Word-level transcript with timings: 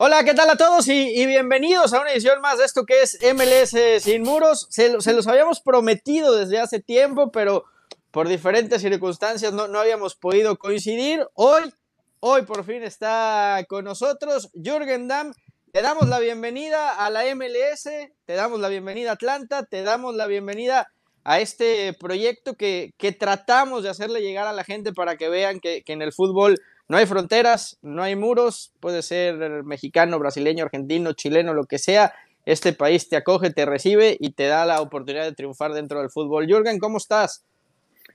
Hola, 0.00 0.22
¿qué 0.22 0.32
tal 0.32 0.48
a 0.48 0.54
todos? 0.54 0.86
Y, 0.86 1.26
bienvenidos 1.26 1.92
a 1.92 2.00
una 2.00 2.12
edición 2.12 2.40
más 2.40 2.58
de 2.58 2.64
esto 2.64 2.86
que 2.86 3.02
es 3.02 3.18
MLS 3.34 4.04
Sin 4.04 4.22
Muros. 4.22 4.68
Se, 4.70 4.90
los 4.90 5.26
habíamos 5.26 5.60
prometido 5.60 6.36
desde 6.36 6.60
hace 6.60 6.78
tiempo, 6.78 7.32
pero 7.32 7.64
por 8.12 8.28
diferentes 8.28 8.80
circunstancias 8.80 9.52
no, 9.52 9.66
no 9.66 9.80
habíamos 9.80 10.14
podido 10.14 10.56
coincidir. 10.56 11.26
Hoy, 11.34 11.74
hoy 12.20 12.42
por 12.42 12.64
fin 12.64 12.84
está 12.84 13.66
con 13.68 13.86
nosotros 13.86 14.50
Jürgen 14.54 15.08
Damm. 15.08 15.32
Te 15.72 15.82
damos 15.82 16.08
la 16.08 16.20
bienvenida 16.20 17.04
a 17.04 17.10
la 17.10 17.24
MLS, 17.34 17.90
te 18.24 18.34
damos 18.34 18.60
la 18.60 18.68
bienvenida 18.68 19.10
a 19.10 19.14
Atlanta, 19.14 19.64
te 19.64 19.82
damos 19.82 20.14
la 20.14 20.28
bienvenida 20.28 20.92
a 21.24 21.40
este 21.40 21.92
proyecto 21.92 22.54
que, 22.54 22.94
que 22.98 23.10
tratamos 23.10 23.82
de 23.82 23.88
hacerle 23.88 24.20
llegar 24.20 24.46
a 24.46 24.52
la 24.52 24.62
gente 24.62 24.92
para 24.92 25.16
que 25.16 25.28
vean 25.28 25.58
que, 25.58 25.82
que 25.82 25.92
en 25.92 26.02
el 26.02 26.12
fútbol 26.12 26.54
no 26.88 26.96
hay 26.96 27.04
fronteras, 27.04 27.78
no 27.82 28.02
hay 28.02 28.16
muros, 28.16 28.72
puede 28.80 29.02
ser 29.02 29.62
mexicano, 29.64 30.18
brasileño, 30.18 30.64
argentino, 30.64 31.12
chileno, 31.12 31.52
lo 31.52 31.64
que 31.64 31.78
sea. 31.78 32.14
Este 32.46 32.72
país 32.72 33.10
te 33.10 33.16
acoge, 33.16 33.50
te 33.50 33.66
recibe 33.66 34.16
y 34.18 34.30
te 34.30 34.46
da 34.46 34.64
la 34.64 34.80
oportunidad 34.80 35.24
de 35.24 35.34
triunfar 35.34 35.74
dentro 35.74 36.00
del 36.00 36.08
fútbol. 36.08 36.46
Jürgen, 36.46 36.78
¿cómo 36.78 36.96
estás? 36.96 37.44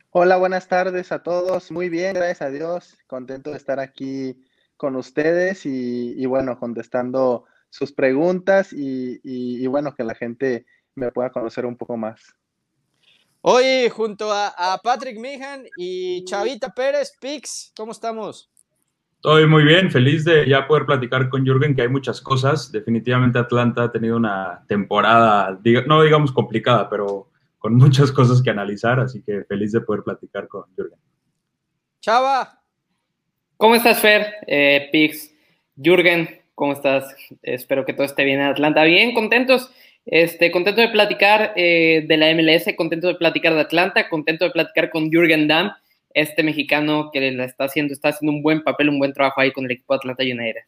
Hola, 0.10 0.38
buenas 0.38 0.68
tardes 0.68 1.12
a 1.12 1.22
todos. 1.22 1.72
Muy 1.72 1.90
bien, 1.90 2.16
gracias 2.16 2.42
a 2.42 2.50
Dios. 2.50 2.98
Contento 3.06 3.52
de 3.52 3.58
estar 3.58 3.80
aquí 3.80 4.44
con 4.76 4.96
ustedes 4.96 5.66
y, 5.66 6.26
bueno, 6.26 6.60
contestando 6.60 7.46
sus 7.70 7.92
preguntas 7.94 8.74
y, 8.74 9.20
y, 9.24 9.68
bueno, 9.68 9.94
que 9.94 10.04
la 10.04 10.16
gente 10.16 10.66
me 10.96 11.12
pueda 11.12 11.30
conocer 11.32 11.68
un 11.68 11.78
poco 11.78 11.96
más. 11.96 12.22
Hoy 13.42 13.90
junto 13.90 14.32
a, 14.32 14.48
a 14.48 14.78
Patrick 14.80 15.20
Mijan 15.20 15.66
y 15.78 16.24
Chavita 16.26 16.74
Pérez, 16.74 17.14
Pix, 17.20 17.72
¿cómo 17.76 17.92
estamos? 17.92 18.53
Estoy 19.26 19.48
muy 19.48 19.64
bien, 19.64 19.90
feliz 19.90 20.26
de 20.26 20.46
ya 20.50 20.68
poder 20.68 20.86
platicar 20.86 21.30
con 21.30 21.46
Jürgen, 21.46 21.74
que 21.74 21.84
hay 21.84 21.88
muchas 21.88 22.20
cosas. 22.20 22.70
Definitivamente 22.74 23.40
Atlanta 23.40 23.84
ha 23.84 23.90
tenido 23.90 24.18
una 24.18 24.66
temporada, 24.68 25.58
no 25.88 26.04
digamos 26.04 26.34
complicada, 26.34 26.90
pero 26.90 27.30
con 27.58 27.76
muchas 27.76 28.12
cosas 28.12 28.42
que 28.42 28.50
analizar, 28.50 29.00
así 29.00 29.24
que 29.24 29.46
feliz 29.46 29.72
de 29.72 29.80
poder 29.80 30.04
platicar 30.04 30.50
con 30.50 30.66
Jürgen. 30.76 31.00
Chava. 32.02 32.60
¿Cómo 33.56 33.76
estás, 33.76 34.02
Fer? 34.02 34.28
Eh, 34.46 34.90
Pix, 34.92 35.34
Jürgen, 35.78 36.42
¿cómo 36.54 36.74
estás? 36.74 37.16
Espero 37.42 37.86
que 37.86 37.94
todo 37.94 38.06
esté 38.06 38.26
bien 38.26 38.42
en 38.42 38.48
Atlanta. 38.48 38.84
Bien, 38.84 39.14
contentos. 39.14 39.72
Este, 40.06 40.52
contento 40.52 40.82
de 40.82 40.90
platicar 40.90 41.54
eh, 41.56 42.04
de 42.06 42.18
la 42.18 42.30
MLS, 42.36 42.76
contento 42.76 43.08
de 43.08 43.16
platicar 43.16 43.54
de 43.54 43.62
Atlanta, 43.62 44.10
contento 44.10 44.44
de 44.44 44.52
platicar 44.52 44.90
con 44.90 45.10
Jürgen 45.10 45.48
Damm 45.48 45.72
este 46.14 46.44
mexicano 46.44 47.10
que 47.12 47.32
la 47.32 47.46
está 47.46 47.66
haciendo, 47.66 47.94
está 47.94 48.10
haciendo 48.10 48.36
un 48.36 48.44
buen 48.44 48.64
papel, 48.64 48.90
un 48.90 49.00
buen 49.00 49.14
trabajo 49.14 49.42
ahí 49.42 49.52
con 49.52 49.66
el 49.66 49.72
equipo 49.72 49.94
Atlanta 49.94 50.24
United. 50.24 50.62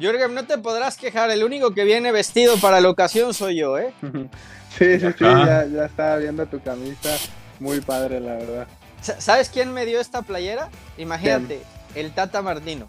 Jürgen, 0.00 0.34
no 0.34 0.44
te 0.46 0.56
podrás 0.56 0.96
quejar, 0.96 1.30
el 1.30 1.44
único 1.44 1.72
que 1.72 1.84
viene 1.84 2.10
vestido 2.10 2.56
para 2.56 2.80
la 2.80 2.88
ocasión 2.88 3.34
soy 3.34 3.56
yo, 3.56 3.78
¿eh? 3.78 3.92
Sí, 4.78 5.00
sí, 5.00 5.06
sí, 5.18 5.24
ya, 5.24 5.64
estaba 5.84 6.16
viendo 6.18 6.46
tu 6.46 6.60
camisa, 6.60 7.10
muy 7.58 7.80
padre, 7.80 8.20
la 8.20 8.34
verdad. 8.34 8.68
¿Sabes 9.00 9.48
quién 9.48 9.72
me 9.72 9.84
dio 9.84 10.00
esta 10.00 10.22
playera? 10.22 10.68
Imagínate, 10.96 11.62
el 11.96 12.12
Tata 12.12 12.40
Martino. 12.40 12.86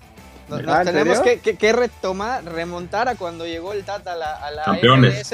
Nos, 0.47 0.61
ah, 0.67 0.83
tenemos 0.85 1.19
que, 1.21 1.73
retomar, 1.73 2.45
remontar 2.45 3.09
a 3.09 3.15
cuando 3.15 3.47
llegó 3.47 3.73
el 3.73 3.83
Tata 3.83 4.13
a 4.13 4.15
la, 4.15 4.31
a 4.35 4.51
la 4.51 4.79
MLS 4.95 5.33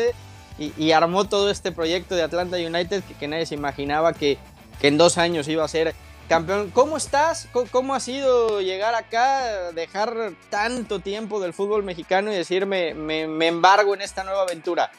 y, 0.58 0.92
armó 0.94 1.26
todo 1.26 1.52
este 1.52 1.74
proyecto 1.74 2.16
de 2.16 2.24
Atlanta 2.24 2.56
United 2.56 3.04
que, 3.20 3.28
nadie 3.28 3.46
se 3.46 3.56
imaginaba 3.56 4.14
que, 4.14 4.38
que 4.80 4.88
en 4.88 4.98
dos 4.98 5.18
años 5.18 5.50
iba 5.50 5.66
a 5.66 5.68
ser 5.68 5.94
Campeón, 6.28 6.72
¿cómo 6.72 6.98
estás? 6.98 7.48
¿Cómo, 7.72 7.96
ha 7.96 8.02
sido 8.02 8.60
llegar 8.60 8.94
acá, 8.96 9.72
dejar 9.72 10.34
tanto 10.50 11.00
tiempo 11.00 11.40
del 11.40 11.54
fútbol 11.54 11.84
mexicano 11.84 12.34
y 12.34 12.36
decirme, 12.36 12.94
me, 12.94 13.48
embargo 13.48 13.94
en 13.94 14.02
esta 14.02 14.26
nueva 14.26 14.42
aventura? 14.42 14.92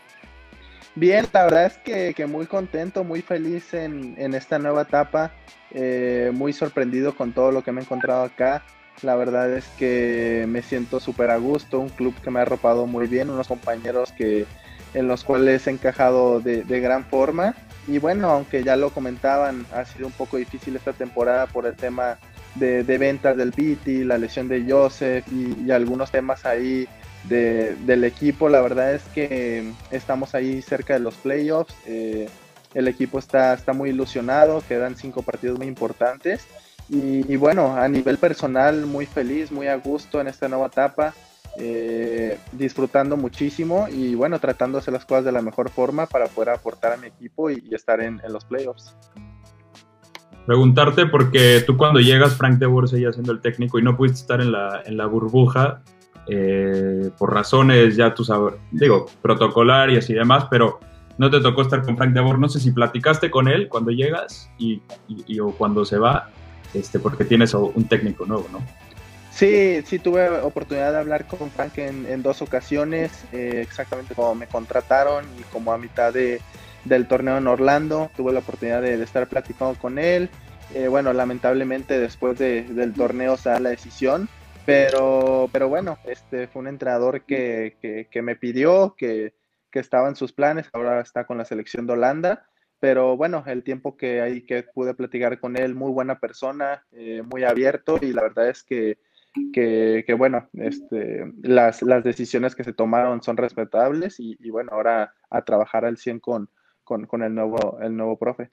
Bien, 0.94 1.26
la 1.34 1.44
verdad 1.44 1.66
es 1.66 2.14
que, 2.14 2.26
muy 2.26 2.46
contento, 2.46 3.04
muy 3.04 3.20
feliz 3.20 3.74
en, 3.74 4.34
esta 4.34 4.58
nueva 4.58 4.82
etapa, 4.82 5.32
eh, 5.70 6.30
muy 6.32 6.54
sorprendido 6.54 7.14
con 7.14 7.32
todo 7.32 7.52
lo 7.52 7.62
que 7.62 7.72
me 7.72 7.82
he 7.82 7.84
encontrado 7.84 8.24
acá. 8.24 8.62
La 9.02 9.14
verdad 9.14 9.52
es 9.52 9.66
que 9.78 10.46
me 10.48 10.62
siento 10.62 10.98
súper 10.98 11.30
a 11.30 11.36
gusto, 11.36 11.78
un 11.78 11.90
club 11.90 12.14
que 12.22 12.30
me 12.30 12.38
ha 12.38 12.42
arropado 12.42 12.86
muy 12.86 13.06
bien, 13.06 13.28
unos 13.28 13.48
compañeros 13.48 14.12
que, 14.12 14.46
en 14.94 15.06
los 15.06 15.24
cuales 15.24 15.66
he 15.66 15.70
encajado 15.72 16.40
de, 16.40 16.64
de 16.64 16.80
gran 16.80 17.04
forma 17.04 17.54
y 17.88 17.98
bueno, 17.98 18.30
aunque 18.30 18.62
ya 18.62 18.76
lo 18.76 18.90
comentaban, 18.90 19.66
ha 19.72 19.84
sido 19.86 20.06
un 20.06 20.12
poco 20.12 20.36
difícil 20.36 20.76
esta 20.76 20.92
temporada 20.92 21.46
por 21.46 21.66
el 21.66 21.74
tema 21.74 22.18
de, 22.54 22.82
ventas 22.98 23.36
del 23.36 23.52
Piti, 23.52 24.04
la 24.04 24.18
lesión 24.18 24.46
de 24.46 24.64
Joseph 24.68 25.24
y, 25.32 25.70
algunos 25.70 26.10
temas 26.10 26.44
ahí 26.44 26.86
del 27.24 28.04
equipo. 28.04 28.50
La 28.50 28.60
verdad 28.60 28.94
es 28.94 29.02
que 29.14 29.72
estamos 29.90 30.34
ahí 30.34 30.60
cerca 30.60 30.94
de 30.94 31.00
los 31.00 31.14
playoffs. 31.14 31.74
Eh, 31.86 32.28
el 32.74 32.88
equipo 32.88 33.18
está, 33.18 33.54
está 33.54 33.72
muy 33.72 33.90
ilusionado, 33.90 34.62
quedan 34.68 34.94
cinco 34.94 35.22
partidos 35.22 35.58
muy 35.58 35.66
importantes. 35.66 36.46
y, 36.90 37.36
bueno, 37.36 37.76
a 37.76 37.88
nivel 37.88 38.18
personal, 38.18 38.86
muy 38.86 39.06
feliz, 39.06 39.50
muy 39.50 39.66
a 39.68 39.76
gusto 39.76 40.20
en 40.20 40.28
esta 40.28 40.48
nueva 40.48 40.66
etapa. 40.66 41.14
Eh, 41.60 42.38
disfrutando 42.52 43.16
muchísimo 43.16 43.88
y 43.88 44.14
bueno, 44.14 44.38
tratando 44.38 44.78
de 44.78 44.82
hacer 44.82 44.94
las 44.94 45.04
cosas 45.04 45.24
de 45.24 45.32
la 45.32 45.42
mejor 45.42 45.70
forma 45.70 46.06
para 46.06 46.26
poder 46.26 46.50
aportar 46.50 46.92
a 46.92 46.96
mi 46.96 47.08
equipo 47.08 47.50
y, 47.50 47.62
estar 47.72 48.00
en, 48.00 48.20
los 48.28 48.44
playoffs. 48.44 48.94
Preguntarte, 50.46 51.06
porque 51.06 51.62
tú 51.66 51.76
cuando 51.76 51.98
llegas, 51.98 52.36
Frank 52.36 52.58
de 52.58 52.66
Boer 52.66 52.88
seguía 52.88 53.12
siendo 53.12 53.32
el 53.32 53.40
técnico 53.40 53.78
y 53.78 53.82
no 53.82 53.96
pudiste 53.96 54.20
estar 54.20 54.40
en 54.40 54.52
la, 54.52 54.82
en 54.86 54.96
la 54.96 55.06
burbuja 55.06 55.82
eh, 56.30 57.10
por 57.16 57.32
razones 57.32 57.96
ya 57.96 58.12
tú 58.12 58.22
sabes, 58.22 58.54
digo, 58.70 59.06
protocolarias 59.22 60.10
y 60.10 60.14
demás, 60.14 60.46
pero 60.50 60.78
no 61.16 61.30
te 61.30 61.40
tocó 61.40 61.62
estar 61.62 61.82
con 61.82 61.96
Frank 61.96 62.12
de 62.12 62.20
Boer. 62.20 62.38
No 62.38 62.48
sé 62.48 62.60
si 62.60 62.70
platicaste 62.70 63.30
con 63.30 63.48
él 63.48 63.68
cuando 63.68 63.90
llegas 63.90 64.50
y, 64.58 64.82
y, 65.08 65.40
o 65.40 65.50
cuando 65.50 65.84
se 65.84 65.98
va, 65.98 66.30
este, 66.74 66.98
porque 66.98 67.24
tienes 67.24 67.52
un 67.54 67.88
técnico 67.88 68.26
nuevo, 68.26 68.46
¿no? 68.52 68.60
Sí, 69.38 69.82
sí 69.84 70.00
tuve 70.00 70.28
oportunidad 70.40 70.90
de 70.90 70.98
hablar 70.98 71.24
con 71.28 71.48
Frank 71.52 71.78
en, 71.78 72.24
dos 72.24 72.42
ocasiones, 72.42 73.24
eh, 73.32 73.60
exactamente 73.62 74.16
como 74.16 74.34
me 74.34 74.48
contrataron 74.48 75.24
y 75.38 75.42
como 75.52 75.72
a 75.72 75.78
mitad 75.78 76.12
de, 76.12 76.40
del 76.84 77.06
torneo 77.06 77.38
en 77.38 77.46
Orlando, 77.46 78.10
tuve 78.16 78.32
la 78.32 78.40
oportunidad 78.40 78.82
de, 78.82 79.00
estar 79.00 79.28
platicando 79.28 79.78
con 79.78 80.00
él. 80.00 80.28
Eh, 80.74 80.88
bueno, 80.88 81.12
lamentablemente 81.12 82.00
después 82.00 82.36
del 82.36 82.92
torneo 82.94 83.36
se 83.36 83.50
da 83.50 83.60
la 83.60 83.70
decisión, 83.70 84.28
pero, 84.66 85.48
pero 85.52 85.68
bueno, 85.68 85.98
este 86.04 86.48
fue 86.48 86.62
un 86.62 86.66
entrenador 86.66 87.22
que, 87.22 88.06
que, 88.10 88.22
me 88.22 88.34
pidió, 88.34 88.96
que, 88.98 89.34
que 89.70 89.78
estaba 89.78 90.08
en 90.08 90.16
sus 90.16 90.32
planes, 90.32 90.68
ahora 90.72 91.00
está 91.00 91.28
con 91.28 91.38
la 91.38 91.44
selección 91.44 91.86
de 91.86 91.92
Holanda 91.92 92.48
pero 92.80 93.16
bueno, 93.16 93.42
el 93.46 93.64
tiempo 93.64 93.96
que 93.96 94.20
ahí 94.20 94.42
que 94.42 94.62
pude 94.62 94.94
platicar 94.94 95.40
con 95.40 95.56
él, 95.56 95.74
muy 95.74 95.90
buena 95.90 96.20
persona, 96.20 96.86
eh, 96.92 97.22
muy 97.22 97.42
abierto 97.42 97.98
y 98.00 98.12
la 98.12 98.22
verdad 98.22 98.48
es 98.48 98.62
que 98.62 98.98
que, 99.52 100.14
bueno, 100.16 100.48
este, 100.54 101.24
las, 101.42 101.82
las, 101.82 102.04
decisiones 102.04 102.54
que 102.54 102.64
se 102.64 102.72
tomaron 102.72 103.22
son 103.22 103.36
respetables 103.36 104.16
y, 104.18 104.50
bueno, 104.50 104.70
ahora 104.72 105.12
a 105.30 105.42
trabajar 105.42 105.84
al 105.84 105.96
100 105.96 106.20
con, 106.20 106.50
con, 106.84 107.22
el, 107.22 107.34
nuevo, 107.34 107.78
el 107.80 107.96
nuevo 107.96 108.18
profe. 108.18 108.50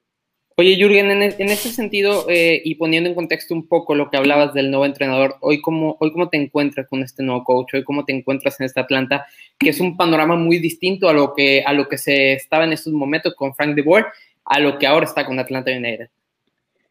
Oye, 0.58 0.78
Jürgen, 0.78 1.12
en, 1.12 1.22
en 1.22 1.50
ese 1.50 1.69
sentido 1.69 2.27
eh, 2.30 2.62
y 2.63 2.75
poniendo 2.75 3.10
en 3.10 3.16
contexto 3.16 3.54
un 3.54 3.68
poco 3.68 3.94
lo 3.94 4.10
que 4.10 4.16
hablabas 4.16 4.54
del 4.54 4.72
nuevo 4.72 4.86
entrenador, 4.86 5.36
hoy 5.42 5.60
cómo, 5.62 5.98
hoy 6.00 6.13
cómo 6.13 6.30
te 6.30 6.38
encuentras 6.38 6.88
con 6.88 7.04
este 7.04 7.24
nuevo 7.24 7.44
coach, 7.44 7.74
hoy 7.74 7.83
cómo 7.83 8.06
te 8.06 8.13
encuentras 8.13 8.57
en 8.62 8.66
esta 8.66 8.88
planta, 8.88 9.25
que 9.60 9.69
es 9.69 9.81
un 9.81 9.98
panorama 9.98 10.38
muy 10.38 10.60
distinto 10.60 11.10
a 11.10 11.13
lo 11.13 11.33
que, 11.33 11.62
a 11.66 11.74
lo 11.74 11.89
que 11.89 11.98
se 11.98 12.33
estaba 12.33 12.63
en 12.63 12.72
estos 12.72 12.94
momentos 12.94 13.36
con 13.36 13.54
Frank 13.54 13.75
de 13.75 13.81
Boer, 13.81 14.06
a 14.45 14.62
lo 14.62 14.80
que 14.80 14.88
ahora 14.88 15.06
está 15.06 15.25
con 15.25 15.39
Atlanta 15.39 15.72
United. 15.72 16.10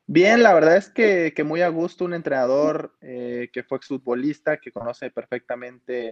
Bien, 0.07 0.43
la 0.43 0.53
verdad 0.53 0.77
es 0.77 0.91
que, 0.91 1.33
muy 1.45 1.63
a 1.63 1.69
gusto, 1.69 2.05
un 2.05 2.13
entrenador 2.13 2.95
eh, 3.01 3.49
que 3.53 3.63
fue 3.63 3.79
exfutbolista, 3.79 4.59
que 4.59 4.71
conoce 4.71 5.11
perfectamente 5.11 6.11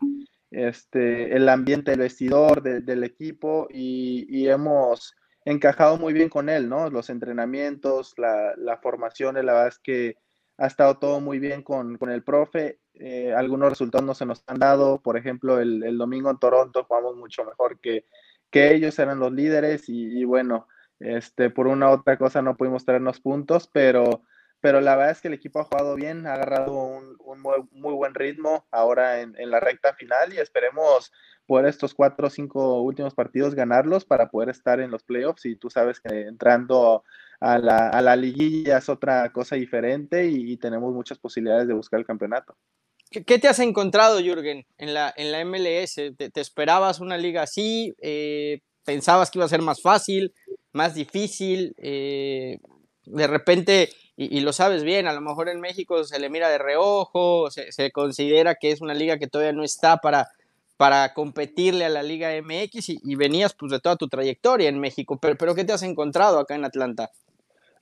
este, 0.50 1.36
el 1.36 1.46
ambiente 1.48 1.90
del 1.90 2.00
vestidor, 2.00 2.62
del 2.62 3.04
equipo 3.04 3.68
y, 3.70 4.48
hemos 4.48 5.14
encajado 5.44 5.98
muy 5.98 6.14
bien 6.14 6.30
con 6.30 6.48
él, 6.48 6.70
¿no? 6.70 6.88
Los 6.88 7.10
entrenamientos, 7.10 8.14
la, 8.16 8.54
la 8.56 8.78
formación, 8.78 9.34
la 9.34 9.52
verdad 9.52 9.68
es 9.68 9.78
que 9.78 10.16
ha 10.56 10.66
estado 10.66 10.98
todo 10.98 11.20
muy 11.20 11.38
bien 11.38 11.62
con, 11.62 11.98
el 12.10 12.22
profe. 12.24 12.80
Eh, 12.94 13.34
algunos 13.34 13.70
resultados 13.70 14.06
no 14.06 14.14
se 14.14 14.24
nos 14.24 14.42
han 14.46 14.58
dado, 14.58 15.02
por 15.02 15.18
ejemplo, 15.18 15.60
el, 15.60 15.98
domingo 15.98 16.30
en 16.30 16.38
Toronto 16.38 16.84
jugamos 16.84 17.16
mucho 17.16 17.44
mejor 17.44 17.78
que, 17.78 18.06
que 18.50 18.74
ellos, 18.74 18.98
eran 18.98 19.18
los 19.18 19.32
líderes 19.32 19.84
y 19.88 20.24
bueno, 20.24 20.66
este, 21.02 21.50
por 21.50 21.66
una 21.66 21.90
u 21.90 21.92
otra 21.94 22.16
cosa 22.16 22.42
no 22.42 22.56
pudimos 22.56 22.84
traernos 22.84 23.20
puntos, 23.20 23.68
pero, 23.72 24.22
pero 24.60 24.80
la 24.80 24.96
verdad 24.96 25.12
es 25.12 25.20
que 25.20 25.28
el 25.28 25.34
equipo 25.34 25.60
ha 25.60 25.64
jugado 25.64 25.94
bien, 25.94 26.26
ha 26.26 26.34
agarrado 26.34 26.72
un, 26.72 27.16
muy, 27.72 27.94
buen 27.94 28.14
ritmo 28.14 28.66
ahora 28.70 29.20
en, 29.20 29.50
la 29.50 29.60
recta 29.60 29.94
final 29.94 30.32
y 30.32 30.38
esperemos 30.38 31.12
poder 31.46 31.66
estos 31.66 31.94
cuatro 31.94 32.28
o 32.28 32.30
cinco 32.30 32.80
últimos 32.82 33.14
partidos 33.14 33.54
ganarlos 33.54 34.04
para 34.04 34.30
poder 34.30 34.48
estar 34.48 34.80
en 34.80 34.90
los 34.90 35.02
playoffs 35.02 35.44
y 35.44 35.56
tú 35.56 35.70
sabes 35.70 36.00
que 36.00 36.22
entrando 36.22 37.04
a 37.40 37.58
la, 37.58 37.88
a 37.88 38.00
la 38.00 38.14
liguilla 38.14 38.78
es 38.78 38.88
otra 38.88 39.32
cosa 39.32 39.56
diferente 39.56 40.26
y, 40.26 40.56
tenemos 40.58 40.94
muchas 40.94 41.18
posibilidades 41.18 41.66
de 41.66 41.74
buscar 41.74 41.98
el 41.98 42.06
campeonato. 42.06 42.56
¿Qué, 43.10 43.38
te 43.38 43.48
has 43.48 43.58
encontrado, 43.58 44.20
Jürgen, 44.20 44.64
en 44.78 44.94
la, 44.94 45.12
en 45.16 45.32
la 45.32 45.44
MLS? 45.44 45.96
¿Te, 46.16 46.40
esperabas 46.40 47.00
una 47.00 47.18
liga 47.18 47.42
así? 47.42 47.94
Eh, 48.00 48.60
¿Pensabas 48.84 49.30
que 49.30 49.38
iba 49.38 49.44
a 49.44 49.48
ser 49.48 49.62
más 49.62 49.80
fácil, 49.80 50.34
más 50.72 50.94
difícil? 50.94 51.74
Eh, 51.78 52.58
de 53.04 53.26
repente, 53.26 53.90
y, 54.16 54.40
lo 54.40 54.52
sabes 54.52 54.84
bien, 54.84 55.06
a 55.06 55.12
lo 55.12 55.20
mejor 55.20 55.48
en 55.48 55.60
México 55.60 56.04
se 56.04 56.18
le 56.18 56.30
mira 56.30 56.48
de 56.48 56.58
reojo, 56.58 57.50
se, 57.50 57.90
considera 57.90 58.54
que 58.54 58.70
es 58.70 58.80
una 58.80 58.94
liga 58.94 59.18
que 59.18 59.26
todavía 59.26 59.52
no 59.52 59.64
está 59.64 59.96
para, 59.98 60.28
para 60.76 61.12
competirle 61.14 61.84
a 61.84 61.88
la 61.88 62.02
Liga 62.02 62.30
MX 62.36 62.90
y, 63.02 63.14
venías 63.16 63.54
pues 63.54 63.72
de 63.72 63.80
toda 63.80 63.96
tu 63.96 64.08
trayectoria 64.08 64.68
en 64.68 64.78
México, 64.78 65.18
pero, 65.20 65.36
pero 65.36 65.54
¿qué 65.54 65.64
te 65.64 65.72
has 65.72 65.82
encontrado 65.82 66.38
acá 66.38 66.54
en 66.54 66.64
Atlanta? 66.64 67.10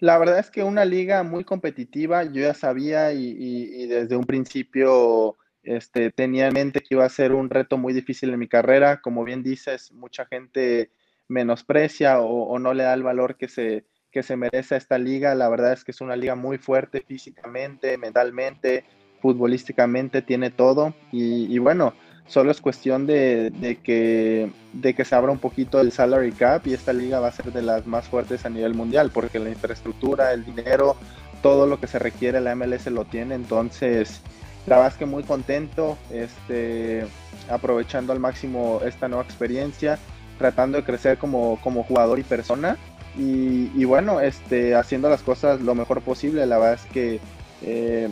La 0.01 0.17
verdad 0.17 0.39
es 0.39 0.51
que 0.51 0.65
una 0.65 0.87
liga 0.87 1.23
muy 1.23 1.45
competitiva, 1.45 2.25
yo 2.25 2.41
ya 2.41 2.55
sabía 2.55 3.13
y, 3.13 3.87
desde 3.87 4.17
un 4.17 4.25
principio 4.25 5.37
este, 5.63 6.11
tenía 6.11 6.49
en 6.49 6.55
mente 6.55 6.81
que 6.81 6.95
iba 6.95 7.05
a 7.05 7.09
ser 7.09 7.33
un 7.33 7.51
reto 7.51 7.79
muy 7.79 7.93
difícil 7.93 8.31
en 8.31 8.39
mi 8.39 8.49
carrera. 8.49 9.01
Como 9.01 9.25
bien 9.25 9.43
dices, 9.43 9.93
mucha 9.93 10.27
gente 10.27 10.91
menosprecia 11.29 12.21
o, 12.21 12.59
no 12.59 12.75
le 12.75 12.85
da 12.85 12.95
el 12.95 13.03
valor 13.03 13.37
que 13.37 13.49
se, 13.49 13.85
que 14.11 14.23
se 14.23 14.37
merece 14.37 14.75
a 14.75 14.79
esta 14.79 14.99
liga. 14.99 15.35
La 15.35 15.49
verdad 15.49 15.73
es 15.73 15.85
que 15.85 15.93
es 15.93 16.01
una 16.01 16.17
liga 16.17 16.35
muy 16.35 16.59
fuerte 16.59 17.05
físicamente, 17.07 17.99
mentalmente, 17.99 18.85
futbolísticamente, 19.21 20.23
tiene 20.23 20.51
todo. 20.51 20.95
y 21.13 21.59
bueno, 21.59 21.95
Solo 22.31 22.53
es 22.53 22.61
cuestión 22.61 23.09
de, 23.09 23.81
que, 23.83 24.53
de 24.73 24.95
que 24.95 25.05
se 25.05 25.17
abra 25.17 25.33
un 25.33 25.41
poquito 25.41 25.81
el 25.81 25.91
salary 25.91 26.31
cap 26.31 26.65
y 26.65 26.75
esta 26.75 26.93
liga 26.93 27.19
va 27.19 27.27
a 27.27 27.33
ser 27.33 27.53
de 27.53 27.61
las 27.61 27.89
más 27.89 28.07
fuertes 28.07 28.47
a 28.47 28.49
nivel 28.49 28.73
mundial 28.73 29.11
porque 29.13 29.41
la 29.41 29.51
infraestructura, 29.51 30.33
el 30.33 30.45
dinero, 30.45 30.97
todo 31.43 31.67
lo 31.67 31.81
que 31.81 31.89
se 31.89 31.99
requiere 31.99 32.41
la 32.41 32.55
MLS 32.55 32.87
lo 32.87 33.05
tiene. 33.05 33.35
Entonces, 33.35 34.23
la 34.67 34.77
verdad 34.77 34.93
es 34.93 34.99
que 34.99 35.07
muy 35.07 35.23
contento, 35.23 35.97
este, 36.11 37.07
aprovechando 37.49 38.13
al 38.13 38.21
máximo 38.21 38.81
esta 38.85 39.09
nueva 39.09 39.25
experiencia, 39.25 39.99
tratando 40.39 40.79
de 40.79 40.85
crecer 40.85 41.19
como, 41.19 41.59
como 41.63 41.83
jugador 41.83 42.19
y 42.19 42.23
persona. 42.23 42.77
Y, 43.19 43.85
bueno, 43.85 44.21
este, 44.21 44.77
haciendo 44.77 45.11
las 45.11 45.23
cosas 45.23 45.61
lo 45.61 45.75
mejor 45.75 46.01
posible. 46.01 46.47
La 46.47 46.59
verdad 46.59 46.75
es 46.75 46.87
que 46.93 47.21
eh, 47.63 48.09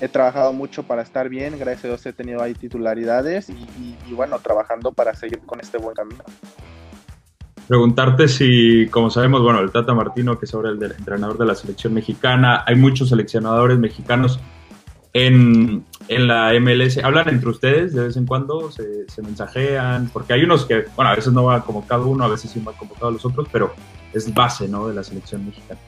he 0.00 0.08
trabajado 0.08 0.52
mucho 0.52 0.82
para 0.82 1.02
estar 1.02 1.28
bien, 1.28 1.58
gracias 1.58 1.84
a 1.84 1.88
Dios 1.88 2.06
he 2.06 2.12
tenido 2.12 2.42
ahí 2.42 2.54
titularidades 2.54 3.48
y, 3.48 4.12
bueno, 4.12 4.38
trabajando 4.40 4.92
para 4.92 5.14
seguir 5.14 5.40
con 5.40 5.60
este 5.60 5.78
buen 5.78 5.94
camino. 5.94 6.22
Preguntarte 7.66 8.28
si, 8.28 8.88
como 8.88 9.10
sabemos, 9.10 9.42
bueno, 9.42 9.60
el 9.60 9.70
Tata 9.70 9.94
Martino, 9.94 10.38
que 10.38 10.44
es 10.46 10.54
ahora 10.54 10.70
el, 10.70 10.82
entrenador 10.82 11.38
de 11.38 11.46
la 11.46 11.54
selección 11.54 11.94
mexicana, 11.94 12.64
hay 12.66 12.74
muchos 12.74 13.08
seleccionadores 13.08 13.78
mexicanos 13.78 14.38
en, 15.12 15.84
en, 16.08 16.26
la 16.26 16.52
MLS. 16.60 16.98
¿Hablan 16.98 17.28
entre 17.28 17.48
ustedes 17.48 17.94
de 17.94 18.04
vez 18.04 18.16
en 18.16 18.26
cuando? 18.26 18.70
Se, 18.70 19.08
se, 19.08 19.22
mensajean? 19.22 20.08
Porque 20.12 20.32
hay 20.32 20.44
unos 20.44 20.66
que, 20.66 20.84
bueno, 20.96 21.10
a 21.10 21.16
veces 21.16 21.32
no 21.32 21.44
va 21.44 21.64
como 21.64 21.86
cada 21.86 22.04
uno, 22.04 22.24
a 22.24 22.28
veces 22.28 22.50
sí 22.50 22.60
va 22.60 22.72
como 22.72 22.94
todos 22.94 23.12
los 23.12 23.24
otros, 23.24 23.48
pero 23.50 23.72
es 24.12 24.32
base, 24.32 24.68
¿no? 24.68 24.88
De 24.88 24.94
la 24.94 25.02
selección 25.02 25.46
mexicana. 25.46 25.80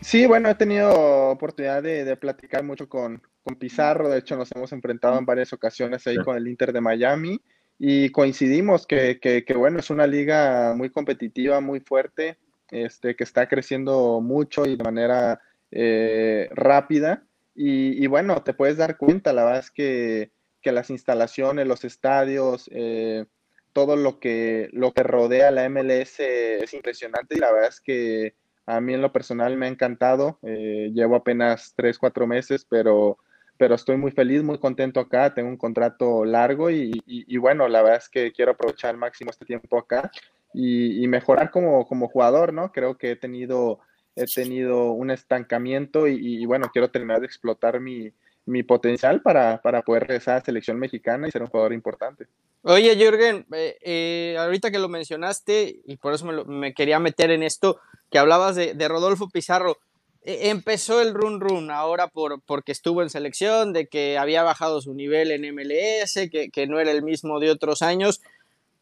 Sí, 0.00 0.26
bueno, 0.26 0.48
he 0.48 0.54
tenido 0.54 1.28
oportunidad 1.28 1.82
de, 1.82 2.16
platicar 2.16 2.64
mucho 2.64 2.88
con, 2.88 3.22
Pizarro, 3.58 4.08
de 4.08 4.18
hecho 4.18 4.36
nos 4.36 4.52
hemos 4.52 4.70
enfrentado 4.72 5.18
en 5.18 5.26
varias 5.26 5.52
ocasiones 5.52 6.06
ahí 6.06 6.16
con 6.18 6.36
el 6.36 6.46
Inter 6.46 6.72
de 6.72 6.80
Miami 6.80 7.40
y 7.80 8.10
coincidimos 8.10 8.86
que, 8.86 9.44
bueno, 9.56 9.80
es 9.80 9.90
una 9.90 10.06
liga 10.06 10.72
muy 10.76 10.90
competitiva, 10.90 11.60
muy 11.60 11.80
fuerte, 11.80 12.38
este, 12.70 13.16
que 13.16 13.24
está 13.24 13.48
creciendo 13.48 14.20
mucho 14.20 14.66
y 14.66 14.76
de 14.76 14.84
manera 14.84 15.40
eh, 15.72 16.48
rápida 16.52 17.24
y, 17.54 18.06
bueno, 18.06 18.42
te 18.42 18.54
puedes 18.54 18.76
dar 18.76 18.96
cuenta, 18.96 19.32
la 19.32 19.44
verdad 19.44 19.60
es 19.60 19.70
que, 19.70 20.30
las 20.62 20.90
instalaciones, 20.90 21.66
los 21.66 21.84
estadios, 21.84 22.68
eh, 22.72 23.24
todo 23.72 23.96
lo 23.96 24.18
que, 24.20 24.68
lo 24.72 24.92
que 24.92 25.02
rodea 25.02 25.50
la 25.50 25.68
MLS 25.68 26.20
es 26.20 26.74
impresionante 26.74 27.36
y 27.36 27.38
la 27.38 27.52
verdad 27.52 27.68
es 27.68 27.80
que 27.80 28.34
a 28.66 28.80
mí 28.80 28.94
en 28.94 29.02
lo 29.02 29.12
personal 29.12 29.56
me 29.56 29.66
ha 29.66 29.68
encantado. 29.68 30.38
Eh, 30.42 30.90
llevo 30.94 31.16
apenas 31.16 31.72
tres, 31.76 31.98
cuatro 31.98 32.26
meses, 32.26 32.64
pero, 32.68 33.18
pero 33.56 33.74
estoy 33.74 33.96
muy 33.96 34.12
feliz, 34.12 34.42
muy 34.42 34.58
contento 34.58 35.00
acá. 35.00 35.34
Tengo 35.34 35.48
un 35.48 35.56
contrato 35.56 36.24
largo 36.24 36.70
y, 36.70 37.36
bueno, 37.38 37.68
la 37.68 37.82
verdad 37.82 37.98
es 37.98 38.08
que 38.08 38.32
quiero 38.32 38.52
aprovechar 38.52 38.90
al 38.90 38.96
máximo 38.96 39.30
este 39.30 39.44
tiempo 39.44 39.78
acá 39.78 40.10
y, 40.52 41.06
mejorar 41.08 41.50
como, 41.50 41.86
como 41.86 42.08
jugador, 42.08 42.52
¿no? 42.52 42.70
Creo 42.72 42.96
que 42.96 43.12
he 43.12 43.16
tenido, 43.16 43.80
he 44.16 44.26
tenido 44.26 44.92
un 44.92 45.10
estancamiento 45.10 46.06
y, 46.06 46.44
bueno, 46.46 46.70
quiero 46.72 46.90
terminar 46.90 47.20
de 47.20 47.26
explotar 47.26 47.80
mi, 47.80 48.12
mi 48.46 48.62
potencial 48.62 49.22
para, 49.22 49.60
para 49.62 49.82
poder 49.82 50.02
regresar 50.02 50.34
a 50.34 50.38
la 50.38 50.44
selección 50.44 50.78
mexicana 50.78 51.28
y 51.28 51.30
ser 51.30 51.42
un 51.42 51.48
jugador 51.48 51.72
importante. 51.72 52.26
Oye, 52.62 52.94
Jürgen, 52.96 53.46
eh, 53.52 53.78
eh, 53.80 54.36
ahorita 54.38 54.70
que 54.70 54.78
lo 54.78 54.88
mencionaste, 54.88 55.80
y 55.84 55.96
por 55.96 56.12
eso 56.12 56.26
me, 56.26 56.74
quería 56.74 56.98
meter 56.98 57.30
en 57.30 57.42
esto, 57.42 57.80
que 58.10 58.18
hablabas 58.18 58.56
de, 58.56 58.88
Rodolfo 58.88 59.30
Pizarro, 59.30 59.78
e, 60.22 60.50
empezó 60.50 61.00
el 61.00 61.14
run 61.14 61.40
run 61.40 61.70
ahora 61.70 62.08
por, 62.08 62.42
porque 62.42 62.72
estuvo 62.72 63.02
en 63.02 63.08
selección, 63.08 63.72
de 63.72 63.86
que 63.86 64.18
había 64.18 64.42
bajado 64.42 64.82
su 64.82 64.92
nivel 64.92 65.30
en 65.30 65.54
MLS, 65.54 66.28
que, 66.30 66.50
que 66.52 66.66
no 66.66 66.80
era 66.80 66.90
el 66.90 67.02
mismo 67.02 67.40
de 67.40 67.50
otros 67.50 67.80
años. 67.80 68.20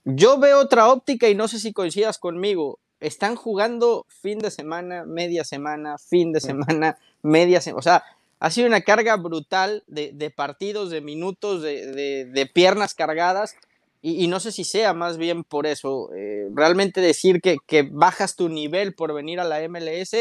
Yo 0.05 0.39
veo 0.39 0.59
otra 0.59 0.89
óptica 0.89 1.29
y 1.29 1.37
no 1.37 1.47
sé 1.47 1.61
si 1.61 1.73
coincidas 1.73 2.19
conmigo. 2.19 2.81
Están 3.01 3.37
jugando 3.37 4.07
fin 4.09 4.39
de 4.39 4.51
semana, 4.51 5.05
media 5.05 5.45
semana, 5.45 5.99
fin 5.99 6.33
de 6.33 6.41
semana, 6.41 6.99
media 7.23 7.61
semana. 7.61 7.79
O 7.79 7.83
sea, 7.83 8.05
ha 8.41 8.51
sido 8.51 8.67
una 8.67 8.81
carga 8.81 9.17
brutal 9.17 9.85
de, 9.87 10.33
partidos, 10.35 10.91
de 10.91 11.01
minutos, 11.01 11.63
de, 11.63 12.51
piernas 12.53 12.95
cargadas. 12.95 13.57
Y, 14.01 14.29
no 14.29 14.39
sé 14.39 14.53
si 14.53 14.63
sea 14.65 14.95
más 14.95 15.19
bien 15.19 15.43
por 15.43 15.67
eso. 15.67 16.11
Eh, 16.15 16.49
realmente 16.55 17.01
decir 17.01 17.41
que, 17.41 17.89
bajas 17.91 18.37
tu 18.37 18.49
nivel 18.49 18.95
por 18.95 19.13
venir 19.13 19.41
a 19.41 19.45
la 19.45 19.61
MLS. 19.69 20.15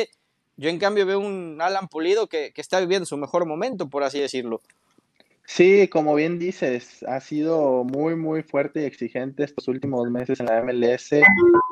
Yo 0.57 0.69
en 0.69 0.79
cambio 0.79 1.05
veo 1.05 1.19
un 1.19 1.59
Alan 1.61 1.87
Pulido 1.87 2.27
que, 2.27 2.51
está 2.55 2.79
viviendo 2.79 3.05
su 3.05 3.17
mejor 3.17 3.45
momento, 3.45 3.87
por 3.87 4.03
así 4.03 4.19
decirlo. 4.19 4.61
Sí, 5.49 5.87
como 5.87 6.13
bien 6.13 6.37
dices, 6.39 7.03
ha 7.03 7.21
sido 7.21 7.85
muy, 7.85 8.15
muy 8.15 8.43
fuerte 8.43 8.81
y 8.81 8.85
exigente 8.85 9.45
estos 9.45 9.67
últimos 9.69 10.11
meses 10.11 10.39
en 10.41 10.47
la 10.47 10.61
MLS. 10.61 11.21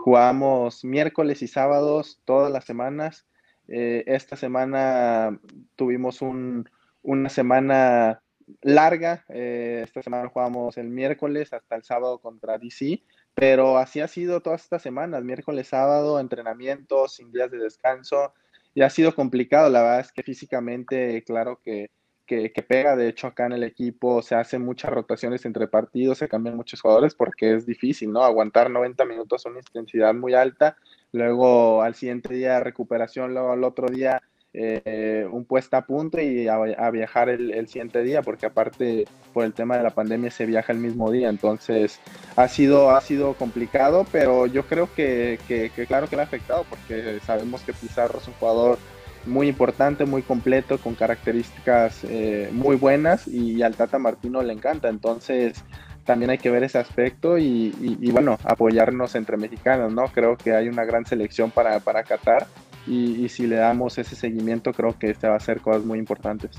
Jugamos 0.03 0.83
miércoles 0.85 1.41
y 1.41 1.47
sábados 1.47 2.21
todas 2.25 2.51
las 2.51 2.63
semanas 2.65 3.27
eh, 3.67 4.03
esta 4.07 4.35
semana 4.35 5.39
tuvimos 5.75 6.19
una 6.21 7.29
semana 7.29 8.21
larga. 8.61 9.25
Eh, 9.29 9.81
esta 9.83 10.03
semana 10.03 10.29
jugamos 10.29 10.77
el 10.77 10.89
miércoles 10.89 11.51
hasta 11.53 11.75
el 11.75 11.83
sábado 11.83 12.19
contra 12.19 12.57
DC, 12.57 13.03
pero 13.33 13.77
así 13.77 14.01
ha 14.01 14.07
sido 14.07 14.41
todas 14.41 14.63
estas 14.63 14.81
semanas, 14.81 15.23
miércoles, 15.23 15.67
sábado, 15.67 16.19
entrenamientos, 16.19 17.15
sin 17.15 17.31
días 17.31 17.51
de 17.51 17.57
descanso. 17.57 18.33
Y 18.73 18.81
ha 18.81 18.89
sido 18.89 19.15
complicado, 19.15 19.69
la 19.69 19.81
verdad 19.81 19.99
es 20.01 20.11
que 20.11 20.23
físicamente, 20.23 21.23
claro 21.23 21.59
que, 21.63 21.91
que, 22.25 22.49
pega. 22.67 22.95
De 22.95 23.07
hecho, 23.07 23.27
acá 23.27 23.45
en 23.45 23.53
el 23.53 23.63
equipo 23.63 24.21
se 24.21 24.35
hacen 24.35 24.63
muchas 24.63 24.91
rotaciones 24.91 25.45
entre 25.45 25.67
partidos, 25.67 26.17
se 26.17 26.27
cambian 26.27 26.55
muchos 26.55 26.81
jugadores 26.81 27.15
porque 27.15 27.55
es 27.55 27.65
difícil, 27.65 28.11
¿no? 28.11 28.23
Aguantar 28.23 28.69
90 28.69 29.05
minutos 29.05 29.45
a 29.45 29.49
una 29.49 29.59
intensidad 29.59 30.13
muy 30.13 30.33
alta 30.33 30.77
luego 31.15 31.81
al 31.81 31.95
siguiente 31.95 32.33
día 32.33 32.59
recuperación, 32.59 33.33
luego 33.33 33.51
al 33.51 33.63
otro 33.63 33.87
día 33.87 34.21
eh, 34.53 35.27
un 35.29 35.43
puesta 35.43 35.77
a 35.77 35.85
punto 35.85 36.21
y 36.21 36.47
a, 36.47 36.89
viajar 36.89 37.27
el, 37.27 37.67
siguiente 37.67 38.03
día, 38.03 38.21
porque 38.21 38.45
aparte 38.45 39.05
por 39.33 39.43
el 39.43 39.53
tema 39.53 39.75
de 39.75 39.83
la 39.83 39.89
pandemia 39.89 40.31
se 40.31 40.45
viaja 40.45 40.71
el 40.71 40.79
mismo 40.79 41.11
día, 41.11 41.27
entonces 41.27 41.99
ha 42.37 42.47
sido, 42.47 42.91
ha 42.91 43.01
sido 43.01 43.33
complicado, 43.33 44.05
pero 44.13 44.45
yo 44.45 44.65
creo 44.65 44.87
que, 44.93 45.39
claro 45.87 46.07
que 46.07 46.15
le 46.15 46.21
ha 46.21 46.25
afectado, 46.25 46.65
porque 46.69 47.19
sabemos 47.25 47.63
que 47.63 47.73
Pizarro 47.73 48.19
es 48.19 48.27
un 48.29 48.33
jugador 48.35 48.77
muy 49.25 49.47
importante, 49.47 50.05
muy 50.05 50.21
completo, 50.21 50.77
con 50.77 50.95
características 50.95 52.03
eh, 52.03 52.49
muy 52.51 52.75
buenas 52.75 53.27
y 53.27 53.61
al 53.61 53.75
Tata 53.75 53.99
Martino 53.99 54.41
le 54.41 54.53
encanta, 54.53 54.89
entonces 54.89 55.63
también 56.05 56.29
hay 56.29 56.37
que 56.37 56.51
ver 56.51 56.63
ese 56.63 56.77
aspecto 56.77 57.37
y, 57.37 57.71
bueno, 58.11 58.37
apoyarnos 58.43 59.15
entre 59.15 59.37
mexicanos, 59.37 59.91
¿no? 59.91 60.05
Creo 60.13 60.37
que 60.37 60.53
hay 60.53 60.69
una 60.69 60.85
gran 60.85 61.05
selección 61.05 61.49
para, 61.49 61.79
para 61.79 62.03
Qatar 62.03 62.45
y, 62.87 63.27
si 63.29 63.47
le 63.47 63.55
damos 63.55 63.97
ese 63.97 64.15
seguimiento, 64.15 64.71
creo 64.71 64.97
que 64.97 65.09
este 65.09 65.27
va 65.27 65.35
a 65.35 65.39
ser 65.39 65.61
cosas 65.61 65.83
muy 65.83 65.97
importantes. 65.97 66.51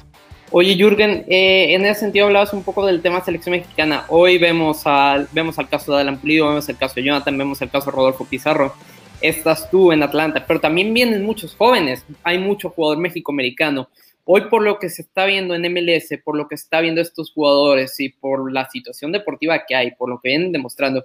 Oye, 0.51 0.77
Jürgen, 0.77 1.25
eh, 1.29 1.75
en 1.75 1.85
ese 1.85 2.01
sentido 2.01 2.27
hablabas 2.27 2.53
un 2.53 2.63
poco 2.63 2.85
del 2.87 3.03
tema 3.03 3.25
selección 3.25 3.53
mexicana. 3.53 4.05
Hoy 4.09 4.39
vemos 4.39 4.87
al, 4.87 5.29
vemos 5.33 5.59
al 5.59 5.69
caso 5.69 5.95
de 5.95 6.01
Alan 6.01 6.19
Pulido, 6.19 6.49
vemos 6.49 6.69
el 6.69 6.77
caso 6.77 6.95
de 6.97 7.05
Jonathan, 7.05 7.39
vemos 7.39 7.63
el 7.63 7.71
caso 7.71 7.87
de 7.87 7.97
Rodolfo 7.97 8.25
Pizarro. 8.25 8.75
Estás 9.29 9.71
tú 9.71 9.93
en 9.93 10.03
Atlanta, 10.03 10.45
pero 10.47 10.61
también 10.61 10.93
vienen 10.95 11.25
muchos 11.25 11.55
jóvenes, 11.55 12.05
hay 12.23 12.39
mucho 12.39 12.71
jugador 12.71 12.99
mexicoamericano. 12.99 13.89
Hoy 14.25 14.43
por 14.51 14.63
lo 14.63 14.79
que 14.79 14.91
se 14.91 15.03
está 15.03 15.25
viendo 15.25 15.55
en 15.55 15.63
MLS, 15.73 16.19
por 16.25 16.37
lo 16.37 16.49
que 16.49 16.57
está 16.57 16.81
viendo 16.81 17.01
estos 17.01 17.33
jugadores 17.33 17.99
y 18.01 18.09
por 18.09 18.53
la 18.53 18.69
situación 18.69 19.13
deportiva 19.13 19.65
que 19.67 19.77
hay, 19.77 19.93
por 19.93 20.09
lo 20.09 20.21
que 20.21 20.31
vienen 20.31 20.53
demostrando, 20.53 21.05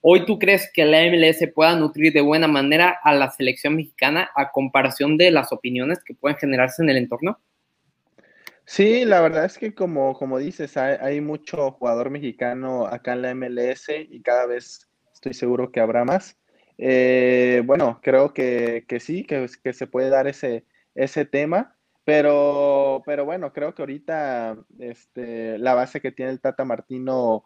¿hoy 0.00 0.24
tú 0.24 0.38
crees 0.38 0.70
que 0.72 0.84
la 0.84 1.02
MLS 1.04 1.46
pueda 1.54 1.76
nutrir 1.76 2.12
de 2.12 2.22
buena 2.22 2.48
manera 2.48 2.98
a 3.02 3.14
la 3.14 3.30
selección 3.30 3.76
mexicana 3.76 4.30
a 4.34 4.50
comparación 4.50 5.18
de 5.18 5.30
las 5.30 5.52
opiniones 5.52 6.02
que 6.02 6.14
pueden 6.14 6.38
generarse 6.38 6.82
en 6.82 6.90
el 6.90 6.96
entorno? 6.96 7.38
Sí, 8.64 9.04
la 9.04 9.20
verdad 9.20 9.44
es 9.44 9.58
que 9.58 9.74
como, 9.74 10.14
como 10.14 10.38
dices, 10.38 10.76
hay, 10.76 11.20
mucho 11.20 11.72
jugador 11.72 12.10
mexicano 12.10 12.86
acá 12.86 13.12
en 13.12 13.22
la 13.22 13.34
MLS 13.34 13.88
y 13.90 14.22
cada 14.22 14.46
vez 14.46 14.88
estoy 15.12 15.34
seguro 15.34 15.70
que 15.72 15.80
habrá 15.80 16.04
más. 16.04 16.38
Eh, 16.78 17.62
bueno, 17.64 18.00
creo 18.02 18.32
que, 18.32 18.84
sí, 19.00 19.24
que, 19.24 19.46
que, 19.62 19.72
se 19.72 19.86
puede 19.86 20.10
dar 20.10 20.26
ese, 20.26 20.64
ese 20.94 21.24
tema, 21.24 21.76
pero, 22.04 23.02
pero 23.06 23.24
bueno, 23.24 23.52
creo 23.52 23.74
que 23.74 23.82
ahorita 23.82 24.56
este, 24.78 25.58
la 25.58 25.74
base 25.74 26.00
que 26.00 26.12
tiene 26.12 26.32
el 26.32 26.40
Tata 26.40 26.64
Martino 26.64 27.44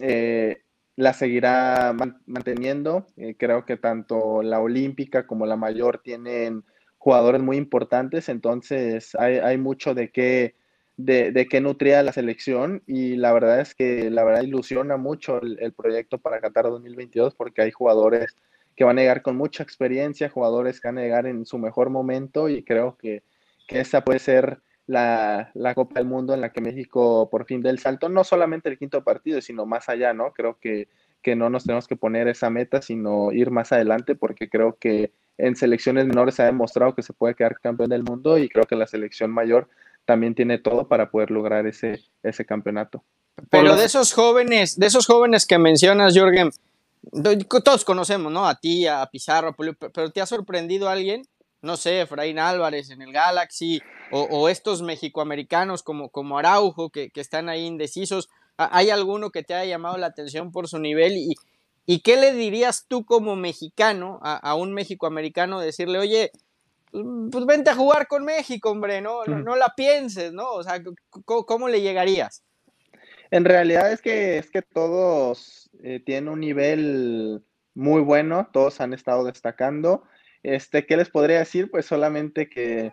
eh, 0.00 0.62
la 0.96 1.12
seguirá 1.12 1.94
manteniendo. 2.26 3.06
Eh, 3.16 3.36
creo 3.38 3.64
que 3.64 3.76
tanto 3.76 4.42
la 4.42 4.60
olímpica 4.60 5.26
como 5.26 5.46
la 5.46 5.56
mayor 5.56 5.98
tienen 6.02 6.64
jugadores 6.98 7.42
muy 7.42 7.56
importantes, 7.56 8.28
entonces 8.28 9.14
hay, 9.16 9.38
hay 9.38 9.58
mucho 9.58 9.92
de 9.94 10.12
qué, 10.12 10.54
de, 10.96 11.32
de 11.32 11.46
qué 11.48 11.60
nutría 11.60 12.02
la 12.02 12.12
selección 12.12 12.82
y 12.86 13.16
la 13.16 13.32
verdad 13.32 13.60
es 13.60 13.74
que 13.74 14.10
la 14.10 14.24
verdad 14.24 14.42
ilusiona 14.42 14.96
mucho 14.96 15.40
el, 15.42 15.72
proyecto 15.72 16.18
para 16.18 16.40
Qatar 16.40 16.66
2022 16.66 17.34
porque 17.34 17.62
hay 17.62 17.70
jugadores 17.72 18.36
que 18.76 18.84
van 18.84 18.98
a 18.98 19.02
llegar 19.02 19.22
con 19.22 19.36
mucha 19.36 19.62
experiencia, 19.62 20.30
jugadores 20.30 20.80
que 20.80 20.88
van 20.88 20.98
a 20.98 21.02
llegar 21.02 21.26
en 21.26 21.46
su 21.46 21.58
mejor 21.58 21.90
momento 21.90 22.48
y 22.48 22.62
creo 22.62 22.96
que, 22.96 23.22
que 23.66 23.80
esa 23.80 24.02
puede 24.02 24.18
ser 24.18 24.60
la, 24.86 25.50
la, 25.54 25.74
Copa 25.74 26.00
del 26.00 26.08
Mundo 26.08 26.34
en 26.34 26.40
la 26.40 26.52
que 26.52 26.60
México 26.60 27.28
por 27.30 27.44
fin 27.46 27.62
dé 27.62 27.70
el 27.70 27.78
salto, 27.78 28.08
no 28.08 28.24
solamente 28.24 28.68
el 28.68 28.78
quinto 28.78 29.04
partido, 29.04 29.40
sino 29.40 29.66
más 29.66 29.88
allá, 29.88 30.12
¿no? 30.12 30.32
Creo 30.32 30.58
que, 30.60 30.88
que 31.22 31.36
no 31.36 31.50
nos 31.50 31.64
tenemos 31.64 31.86
que 31.86 31.96
poner 31.96 32.28
esa 32.28 32.50
meta, 32.50 32.82
sino 32.82 33.32
ir 33.32 33.50
más 33.50 33.72
adelante 33.72 34.14
porque 34.14 34.48
creo 34.48 34.76
que 34.78 35.12
en 35.38 35.56
selecciones 35.56 36.06
menores 36.06 36.34
se 36.34 36.42
ha 36.42 36.46
demostrado 36.46 36.94
que 36.94 37.02
se 37.02 37.12
puede 37.12 37.34
quedar 37.34 37.58
campeón 37.60 37.90
del 37.90 38.02
mundo 38.02 38.38
y 38.38 38.48
creo 38.48 38.64
que 38.66 38.76
la 38.76 38.86
selección 38.86 39.30
mayor 39.30 39.68
también 40.04 40.34
tiene 40.34 40.58
todo 40.58 40.88
para 40.88 41.10
poder 41.10 41.30
lograr 41.30 41.66
ese, 41.66 42.00
ese 42.22 42.44
campeonato. 42.44 43.04
Pero 43.50 43.76
de 43.76 43.84
esos 43.84 44.12
jóvenes, 44.12 44.78
de 44.78 44.86
esos 44.86 45.06
jóvenes 45.06 45.46
que 45.46 45.58
mencionas, 45.58 46.16
Jorgen, 46.16 46.50
todos 47.64 47.84
conocemos, 47.84 48.32
¿no? 48.32 48.46
A 48.46 48.56
ti, 48.56 48.86
a 48.86 49.06
Pizarro, 49.06 49.54
pero 49.56 50.10
¿te 50.12 50.20
ha 50.20 50.26
sorprendido 50.26 50.88
alguien? 50.88 51.22
No 51.60 51.76
sé, 51.76 52.00
Efraín 52.00 52.38
Álvarez 52.38 52.90
en 52.90 53.02
el 53.02 53.12
Galaxy, 53.12 53.80
o, 54.10 54.48
estos 54.48 54.82
mexicoamericanos 54.82 55.82
como, 55.82 56.10
como 56.10 56.38
Araujo, 56.38 56.90
que, 56.90 57.10
que, 57.10 57.20
están 57.20 57.48
ahí 57.48 57.64
indecisos. 57.64 58.28
¿Hay 58.56 58.90
alguno 58.90 59.30
que 59.30 59.42
te 59.42 59.54
haya 59.54 59.70
llamado 59.70 59.96
la 59.96 60.08
atención 60.08 60.52
por 60.52 60.68
su 60.68 60.78
nivel? 60.78 61.16
¿Y, 61.16 61.34
y 61.86 62.00
qué 62.00 62.16
le 62.16 62.32
dirías 62.32 62.86
tú 62.88 63.04
como 63.04 63.36
mexicano 63.36 64.18
a, 64.22 64.36
a 64.36 64.54
un 64.54 64.74
mexicoamericano? 64.74 65.60
Decirle, 65.60 65.98
oye, 65.98 66.32
pues 66.92 67.46
vente 67.46 67.70
a 67.70 67.74
jugar 67.74 68.06
con 68.06 68.24
México, 68.24 68.70
hombre, 68.70 69.00
no, 69.00 69.24
no, 69.24 69.56
la 69.56 69.72
pienses, 69.74 70.32
¿no? 70.32 70.50
O 70.50 70.62
sea, 70.62 70.82
¿cómo, 71.24 71.68
le 71.68 71.80
llegarías? 71.80 72.44
En 73.30 73.46
realidad 73.46 73.90
es 73.90 74.02
que, 74.02 74.36
es 74.36 74.50
que 74.50 74.60
todos 74.60 75.61
eh, 75.82 76.00
tienen 76.04 76.28
un 76.28 76.40
nivel 76.40 77.42
muy 77.74 78.00
bueno, 78.02 78.48
todos 78.52 78.80
han 78.80 78.92
estado 78.92 79.24
destacando. 79.24 80.04
Este, 80.42 80.86
¿Qué 80.86 80.96
les 80.96 81.10
podría 81.10 81.40
decir? 81.40 81.70
Pues 81.70 81.86
solamente 81.86 82.48
que, 82.48 82.92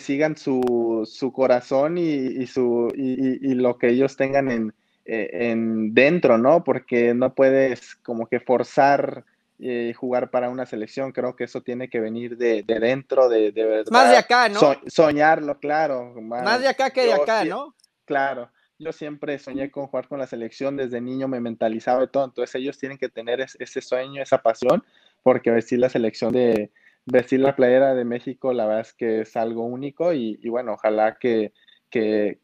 sigan 0.00 0.36
su, 0.36 1.32
corazón 1.32 1.98
y, 1.98 2.46
su, 2.46 2.92
y, 2.96 3.54
lo 3.54 3.78
que 3.78 3.90
ellos 3.90 4.16
tengan 4.16 4.50
en, 4.50 4.74
eh, 5.04 5.30
en 5.32 5.94
dentro, 5.94 6.36
¿no? 6.38 6.64
Porque 6.64 7.14
no 7.14 7.34
puedes 7.34 7.94
como 7.96 8.26
que 8.26 8.40
forzar 8.40 9.24
eh, 9.60 9.92
jugar 9.96 10.30
para 10.30 10.50
una 10.50 10.66
selección. 10.66 11.12
Creo 11.12 11.36
que 11.36 11.44
eso 11.44 11.62
tiene 11.62 11.88
que 11.88 12.00
venir 12.00 12.36
de, 12.36 12.64
dentro, 12.64 13.28
de, 13.28 13.52
de, 13.52 13.64
verdad. 13.64 13.92
Más 13.92 14.10
de 14.10 14.16
acá, 14.16 14.48
¿no? 14.48 14.60
soñarlo, 14.88 15.58
claro. 15.60 16.12
Más, 16.20 16.60
de 16.60 16.68
acá 16.68 16.90
que 16.90 17.04
de 17.04 17.12
acá, 17.12 17.44
¿no? 17.44 17.74
Claro. 18.04 18.50
Yo 18.78 18.92
siempre 18.92 19.38
soñé 19.38 19.70
con 19.70 19.86
jugar 19.86 20.08
con 20.08 20.18
la 20.18 20.26
selección, 20.26 20.76
desde 20.76 21.00
niño 21.00 21.28
me 21.28 21.40
mentalizaba 21.40 22.04
y 22.04 22.08
todo, 22.08 22.24
entonces 22.24 22.54
ellos 22.56 22.78
tienen 22.78 22.98
que 22.98 23.08
tener 23.08 23.40
ese 23.40 23.80
sueño, 23.80 24.22
esa 24.22 24.42
pasión, 24.42 24.84
porque 25.22 25.50
vestir 25.50 25.78
la 25.78 25.88
selección 25.88 26.32
de, 26.32 26.70
vestir 27.06 27.40
la 27.40 27.54
playera 27.54 27.94
de 27.94 28.04
México, 28.04 28.52
la 28.52 28.66
verdad 28.66 28.82
es 28.82 28.92
que 28.92 29.20
es 29.20 29.36
algo 29.36 29.64
único 29.64 30.12
y 30.12 30.48
bueno, 30.48 30.74
ojalá 30.74 31.18
que, 31.20 31.52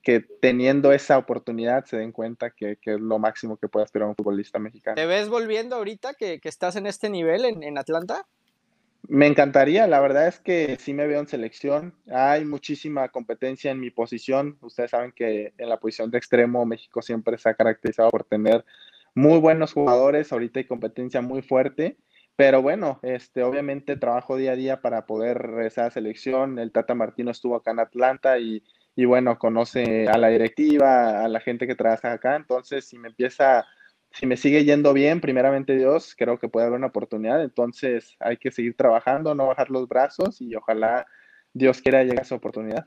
que, 0.02 0.24
teniendo 0.40 0.92
esa 0.92 1.18
oportunidad 1.18 1.84
se 1.84 1.96
den 1.96 2.12
cuenta 2.12 2.50
que, 2.50 2.78
es 2.80 3.00
lo 3.00 3.18
máximo 3.18 3.56
que 3.56 3.68
puede 3.68 3.84
aspirar 3.84 4.08
un 4.08 4.14
futbolista 4.14 4.58
mexicano. 4.58 4.94
¿Te 4.94 5.06
ves 5.06 5.28
volviendo 5.28 5.76
ahorita 5.76 6.14
que, 6.14 6.40
estás 6.44 6.76
en 6.76 6.86
este 6.86 7.10
nivel 7.10 7.44
en, 7.44 7.78
Atlanta? 7.78 8.26
Me 9.08 9.26
encantaría, 9.26 9.86
la 9.86 10.00
verdad 10.00 10.28
es 10.28 10.38
que 10.38 10.76
sí 10.78 10.94
me 10.94 11.06
veo 11.06 11.20
en 11.20 11.26
selección. 11.26 11.94
Hay 12.10 12.44
muchísima 12.44 13.08
competencia 13.08 13.70
en 13.70 13.80
mi 13.80 13.90
posición. 13.90 14.58
Ustedes 14.60 14.90
saben 14.90 15.12
que 15.12 15.52
en 15.58 15.68
la 15.68 15.78
posición 15.78 16.10
de 16.10 16.18
extremo 16.18 16.64
México 16.64 17.02
siempre 17.02 17.36
se 17.38 17.48
ha 17.48 17.54
caracterizado 17.54 18.10
por 18.10 18.24
tener 18.24 18.64
muy 19.14 19.38
buenos 19.38 19.72
jugadores. 19.72 20.32
Ahorita 20.32 20.60
hay 20.60 20.66
competencia 20.66 21.20
muy 21.20 21.42
fuerte. 21.42 21.96
Pero 22.36 22.62
bueno, 22.62 23.00
este, 23.02 23.42
obviamente 23.42 23.96
trabajo 23.96 24.36
día 24.36 24.52
a 24.52 24.56
día 24.56 24.80
para 24.80 25.06
poder 25.06 25.38
regresar 25.38 25.86
a 25.86 25.90
selección. 25.90 26.58
El 26.58 26.72
Tata 26.72 26.94
Martino 26.94 27.30
estuvo 27.30 27.56
acá 27.56 27.72
en 27.72 27.80
Atlanta 27.80 28.38
y 28.38 28.62
y 28.96 29.04
bueno, 29.04 29.38
conoce 29.38 30.08
a 30.08 30.18
la 30.18 30.28
directiva, 30.28 31.24
a 31.24 31.28
la 31.28 31.40
gente 31.40 31.66
que 31.66 31.74
trabaja 31.74 32.12
acá, 32.12 32.36
entonces 32.36 32.84
si 32.84 32.98
me 32.98 33.08
empieza, 33.08 33.66
si 34.12 34.26
me 34.26 34.36
sigue 34.36 34.64
yendo 34.64 34.92
bien, 34.92 35.20
primeramente 35.20 35.76
Dios, 35.76 36.14
creo 36.16 36.38
que 36.38 36.48
puede 36.48 36.66
haber 36.66 36.78
una 36.78 36.88
oportunidad, 36.88 37.42
entonces 37.42 38.16
hay 38.18 38.36
que 38.36 38.50
seguir 38.50 38.74
trabajando, 38.76 39.34
no 39.34 39.46
bajar 39.46 39.70
los 39.70 39.88
brazos 39.88 40.40
y 40.40 40.54
ojalá 40.54 41.06
Dios 41.52 41.80
quiera 41.80 42.02
llegar 42.02 42.20
a 42.20 42.22
esa 42.22 42.34
oportunidad. 42.34 42.84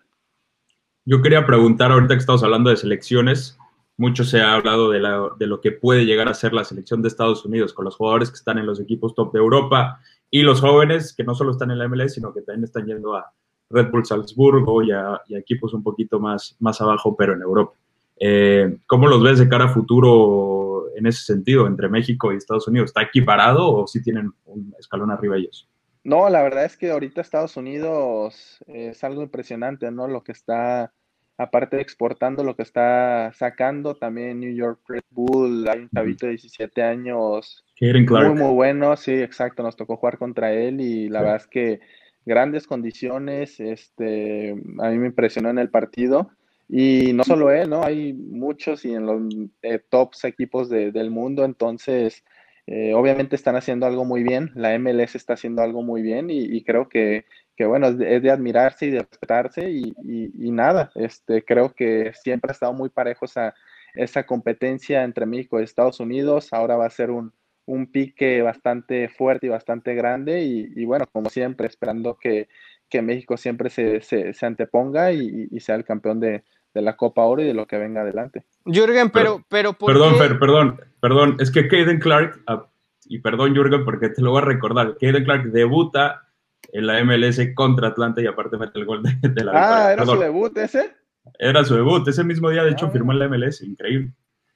Yo 1.06 1.22
quería 1.22 1.46
preguntar, 1.46 1.92
ahorita 1.92 2.14
que 2.14 2.20
estamos 2.20 2.44
hablando 2.44 2.70
de 2.70 2.78
selecciones, 2.78 3.58
mucho 3.98 4.24
se 4.24 4.42
ha 4.42 4.54
hablado 4.54 4.90
de, 4.90 5.00
de, 5.38 5.48
lo 5.48 5.62
que 5.62 5.72
puede 5.72 6.06
llegar 6.06 6.28
a 6.28 6.34
ser 6.34 6.54
la 6.54 6.64
selección 6.64 7.02
de 7.02 7.10
Estados 7.10 7.46
Unidos 7.46 7.74
con 7.74 7.86
los 7.86 7.96
jugadores 7.96 8.30
que 8.30 8.38
están 8.38 8.58
en 8.58 8.66
los 8.66 8.80
equipos 8.80 9.14
top 9.14 9.34
de 9.34 9.40
Europa 9.40 10.00
y 10.32 10.42
los 10.42 10.62
jóvenes 10.62 11.14
que 11.14 11.24
no 11.24 11.36
solo 11.36 11.52
están 11.52 11.72
en 11.72 11.78
la 11.78 11.88
MLS, 11.88 12.16
sino 12.16 12.34
que 12.34 12.42
también 12.42 12.64
están 12.64 12.86
yendo 12.86 13.16
a, 13.16 13.32
Red 13.70 13.90
Bull 13.90 14.06
Salzburgo 14.06 14.84
y 14.84 14.92
a, 14.92 15.22
equipos 15.30 15.74
un 15.74 15.84
poquito 15.84 16.20
más, 16.20 16.56
más 16.60 16.80
abajo, 16.80 17.16
pero 17.16 17.34
en 17.34 17.42
Europa. 17.42 17.74
Eh, 18.20 18.78
¿Cómo 18.86 19.08
los 19.08 19.22
ves 19.22 19.40
de 19.40 19.50
cara 19.50 19.66
a 19.66 19.70
futuro 19.70 20.73
en 20.96 21.06
ese 21.08 21.24
sentido 21.24 21.68
entre 21.68 21.90
México 21.90 22.32
y 22.32 22.38
Estados 22.38 22.68
Unidos? 22.68 22.90
¿Está 22.90 23.04
equiparado 23.04 23.72
o 23.72 23.88
sí 23.88 24.02
tienen 24.02 24.32
un 24.46 24.74
escalón 24.80 25.12
arriba 25.12 25.38
ellos? 25.38 25.70
No, 26.04 26.30
la 26.30 26.42
verdad 26.42 26.66
es 26.66 26.76
que 26.76 26.92
ahorita 26.92 27.22
Estados 27.22 27.56
Unidos 27.56 28.64
es 28.68 29.04
algo 29.04 29.24
impresionante, 29.24 29.90
¿no? 29.90 30.08
Lo 30.08 30.24
que 30.24 30.34
está, 30.34 30.92
aparte 31.38 31.78
de 31.78 31.82
exportando, 31.82 32.44
lo 32.44 32.56
que 32.56 32.64
está 32.64 33.32
sacando 33.34 33.96
también 33.96 34.42
New 34.42 34.54
York 34.54 34.82
Red 34.88 35.04
Bull, 35.10 35.68
hay 35.70 35.80
un 35.80 35.90
chavito 35.90 36.26
de 36.26 36.34
17 36.34 36.84
años 36.84 37.64
muy, 37.92 38.34
muy 38.36 38.54
bueno, 38.54 38.96
sí, 38.96 39.14
exacto, 39.14 39.64
nos 39.64 39.76
tocó 39.76 39.98
jugar 39.98 40.18
contra 40.18 40.54
él 40.54 40.80
y 40.80 41.10
la 41.10 41.22
verdad 41.22 41.38
es 41.38 41.48
que 41.48 41.80
grandes 42.26 42.68
condiciones, 42.68 43.60
este, 43.60 44.52
a 44.52 44.90
mí 44.90 44.98
me 44.98 45.08
impresionó 45.08 45.50
en 45.50 45.60
el 45.60 45.70
partido. 45.70 46.32
Y 46.70 47.14
no 47.14 47.24
solo 47.24 47.52
él, 47.52 47.70
¿no? 47.70 47.84
Hay 47.84 48.14
muchos 48.14 48.86
y 48.86 48.94
en 48.94 49.06
los 49.06 49.22
eh, 49.62 49.80
tops 49.90 50.24
equipos 50.24 50.70
del 50.70 51.12
mundo, 51.12 51.46
entonces 51.46 52.24
eh, 52.66 52.94
obviamente 52.94 53.36
están 53.36 53.56
haciendo 53.56 53.86
algo 53.86 54.06
muy 54.06 54.24
bien, 54.24 54.52
la 54.56 54.78
MLS 54.80 55.16
está 55.16 55.34
haciendo 55.34 55.62
algo 55.62 55.84
muy 55.84 56.02
bien 56.02 56.30
y, 56.30 56.64
creo 56.64 56.88
que, 56.88 57.26
que, 57.58 57.66
bueno, 57.66 57.88
es 57.88 57.98
de, 57.98 58.32
admirarse 58.32 58.86
y 58.86 58.92
de 58.92 59.00
respetarse 59.00 59.70
y, 59.70 59.94
y, 60.04 60.52
nada, 60.52 60.92
este, 60.96 61.44
creo 61.44 61.74
que 61.74 62.14
siempre 62.14 62.52
ha 62.52 62.54
estado 62.54 62.74
muy 62.74 62.90
parejo 62.90 63.26
esa, 63.26 63.54
esa 63.94 64.26
competencia 64.26 65.04
entre 65.04 65.26
México 65.26 65.60
y 65.60 65.64
Estados 65.64 66.00
Unidos, 66.00 66.54
ahora 66.54 66.78
va 66.78 66.86
a 66.86 66.90
ser 66.90 67.12
un, 67.12 67.34
un 67.66 67.88
pique 67.88 68.42
bastante 68.42 69.10
fuerte 69.10 69.48
y 69.48 69.50
bastante 69.50 69.96
grande 69.96 70.42
y, 70.44 70.86
bueno, 70.86 71.06
como 71.12 71.30
siempre, 71.30 71.68
esperando 71.68 72.18
que, 72.18 72.48
México 73.02 73.38
siempre 73.38 73.72
se, 73.72 74.02
se, 74.02 74.46
anteponga 74.46 75.12
y, 75.12 75.60
sea 75.60 75.76
el 75.76 75.84
campeón 75.84 76.20
de, 76.20 76.44
la 76.76 76.96
Copa 76.96 77.24
Oro 77.24 77.42
y 77.42 77.46
de 77.46 77.54
lo 77.54 77.66
que 77.66 77.78
venga 77.78 78.02
adelante. 78.02 78.46
Jürgen, 78.66 79.10
pero... 79.10 79.44
pero 79.50 79.74
perdón, 79.74 80.16
Fer, 80.18 80.38
perdón, 80.38 80.80
perdón, 81.00 81.38
es 81.40 81.50
que 81.50 81.68
Kaden 81.68 82.00
Clark, 82.00 82.42
ah, 82.48 82.68
y 83.06 83.20
perdón 83.20 83.56
Jürgen 83.56 83.84
porque 83.84 84.10
te 84.10 84.22
lo 84.22 84.32
voy 84.32 84.42
a 84.42 84.46
recordar, 84.46 84.96
Kaden 85.00 85.24
Clark 85.24 85.46
debuta 85.46 86.28
en 86.72 86.88
la 86.88 87.04
MLS 87.04 87.40
contra 87.56 87.90
Atlanta 87.90 88.22
y 88.22 88.28
aparte 88.28 88.58
mete 88.58 88.80
el 88.80 88.86
gol 88.86 89.04
de, 89.04 89.44
la 89.44 89.52
Ah, 89.54 89.94
¿era 89.94 90.06
su 90.06 90.20
debut 90.20 90.56
ese? 90.58 90.96
Era 91.40 91.64
su 91.64 91.76
debut, 91.76 92.08
ese 92.08 92.24
mismo 92.24 92.50
día 92.50 92.64
de 92.64 92.72
hecho 92.72 92.88
ah. 92.88 92.92
firmó 92.92 93.12
en 93.12 93.20
la 93.20 93.28
MLS, 93.28 93.62
increíble. 93.62 94.14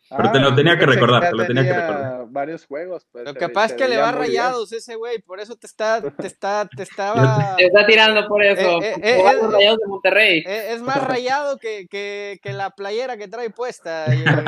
Pero 0.10 0.32
te 0.32 0.40
lo 0.40 0.50
Ah, 0.50 0.56
tenía 0.56 0.78
que 0.78 0.86
recordar, 0.86 1.24
ya 1.24 1.30
te 1.32 1.36
lo 1.36 1.46
tenía 1.46 1.64
que 1.64 1.74
recordar. 1.74 2.26
Varios 2.30 2.66
juegos. 2.66 3.06
Pues, 3.12 3.26
Lo 3.26 3.34
se- 3.34 3.40
que 3.40 3.50
pasa 3.50 3.66
es 3.66 3.72
se 3.72 3.78
que 3.78 3.88
le 3.90 3.98
va 3.98 4.12
bien. 4.12 4.24
rayados 4.24 4.72
ese 4.72 4.96
güey, 4.96 5.20
por 5.22 5.40
eso 5.42 5.56
te 5.58 5.68
está, 5.68 6.02
te 6.02 6.28
está, 6.28 6.68
te 6.74 6.84
estaba. 6.84 7.56
Te 7.58 7.66
está 7.66 7.86
tirando 7.86 8.26
por 8.28 8.44
eso. 8.44 8.82
Eh, 8.82 8.94
eh, 8.94 9.00
eh, 9.04 9.18
por 9.42 9.52
eh, 9.52 9.54
rayados 9.58 9.80
de 9.80 9.88
Monterrey. 9.88 10.44
Eh, 10.48 10.68
Es 10.74 10.82
más 10.82 11.04
rayado 11.06 11.58
que, 11.58 11.88
que, 11.90 12.40
que 12.42 12.54
la 12.54 12.70
playera 12.72 13.18
que 13.18 13.28
trae 13.28 13.50
puesta. 13.50 14.06
Jürgen. 14.12 14.46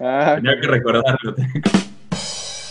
Ah, 0.00 0.34
Tenía 0.36 0.60
que 0.60 0.66
recordarlo. 0.68 1.34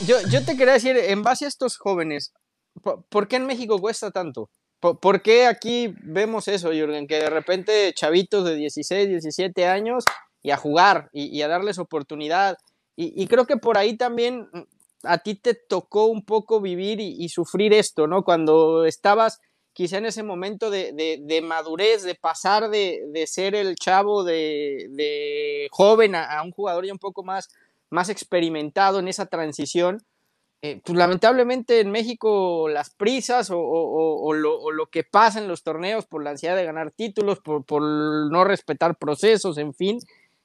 Yo, 0.06 0.18
yo 0.30 0.44
te 0.44 0.58
quería 0.58 0.74
decir, 0.74 0.98
en 0.98 1.22
base 1.24 1.46
a 1.46 1.48
estos 1.48 1.78
jóvenes, 1.78 2.34
¿por, 2.82 3.06
por 3.10 3.28
qué 3.28 3.36
en 3.36 3.46
México 3.46 3.78
cuesta 3.80 4.10
tanto? 4.10 4.50
¿Por, 4.80 5.00
por 5.00 5.22
qué 5.22 5.46
aquí 5.46 5.94
vemos 6.04 6.48
eso, 6.48 6.72
Jürgen? 6.72 7.08
Que 7.08 7.18
de 7.20 7.30
repente 7.30 7.94
chavitos 7.94 8.46
de 8.46 8.56
16, 8.56 9.10
17 9.10 9.68
años 9.68 10.04
y 10.44 10.52
a 10.52 10.58
jugar 10.58 11.10
y, 11.14 11.42
a 11.42 11.48
darles 11.48 11.78
oportunidad. 11.80 12.58
Y, 12.96 13.22
creo 13.28 13.46
que 13.46 13.58
por 13.58 13.78
ahí 13.78 13.98
también 13.98 14.48
mm, 14.54 14.62
a 15.04 15.18
ti 15.20 15.36
te 15.36 15.54
tocó 15.56 16.06
un 16.06 16.24
poco 16.26 16.62
vivir 16.62 17.00
y, 17.00 17.30
sufrir 17.30 17.74
esto, 17.74 18.08
¿no? 18.08 18.24
Cuando 18.24 18.86
estabas 18.86 19.40
quizá 19.74 19.98
en 19.98 20.06
ese 20.06 20.24
momento 20.24 20.70
de, 20.70 20.92
de- 20.94 21.20
madurez, 21.42 22.04
de 22.04 22.16
pasar 22.16 22.70
de, 22.70 23.02
de 23.14 23.26
ser 23.28 23.56
el 23.56 23.76
chavo 23.76 24.24
de, 24.24 24.88
joven 25.72 26.16
a, 26.16 26.42
un 26.44 26.52
jugador 26.52 26.86
ya 26.86 26.94
un 26.94 27.00
poco 27.00 27.24
más, 27.24 27.50
más 27.90 28.10
experimentado 28.10 29.00
en 29.00 29.08
esa 29.08 29.26
transición. 29.28 30.04
eh, 30.64 30.82
pues 30.86 30.98
lamentablemente 30.98 31.80
en 31.82 31.92
México 31.92 32.70
las 32.70 32.92
prisas 32.92 33.50
o, 33.52 33.60
o- 33.60 34.24
o- 34.28 34.34
lo, 34.34 34.72
lo 34.72 34.88
que 34.88 35.04
pasa 35.04 35.40
en 35.40 35.48
los 35.48 35.64
torneos 35.64 36.06
por 36.06 36.24
la 36.24 36.32
ansiedad 36.32 36.56
de 36.56 36.66
ganar 36.66 36.92
títulos, 36.92 37.40
por, 37.40 37.66
por 37.66 37.82
no 37.84 38.44
respetar 38.44 38.98
procesos, 38.98 39.58
en 39.58 39.74
fin, 39.74 40.00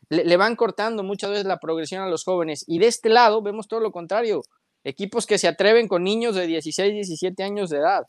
le, 0.08 0.36
van 0.36 0.56
cortando 0.56 1.02
muchas 1.02 1.30
veces 1.30 1.46
la 1.46 1.58
progresión 1.58 2.02
a 2.02 2.08
los 2.08 2.24
jóvenes. 2.24 2.64
Y 2.66 2.78
de 2.78 2.86
este 2.86 3.08
lado 3.08 3.42
vemos 3.42 3.68
todo 3.68 3.80
lo 3.80 3.92
contrario, 3.92 4.42
equipos 4.84 5.26
que 5.26 5.38
se 5.38 5.48
atreven 5.48 5.88
con 5.88 6.04
niños 6.04 6.34
de 6.34 6.46
16, 6.46 6.92
17 6.94 7.42
años 7.42 7.70
de 7.70 7.78
edad. 7.78 8.06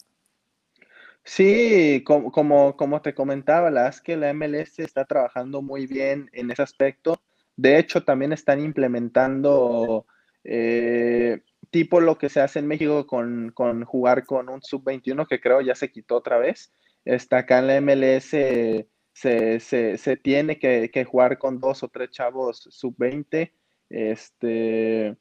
Sí, 1.23 2.03
como, 2.05 2.31
como, 2.31 2.77
como 2.77 3.01
te 3.01 3.13
comentaba, 3.13 3.69
la 3.69 3.89
es 3.89 3.99
que 3.99 4.15
la 4.15 4.33
MLS 4.33 4.79
está 4.79 5.05
trabajando 5.05 5.61
muy 5.61 5.85
bien 5.85 6.29
en 6.31 6.51
ese 6.51 6.61
aspecto. 6.61 7.21
De 7.57 7.77
hecho, 7.79 8.03
también 8.03 8.31
están 8.31 8.61
implementando 8.61 10.05
eh, 10.43 11.41
tipo 11.69 11.99
lo 11.99 12.17
que 12.17 12.29
se 12.29 12.39
hace 12.39 12.59
en 12.59 12.67
México 12.67 13.05
con, 13.05 13.51
con 13.53 13.83
jugar 13.83 14.25
con 14.25 14.47
un 14.47 14.61
sub-21, 14.61 15.27
que 15.27 15.41
creo 15.41 15.59
ya 15.59 15.75
se 15.75 15.91
quitó 15.91 16.15
otra 16.15 16.37
vez. 16.37 16.71
Está 17.03 17.39
acá 17.39 17.59
en 17.59 17.67
la 17.67 17.81
MLS 17.81 18.33
se, 19.17 19.59
se, 19.59 19.97
se 19.97 20.15
tiene 20.15 20.59
que, 20.59 20.91
que 20.91 21.03
jugar 21.03 21.39
con 21.39 21.59
dos 21.59 21.81
o 21.81 21.87
tres 21.87 22.11
chavos 22.11 22.67
sub-20. 22.69 23.51
Este, 23.89 25.17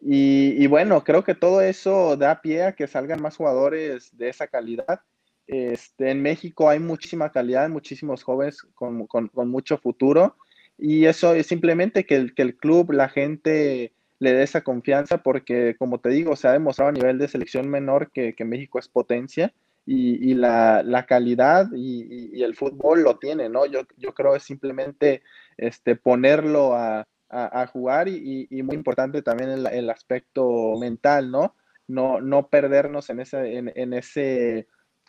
y, 0.00 0.64
y 0.64 0.66
bueno, 0.66 1.04
creo 1.04 1.22
que 1.22 1.36
todo 1.36 1.60
eso 1.60 2.16
da 2.16 2.42
pie 2.42 2.64
a 2.64 2.72
que 2.72 2.88
salgan 2.88 3.22
más 3.22 3.36
jugadores 3.36 4.16
de 4.16 4.30
esa 4.30 4.48
calidad. 4.48 5.00
Este, 5.46 6.10
en 6.10 6.22
México 6.22 6.68
hay 6.68 6.80
muchísima 6.80 7.30
calidad, 7.30 7.68
muchísimos 7.68 8.24
jóvenes 8.24 8.66
con, 8.74 9.06
con, 9.06 9.30
mucho 9.48 9.78
futuro 9.78 10.36
y 10.76 11.04
eso 11.04 11.32
es 11.34 11.46
simplemente 11.46 12.04
que 12.04 12.16
el, 12.16 12.34
que 12.34 12.42
el 12.42 12.56
club, 12.56 12.90
la 12.90 13.08
gente 13.08 13.92
le 14.18 14.32
dé 14.32 14.42
esa 14.42 14.62
confianza 14.62 15.18
porque, 15.18 15.76
como 15.78 16.00
te 16.00 16.08
digo, 16.08 16.34
se 16.34 16.48
ha 16.48 16.52
demostrado 16.52 16.88
a 16.88 16.92
nivel 16.92 17.18
de 17.18 17.28
selección 17.28 17.68
menor 17.68 18.10
que, 18.10 18.34
que 18.34 18.44
México 18.44 18.80
es 18.80 18.88
potencia 18.88 19.54
y, 19.86 20.34
la, 20.34 20.82
la, 20.82 21.06
calidad 21.06 21.68
y, 21.72 22.42
el 22.42 22.56
fútbol 22.56 23.02
lo 23.02 23.18
tiene, 23.18 23.48
¿no? 23.48 23.66
Yo, 23.66 23.82
yo 23.96 24.12
creo 24.14 24.34
es 24.34 24.42
simplemente 24.42 25.22
este, 25.56 25.94
ponerlo 25.94 26.74
a, 26.74 27.06
a, 27.28 27.66
jugar 27.66 28.08
y, 28.08 28.48
muy 28.62 28.74
importante 28.74 29.22
también 29.22 29.50
el, 29.50 29.66
el, 29.66 29.90
aspecto 29.90 30.76
mental, 30.78 31.30
¿no? 31.30 31.54
No, 31.88 32.20
no 32.20 32.48
perdernos 32.48 33.10
en 33.10 33.20
ese, 33.20 33.58
en, 33.58 33.92
ese 33.92 34.66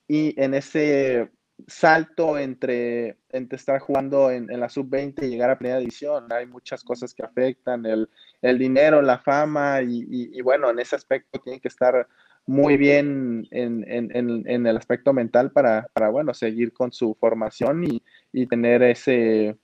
y 0.07 0.39
en 0.39 0.53
ese 0.53 1.31
salto 1.65 2.37
entre, 2.37 3.17
entre 3.29 3.55
estar 3.55 3.79
jugando 3.79 4.29
en, 4.29 4.51
en 4.51 4.59
la 4.59 4.69
sub-20 4.69 5.23
y 5.23 5.29
llegar 5.29 5.49
a 5.49 5.57
primera 5.57 5.79
división. 5.79 6.31
Hay 6.31 6.45
muchas 6.45 6.83
cosas 6.83 7.15
que 7.15 7.23
afectan, 7.23 7.85
el, 7.87 8.09
el 8.41 8.59
dinero, 8.59 9.01
la 9.01 9.17
fama, 9.17 9.81
y, 9.81 10.39
bueno, 10.41 10.69
en 10.69 10.79
ese 10.79 10.95
aspecto 10.95 11.39
tiene 11.39 11.59
que 11.59 11.67
estar 11.67 12.07
muy 12.47 12.77
bien 12.77 13.45
en, 13.51 13.85
en, 13.87 14.43
en 14.47 14.65
el 14.65 14.77
aspecto 14.77 15.11
mental 15.13 15.51
para, 15.51 15.87
para, 15.93 16.09
bueno, 16.09 16.33
seguir 16.33 16.71
con 16.73 16.93
su 16.93 17.13
formación 17.19 17.83
y, 17.83 18.01
y 18.31 18.47
tener 18.47 18.81
ese, 18.83 19.57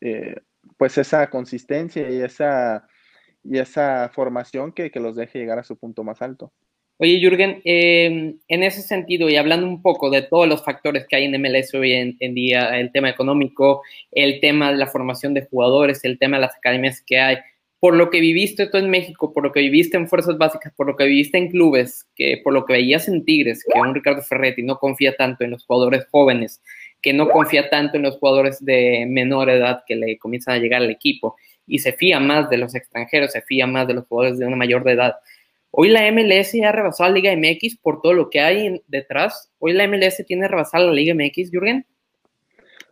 eh, 0.00 0.36
pues 0.76 0.98
esa 0.98 1.28
consistencia 1.30 2.08
y 2.08 2.22
esa, 2.22 2.86
y 3.42 3.58
esa 3.58 4.10
formación 4.14 4.72
que, 4.72 4.90
que 4.90 5.00
los 5.00 5.16
deje 5.16 5.40
llegar 5.40 5.58
a 5.58 5.64
su 5.64 5.76
punto 5.76 6.04
más 6.04 6.22
alto. 6.22 6.52
Oye, 6.98 7.18
Jürgen, 7.18 7.60
eh, 7.64 8.36
en 8.46 8.62
ese 8.62 8.82
sentido 8.82 9.28
y 9.28 9.36
hablando 9.36 9.66
un 9.66 9.82
poco 9.82 10.08
de 10.08 10.22
todos 10.22 10.46
los 10.46 10.64
factores 10.64 11.06
que 11.08 11.16
hay 11.16 11.24
en 11.24 11.40
MLS 11.40 11.74
hoy 11.74 11.92
en, 11.92 12.16
en, 12.20 12.34
día, 12.34 12.78
el 12.78 12.92
tema 12.92 13.10
económico, 13.10 13.82
el 14.12 14.40
tema 14.40 14.70
de 14.70 14.78
la 14.78 14.86
formación 14.86 15.34
de 15.34 15.46
jugadores, 15.46 16.04
el 16.04 16.18
tema 16.18 16.36
de 16.36 16.42
las 16.42 16.54
academias 16.54 17.02
que 17.04 17.18
hay, 17.18 17.38
por 17.82 17.96
lo 17.96 18.10
que 18.10 18.20
viviste 18.20 18.68
tú 18.68 18.78
en 18.78 18.90
México, 18.90 19.32
por 19.32 19.42
lo 19.42 19.50
que 19.50 19.58
viviste 19.58 19.96
en 19.96 20.06
Fuerzas 20.06 20.38
Básicas, 20.38 20.72
por 20.76 20.86
lo 20.86 20.94
que 20.94 21.02
viviste 21.02 21.36
en 21.36 21.50
clubes, 21.50 22.06
que 22.14 22.40
por 22.44 22.52
lo 22.52 22.64
que 22.64 22.74
veías 22.74 23.08
en 23.08 23.24
Tigres, 23.24 23.64
que 23.64 23.76
un 23.76 23.92
Ricardo 23.92 24.22
Ferretti 24.22 24.62
no 24.62 24.78
confía 24.78 25.16
tanto 25.16 25.42
en 25.42 25.50
los 25.50 25.66
jugadores 25.66 26.06
jóvenes, 26.12 26.62
que 27.00 27.12
no 27.12 27.28
confía 27.28 27.70
tanto 27.70 27.96
en 27.96 28.04
los 28.04 28.18
jugadores 28.18 28.64
de 28.64 29.04
menor 29.08 29.50
edad 29.50 29.82
que 29.84 29.96
le 29.96 30.16
comienzan 30.16 30.54
a 30.54 30.58
llegar 30.58 30.80
al 30.80 30.92
equipo 30.92 31.34
y 31.66 31.80
se 31.80 31.92
fía 31.92 32.20
más 32.20 32.48
de 32.48 32.58
los 32.58 32.76
extranjeros, 32.76 33.32
se 33.32 33.42
fía 33.42 33.66
más 33.66 33.88
de 33.88 33.94
los 33.94 34.06
jugadores 34.06 34.38
de 34.38 34.46
una 34.46 34.54
mayor 34.54 34.84
de 34.84 34.92
edad. 34.92 35.16
Hoy 35.72 35.88
la 35.88 36.08
MLS 36.12 36.52
ya 36.52 36.68
ha 36.68 36.72
rebasado 36.72 37.08
a 37.08 37.10
la 37.10 37.16
Liga 37.16 37.34
MX 37.36 37.78
por 37.78 38.00
todo 38.00 38.12
lo 38.12 38.30
que 38.30 38.38
hay 38.38 38.80
detrás. 38.86 39.50
Hoy 39.58 39.72
la 39.72 39.88
MLS 39.88 40.24
tiene 40.24 40.46
rebasada 40.46 40.84
la 40.84 40.92
Liga 40.92 41.16
MX, 41.16 41.50
Jürgen. 41.50 41.84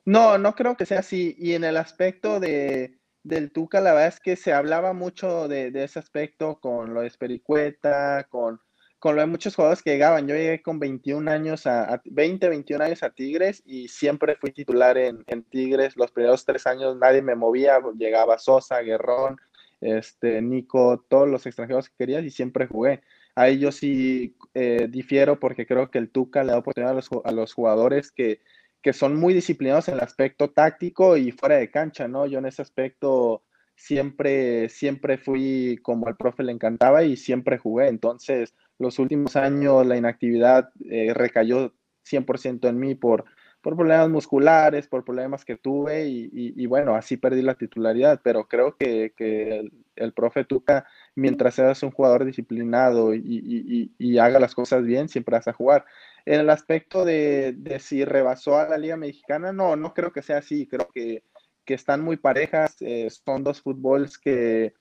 No, 0.05 0.37
no 0.37 0.57
creo 0.57 0.76
que 0.76 0.85
sea 0.85 0.98
así. 0.98 1.37
Y 1.38 1.53
en 1.53 1.62
el 1.62 1.76
aspecto 1.76 2.40
de, 2.40 2.98
del 3.31 3.53
Tuca, 3.53 3.81
la 3.81 3.93
verdad 3.93 4.09
es 4.09 4.21
que 4.21 4.37
se 4.37 4.53
hablaba 4.53 4.93
mucho 4.93 5.49
de, 5.49 5.73
ese 5.75 5.99
aspecto 5.99 6.61
con 6.61 6.93
lo 6.93 7.01
de 7.01 7.07
Espericueta, 7.07 8.27
con, 8.29 8.61
con 8.99 9.14
lo 9.14 9.23
de 9.23 9.27
muchos 9.27 9.55
jugadores 9.55 9.83
que 9.83 9.93
llegaban. 9.93 10.29
Yo 10.29 10.35
llegué 10.35 10.61
con 10.61 10.79
21 10.79 11.31
años 11.31 11.66
a, 11.66 11.95
a 11.95 12.03
20, 12.05 12.49
21 12.49 12.85
años 12.85 13.03
a 13.03 13.11
Tigres 13.11 13.62
y 13.64 13.88
siempre 13.88 14.37
fui 14.37 14.51
titular 14.51 14.99
en, 14.99 15.25
en 15.29 15.43
Tigres. 15.45 15.97
Los 15.97 16.11
primeros 16.12 16.45
tres 16.45 16.66
años 16.66 16.97
nadie 16.97 17.23
me 17.23 17.37
movía, 17.37 17.81
llegaba 17.97 18.38
Sosa, 18.38 18.81
Guerrón, 18.81 19.38
este, 19.81 20.43
Nico, 20.43 21.05
todos 21.09 21.29
los 21.29 21.47
extranjeros 21.47 21.88
que 21.88 21.97
querías 21.97 22.25
y 22.25 22.31
siempre 22.31 22.66
jugué. 22.66 23.01
Ahí 23.37 23.59
yo 23.59 23.73
sí 23.73 24.37
eh, 24.55 24.88
difiero 24.90 25.38
porque 25.40 25.66
creo 25.66 25.90
que 25.90 25.99
el 25.99 26.11
Tuca 26.11 26.45
le 26.45 26.53
da 26.53 26.59
oportunidad 26.59 26.93
a 26.93 26.97
los, 26.97 27.09
a 27.25 27.33
los 27.33 27.55
jugadores 27.55 28.11
que, 28.11 28.40
que, 28.83 28.93
son 28.93 29.16
muy 29.16 29.35
disciplinados 29.35 29.88
en 29.88 29.95
el 29.95 30.01
aspecto 30.01 30.51
táctico 30.51 31.16
y 31.16 31.33
fuera 31.33 31.57
de 31.57 31.71
cancha, 31.71 32.09
¿no? 32.09 32.27
Yo 32.27 32.38
en 32.38 32.47
ese 32.47 32.62
aspecto 32.62 33.43
siempre, 33.77 34.69
siempre 34.69 35.19
fui 35.19 35.79
como 35.83 36.07
al 36.07 36.16
profe 36.16 36.43
le 36.43 36.53
encantaba 36.53 37.03
y 37.03 37.16
siempre 37.16 37.59
jugué. 37.59 37.88
Entonces, 37.88 38.55
los 38.79 38.99
últimos 38.99 39.37
años 39.37 39.87
la 39.87 39.97
inactividad 39.97 40.71
eh, 40.90 41.12
recayó 41.14 41.73
100% 42.05 42.69
en 42.69 42.79
mí 42.79 42.95
por, 42.95 43.25
por 43.61 43.77
problemas 43.77 44.09
musculares, 44.09 44.87
por 44.87 45.05
problemas 45.05 45.45
que 45.45 45.57
tuve 45.57 46.07
y, 46.09 46.66
bueno, 46.66 46.95
así 46.95 47.16
perdí 47.16 47.43
la 47.43 47.55
titularidad, 47.55 48.21
pero 48.23 48.49
creo 48.49 48.77
que, 48.77 49.12
que 49.16 49.59
el, 49.59 49.73
el, 49.97 50.12
profe 50.12 50.45
Tuca, 50.45 50.87
mientras 51.14 51.55
seas 51.55 51.83
un 51.83 51.90
jugador 51.90 52.25
disciplinado 52.25 53.14
y, 53.14 53.93
y, 53.99 54.19
haga 54.19 54.38
las 54.38 54.55
cosas 54.55 54.85
bien, 54.85 55.09
siempre 55.09 55.37
vas 55.37 55.49
a 55.49 55.53
jugar. 55.53 55.85
En 56.24 56.40
el 56.40 56.50
aspecto 56.50 57.04
de, 57.04 57.54
de, 57.56 57.78
si 57.78 58.04
rebasó 58.04 58.59
a 58.59 58.68
la 58.68 58.78
Liga 58.78 58.96
Mexicana, 58.96 59.52
no, 59.52 59.76
no 59.76 59.94
creo 59.94 60.12
que 60.12 60.22
sea 60.22 60.38
así, 60.38 60.66
creo 60.66 60.88
que, 60.92 61.24
que 61.64 61.74
están 61.74 62.02
muy 62.02 62.16
parejas, 62.16 62.76
eh, 62.80 63.09
son 63.11 63.44
dos 63.44 63.62
fútbols 63.62 64.18
que, 64.18 64.74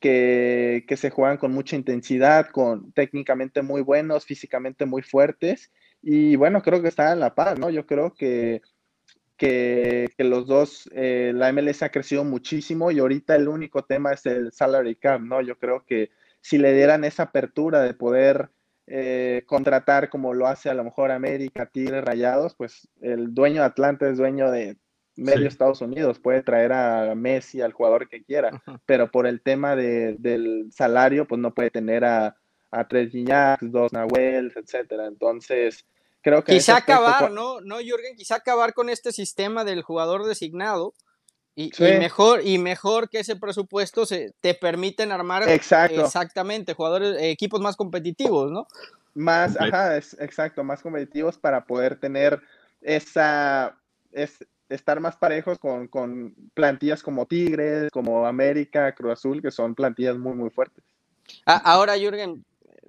que, 0.00 0.84
que 0.86 0.96
se 0.96 1.10
juegan 1.10 1.38
con 1.38 1.52
mucha 1.52 1.76
intensidad, 1.76 2.48
con 2.50 2.92
técnicamente 2.92 3.62
muy 3.62 3.82
buenos, 3.82 4.24
físicamente 4.24 4.86
muy 4.86 5.02
fuertes 5.02 5.72
y 6.02 6.36
bueno, 6.36 6.62
creo 6.62 6.82
que 6.82 6.88
está 6.88 7.12
en 7.12 7.20
la 7.20 7.34
paz, 7.34 7.58
¿no? 7.58 7.68
Yo 7.70 7.86
creo 7.86 8.14
que, 8.14 8.62
que, 9.36 10.08
que 10.16 10.24
los 10.24 10.46
dos, 10.46 10.88
eh, 10.92 11.32
la 11.34 11.52
MLS 11.52 11.82
ha 11.82 11.90
crecido 11.90 12.24
muchísimo 12.24 12.90
y 12.90 13.00
ahorita 13.00 13.34
el 13.34 13.48
único 13.48 13.84
tema 13.84 14.12
es 14.12 14.24
el 14.26 14.52
salary 14.52 14.96
cap, 14.96 15.20
¿no? 15.20 15.40
Yo 15.42 15.58
creo 15.58 15.84
que 15.84 16.10
si 16.40 16.58
le 16.58 16.72
dieran 16.74 17.04
esa 17.04 17.24
apertura 17.24 17.82
de 17.82 17.94
poder 17.94 18.50
eh, 18.86 19.42
contratar 19.46 20.10
como 20.10 20.34
lo 20.34 20.46
hace 20.46 20.70
a 20.70 20.74
lo 20.74 20.84
mejor 20.84 21.10
América, 21.10 21.66
Tigres, 21.66 22.04
Rayados, 22.04 22.54
pues 22.54 22.88
el 23.00 23.34
dueño 23.34 23.60
de 23.60 23.66
Atlanta 23.66 24.08
es 24.08 24.18
dueño 24.18 24.50
de 24.50 24.76
medio 25.16 25.40
sí. 25.40 25.46
Estados 25.46 25.80
Unidos, 25.80 26.18
puede 26.18 26.42
traer 26.42 26.72
a 26.72 27.14
Messi, 27.14 27.62
al 27.62 27.72
jugador 27.72 28.08
que 28.08 28.22
quiera, 28.22 28.62
pero 28.86 29.10
por 29.10 29.26
el 29.26 29.40
tema 29.40 29.74
de, 29.74 30.16
del 30.18 30.70
salario, 30.72 31.26
pues 31.26 31.40
no 31.40 31.54
puede 31.54 31.70
tener 31.70 32.04
a, 32.04 32.36
a 32.70 32.88
tres 32.88 33.10
Gignac, 33.10 33.60
dos 33.60 33.92
Nahuel, 33.92 34.52
etcétera. 34.54 35.06
Entonces, 35.06 35.86
creo 36.20 36.44
que 36.44 36.52
quizá 36.52 36.76
acabar, 36.76 37.30
¿no? 37.30 37.60
No, 37.60 37.78
Jürgen, 37.78 38.16
quizá 38.16 38.36
acabar 38.36 38.74
con 38.74 38.88
este 38.90 39.12
sistema 39.12 39.64
del 39.64 39.82
jugador 39.82 40.24
designado 40.24 40.94
Y, 41.58 41.70
mejor, 41.80 42.42
y 42.44 42.58
mejor 42.58 43.08
que 43.08 43.20
ese 43.20 43.34
presupuesto 43.34 44.04
se, 44.04 44.34
te 44.40 44.52
permiten 44.52 45.10
armar 45.10 45.48
exactamente 45.48 46.74
jugadores, 46.74 47.16
equipos 47.18 47.62
más 47.62 47.76
competitivos, 47.76 48.52
¿no? 48.52 48.66
Más, 49.14 49.58
ajá, 49.58 49.96
es, 49.96 50.14
exacto, 50.20 50.62
más 50.62 50.82
competitivos 50.82 51.38
para 51.38 51.64
poder 51.64 51.98
tener 51.98 52.42
esa, 52.82 53.74
es, 54.12 54.46
estar 54.68 55.00
más 55.00 55.16
parejos 55.16 55.58
con, 55.58 55.88
con 55.88 56.34
plantillas 56.52 57.02
como 57.02 57.24
Tigres, 57.24 57.90
como 57.90 58.26
América, 58.26 58.94
Cruz 58.94 59.12
Azul, 59.12 59.40
que 59.40 59.50
son 59.50 59.74
plantillas 59.74 60.18
muy, 60.18 60.34
muy 60.34 60.50
fuertes. 60.50 60.84
Ahora, 61.46 61.96
Jürgen, 61.96 62.44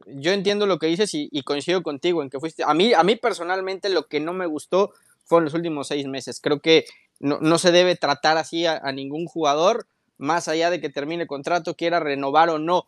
yo 0.08 0.32
entiendo 0.32 0.66
lo 0.68 0.80
que 0.80 0.88
dices 0.88 1.12
y, 1.14 1.42
coincido 1.44 1.84
contigo 1.84 2.22
en 2.22 2.30
que 2.30 2.40
fuiste. 2.40 2.64
A 2.66 2.74
mí, 2.74 2.94
a 2.94 3.04
mí 3.04 3.16
personalmente 3.16 3.90
lo 3.90 4.08
que 4.08 4.20
no 4.20 4.34
me 4.34 4.46
gustó 4.46 4.92
fueron 5.26 5.46
los 5.46 5.54
últimos 5.54 5.88
seis 5.88 6.08
meses. 6.08 6.40
Creo 6.42 6.60
que 6.60 6.86
no, 7.20 7.58
se 7.58 7.72
debe 7.72 7.96
tratar 7.96 8.38
así 8.38 8.66
a, 8.66 8.80
ningún 8.92 9.26
jugador, 9.26 9.88
más 10.18 10.48
allá 10.48 10.70
de 10.70 10.80
que 10.80 10.90
termine 10.90 11.28
contrato, 11.28 11.76
quiera 11.76 12.00
renovar 12.00 12.50
o 12.50 12.60
no. 12.60 12.86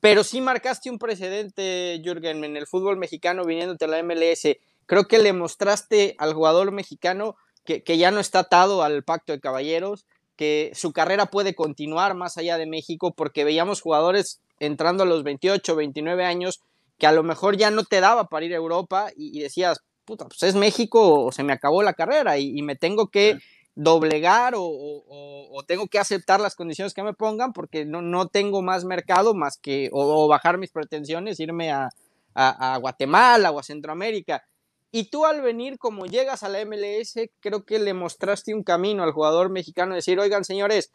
Pero 0.00 0.24
sí 0.24 0.40
marcaste 0.40 0.90
un 0.90 0.98
precedente, 0.98 2.00
Jürgen, 2.04 2.44
en 2.44 2.56
el 2.56 2.66
fútbol 2.66 2.96
mexicano 2.96 3.44
viniéndote 3.44 3.86
a 3.86 3.88
la 3.88 4.02
MLS. 4.02 4.56
Creo 4.86 5.04
que 5.04 5.18
le 5.18 5.32
mostraste 5.32 6.14
al 6.18 6.34
jugador 6.34 6.72
mexicano 6.72 7.36
que, 7.64 7.82
que 7.82 7.96
ya 7.96 8.10
no 8.10 8.20
está 8.20 8.40
atado 8.40 8.82
al 8.82 9.02
pacto 9.02 9.32
de 9.32 9.40
caballeros, 9.40 10.04
que 10.36 10.72
su 10.74 10.92
carrera 10.92 11.26
puede 11.26 11.54
continuar 11.54 12.14
más 12.14 12.36
allá 12.36 12.58
de 12.58 12.66
México, 12.66 13.14
porque 13.14 13.44
veíamos 13.44 13.80
jugadores 13.80 14.40
entrando 14.58 15.04
a 15.04 15.06
los 15.06 15.22
28, 15.22 15.74
29 15.74 16.24
años 16.24 16.60
que 16.98 17.06
a 17.06 17.12
lo 17.12 17.22
mejor 17.22 17.56
ya 17.56 17.70
no 17.70 17.84
te 17.84 18.00
daba 18.00 18.28
para 18.28 18.46
ir 18.46 18.52
a 18.52 18.56
Europa 18.56 19.10
y, 19.16 19.40
decías, 19.40 19.82
puta, 20.04 20.26
pues 20.26 20.42
es 20.42 20.54
México 20.54 21.24
o 21.24 21.32
se 21.32 21.42
me 21.42 21.52
acabó 21.52 21.82
la 21.82 21.94
carrera 21.94 22.38
y, 22.38 22.62
me 22.62 22.76
tengo 22.76 23.08
que 23.08 23.38
doblegar 23.74 24.54
o, 24.56 25.62
tengo 25.66 25.86
que 25.86 25.98
aceptar 25.98 26.40
las 26.40 26.56
condiciones 26.56 26.92
que 26.92 27.02
me 27.02 27.14
pongan 27.14 27.52
porque 27.52 27.84
no, 27.84 28.02
no 28.02 28.28
tengo 28.28 28.60
más 28.60 28.84
mercado 28.84 29.34
más 29.34 29.56
que 29.56 29.88
o, 29.92 30.28
bajar 30.28 30.58
mis 30.58 30.70
pretensiones, 30.70 31.40
irme 31.40 31.72
a, 31.72 31.90
a, 32.34 32.76
Guatemala 32.78 33.50
o 33.50 33.58
a 33.58 33.62
Centroamérica. 33.62 34.44
Y 34.90 35.10
tú 35.10 35.26
al 35.26 35.40
venir 35.40 35.78
como 35.78 36.06
llegas 36.06 36.42
a 36.42 36.48
la 36.48 36.64
MLS, 36.64 37.14
creo 37.40 37.64
que 37.64 37.78
le 37.78 37.94
mostraste 37.94 38.54
un 38.54 38.62
camino 38.62 39.02
al 39.02 39.12
jugador 39.12 39.50
mexicano, 39.50 39.94
decir, 39.94 40.20
oigan 40.20 40.44
señores, 40.44 40.92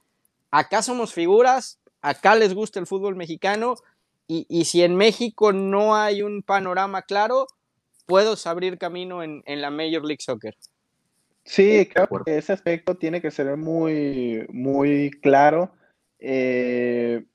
acá 0.52 0.82
somos 0.82 1.14
figuras, 1.14 1.80
acá 2.02 2.36
les 2.36 2.54
gusta 2.54 2.80
el 2.80 2.88
fútbol 2.88 3.16
mexicano 3.16 3.76
y, 4.32 4.66
si 4.66 4.84
en 4.84 4.96
México 4.96 5.54
no 5.54 5.96
hay 5.96 6.22
un 6.22 6.44
panorama 6.44 7.02
claro, 7.02 7.48
puedo 8.06 8.36
abrir 8.46 8.78
camino 8.78 9.24
en, 9.24 9.44
la 9.48 9.72
Major 9.72 10.06
League 10.06 10.22
Soccer. 10.22 10.56
Sí, 11.50 11.90
creo 11.92 12.08
que 12.24 12.38
ese 12.38 12.54
aspecto 12.54 12.96
tiene 12.96 13.22
que 13.22 13.32
ser 13.32 13.58
muy, 13.58 14.46
muy 14.54 15.10
claro. 15.10 15.72
Eh, 16.20 17.26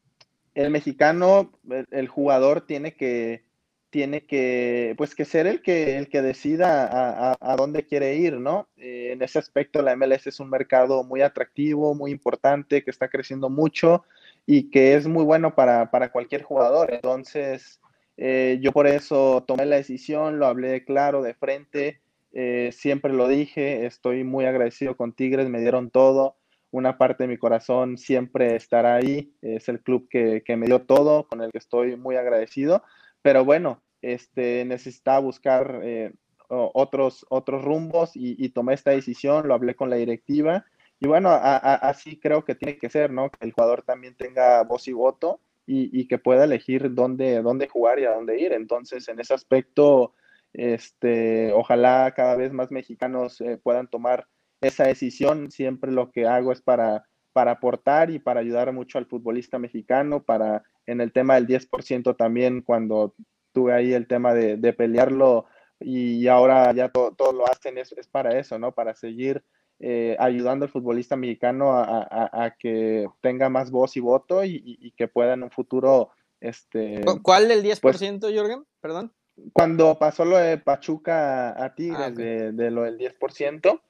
el 0.55 0.71
mexicano, 0.71 1.51
el, 1.91 2.07
jugador 2.07 2.61
tiene 2.61 2.95
que, 2.95 3.43
tiene 3.91 4.25
que, 4.25 4.95
pues 4.97 5.17
que 5.17 5.25
ser 5.25 5.49
el 5.49 5.63
que, 5.63 5.99
el 5.99 6.09
que 6.09 6.23
decida 6.23 7.33
a, 7.33 7.57
dónde 7.57 7.87
quiere 7.87 8.15
ir, 8.15 8.35
¿no? 8.35 8.69
Eh, 8.77 9.11
en 9.15 9.23
ese 9.23 9.41
aspecto 9.41 9.83
la 9.83 9.97
MLS 9.97 10.29
es 10.29 10.39
un 10.39 10.49
mercado 10.49 11.03
muy 11.03 11.21
atractivo, 11.21 11.97
muy 11.97 12.13
importante, 12.13 12.85
que 12.85 12.93
está 12.93 13.09
creciendo 13.09 13.51
mucho 13.51 14.05
y 14.47 14.71
que 14.71 14.95
es 14.95 15.09
muy 15.09 15.25
bueno 15.25 15.57
para, 15.57 15.89
cualquier 16.13 16.45
jugador. 16.45 16.95
Entonces, 16.95 17.81
eh, 18.17 18.61
yo 18.63 18.71
por 18.71 18.87
eso 18.87 19.43
tomé 19.45 19.67
la 19.67 19.75
decisión, 19.75 20.39
lo 20.39 20.47
hablé 20.47 20.85
claro, 20.85 21.21
de 21.21 21.35
frente, 21.35 22.01
eh, 22.35 22.71
siempre 22.73 23.13
lo 23.13 23.29
dije, 23.29 23.87
estoy 23.87 24.25
muy 24.25 24.45
agradecido 24.45 24.97
con 24.97 25.15
Tigres, 25.15 25.49
me 25.49 25.61
dieron 25.61 25.91
todo, 25.91 26.37
una 26.71 26.99
parte 26.99 27.25
de 27.25 27.29
mi 27.29 27.39
corazón 27.39 27.97
siempre 27.97 28.57
estará 28.57 28.97
ahí, 28.97 29.33
es 29.41 29.69
el 29.69 29.81
club 29.81 30.09
que, 30.11 30.43
me 30.57 30.67
dio 30.67 30.83
todo, 30.83 31.27
con 31.27 31.41
el 31.41 31.51
que 31.51 31.59
estoy 31.59 31.97
muy 31.97 32.17
agradecido, 32.17 32.83
pero 33.23 33.45
bueno, 33.45 33.83
este, 34.03 34.67
necesitaba 34.67 35.21
buscar 35.21 35.81
eh, 35.83 36.13
otros, 36.49 37.25
otros 37.31 37.65
rumbos 37.65 38.11
y 38.15 38.49
tomé 38.51 38.75
esta 38.75 38.91
decisión, 38.91 39.49
lo 39.49 39.55
hablé 39.55 39.75
con 39.75 39.89
la 39.89 39.97
directiva 39.97 40.67
y 41.05 41.07
bueno, 41.07 41.31
así 41.33 42.19
creo 42.19 42.45
que 42.45 42.55
tiene 42.55 42.79
que 42.79 42.89
ser, 42.89 43.11
¿no? 43.11 43.31
Que 43.31 43.45
el 43.45 43.53
jugador 43.53 43.83
también 43.83 44.17
tenga 44.17 44.63
voz 44.63 44.89
y 44.89 44.93
voto 44.93 45.41
y, 45.67 46.07
que 46.09 46.19
pueda 46.19 46.45
elegir 46.45 46.95
dónde, 46.95 47.43
dónde 47.43 47.69
jugar 47.69 47.99
y 47.99 48.05
a 48.05 48.13
dónde 48.13 48.41
ir. 48.41 48.53
Entonces, 48.53 49.07
en 49.09 49.21
ese 49.21 49.35
aspecto, 49.35 50.15
este, 50.55 51.53
ojalá 51.53 52.15
cada 52.17 52.37
vez 52.37 52.53
más 52.53 52.71
mexicanos 52.71 53.41
eh, 53.41 53.59
puedan 53.63 53.89
tomar 53.89 54.27
esa 54.61 54.85
decisión. 54.85 55.51
Siempre 55.51 55.93
lo 55.93 56.11
que 56.11 56.27
hago 56.27 56.53
es 56.53 56.63
para, 56.63 57.05
para 57.33 57.53
aportar 57.53 58.11
y 58.11 58.21
para 58.21 58.41
ayudar 58.41 58.73
mucho 58.73 58.99
al 58.99 59.07
futbolista 59.07 59.59
mexicano, 59.59 60.23
para 60.23 60.63
en 60.87 61.01
el 61.01 61.13
tema 61.13 61.35
del 61.35 61.47
10% 61.47 62.17
también, 62.17 62.63
cuando 62.63 63.15
tuve 63.53 63.73
ahí 63.73 63.93
el 63.93 64.07
tema 64.07 64.35
de, 64.35 64.73
pelearlo 64.73 65.47
y 65.81 66.27
ahora 66.29 66.73
ya 66.73 66.89
todo, 66.91 67.33
lo 67.33 67.47
hacen, 67.47 67.79
es, 67.79 67.93
es 67.93 68.07
para 68.07 68.39
eso, 68.39 68.59
¿no? 68.59 68.73
Para 68.73 68.95
seguir 68.95 69.43
eh, 69.81 70.17
ayudando 70.19 70.65
al 70.65 70.71
futbolista 70.71 71.17
mexicano 71.17 71.73
a, 71.73 72.55
que 72.59 73.09
tenga 73.21 73.49
más 73.49 73.71
voz 73.71 73.97
y 73.97 74.01
voto 74.01 74.45
y, 74.45 74.93
que 74.97 75.09
pueda 75.09 75.35
en 75.35 75.43
un 75.43 75.51
futuro... 75.51 76.11
Este, 76.41 77.01
¿Cuál 77.23 77.49
del 77.49 77.63
10%, 77.65 77.81
pues, 77.81 78.39
Jorgen? 78.39 78.65
Perdón. 78.81 79.13
Cuando 79.53 79.99
pasó 79.99 80.25
lo 80.25 80.37
de 80.37 80.59
Pachuca 80.59 81.63
a 81.63 81.75
Tigres, 81.75 82.01
ah, 82.01 82.11
de, 82.11 82.71
lo 82.71 82.83
del 82.83 82.99
10%, 82.99 83.81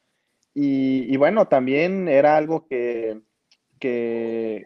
y, 0.55 1.17
bueno, 1.17 1.49
también 1.49 2.09
era 2.09 2.37
algo 2.37 2.67
que, 2.67 3.21
que, 3.81 4.65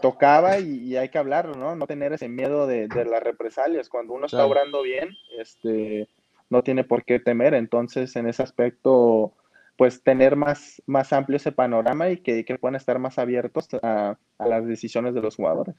tocaba 0.00 0.58
y, 0.58 0.96
hay 0.96 1.08
que 1.08 1.18
hablarlo, 1.18 1.54
¿no? 1.54 1.74
No 1.74 1.86
tener 1.86 2.12
ese 2.12 2.28
miedo 2.28 2.66
de, 2.66 2.86
las 2.88 3.22
represalias. 3.22 3.88
Cuando 3.88 4.12
uno 4.12 4.26
está 4.26 4.44
obrando 4.44 4.82
bien, 4.82 5.10
este, 5.38 6.08
no 6.50 6.62
tiene 6.62 6.84
por 6.84 7.04
qué 7.04 7.18
temer. 7.18 7.54
Entonces, 7.54 8.14
en 8.16 8.28
ese 8.28 8.42
aspecto, 8.42 9.32
pues 9.76 10.02
tener 10.02 10.36
más, 10.36 10.82
más 10.86 11.12
amplio 11.12 11.36
ese 11.36 11.50
panorama 11.50 12.10
y 12.10 12.18
que, 12.18 12.44
que 12.44 12.58
puedan 12.58 12.76
estar 12.76 12.98
más 12.98 13.18
abiertos 13.18 13.68
a, 13.82 14.16
las 14.38 14.66
decisiones 14.66 15.14
de 15.14 15.22
los 15.22 15.36
jugadores. 15.36 15.76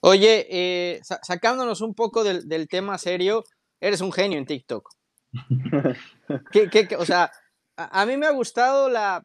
Oye, 0.00 0.46
eh, 0.50 1.00
sacándonos 1.02 1.80
un 1.80 1.94
poco 1.94 2.24
del, 2.24 2.68
tema 2.68 2.98
serio, 2.98 3.44
eres 3.82 4.00
un 4.00 4.12
genio 4.12 4.38
en 4.38 4.46
TikTok. 4.46 4.88
o 6.98 7.04
sea, 7.04 7.30
a, 7.76 8.06
mí 8.06 8.16
me 8.16 8.26
ha 8.26 8.30
gustado 8.30 8.88
la, 8.88 9.24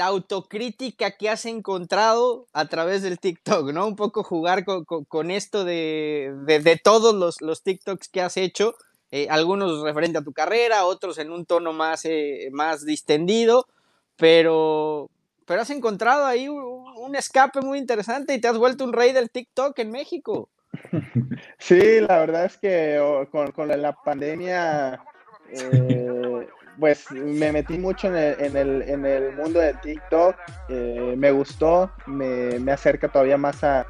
autocrítica 0.00 1.16
que 1.16 1.28
has 1.28 1.44
encontrado 1.46 2.46
a 2.52 2.66
través 2.66 3.02
del 3.02 3.18
TikTok, 3.18 3.72
¿no? 3.72 3.86
Un 3.86 3.96
poco 3.96 4.22
jugar 4.22 4.64
con, 4.64 5.30
esto 5.30 5.64
de, 5.64 6.80
todos 6.82 7.14
los, 7.14 7.40
los 7.40 7.62
TikToks 7.62 8.08
que 8.08 8.20
has 8.20 8.36
hecho 8.36 8.74
eh, 9.10 9.28
algunos 9.30 9.82
referente 9.82 10.18
a 10.18 10.24
tu 10.24 10.32
carrera, 10.32 10.84
otros 10.84 11.18
en 11.18 11.30
un 11.30 11.46
tono 11.46 11.72
más, 11.72 12.04
eh, 12.04 12.48
más 12.52 12.84
distendido, 12.84 13.66
pero, 14.16 15.10
pero 15.46 15.62
has 15.62 15.70
encontrado 15.70 16.26
ahí 16.26 16.48
un, 16.48 17.14
escape 17.14 17.60
muy 17.60 17.78
interesante 17.78 18.34
y 18.34 18.40
te 18.40 18.48
has 18.48 18.58
vuelto 18.58 18.84
un 18.84 18.92
rey 18.92 19.12
del 19.12 19.30
TikTok 19.30 19.78
en 19.78 19.90
México. 19.90 20.50
Sí, 21.58 22.00
la 22.00 22.18
verdad 22.18 22.44
es 22.46 22.56
que 22.56 22.98
oh, 23.00 23.26
con, 23.30 23.68
la 23.68 23.92
pandemia, 23.92 25.02
eh, 25.50 26.46
pues 26.78 27.10
me 27.10 27.52
metí 27.52 27.78
mucho 27.78 28.08
en 28.08 28.16
el, 28.16 28.40
en 28.40 28.56
el, 28.56 28.82
en 28.82 29.06
el 29.06 29.32
mundo 29.36 29.60
de 29.60 29.74
TikTok, 29.74 30.36
me 30.68 31.30
gustó, 31.30 31.90
me, 32.06 32.72
acerca 32.72 33.08
todavía 33.08 33.38
más 33.38 33.62
a, 33.64 33.86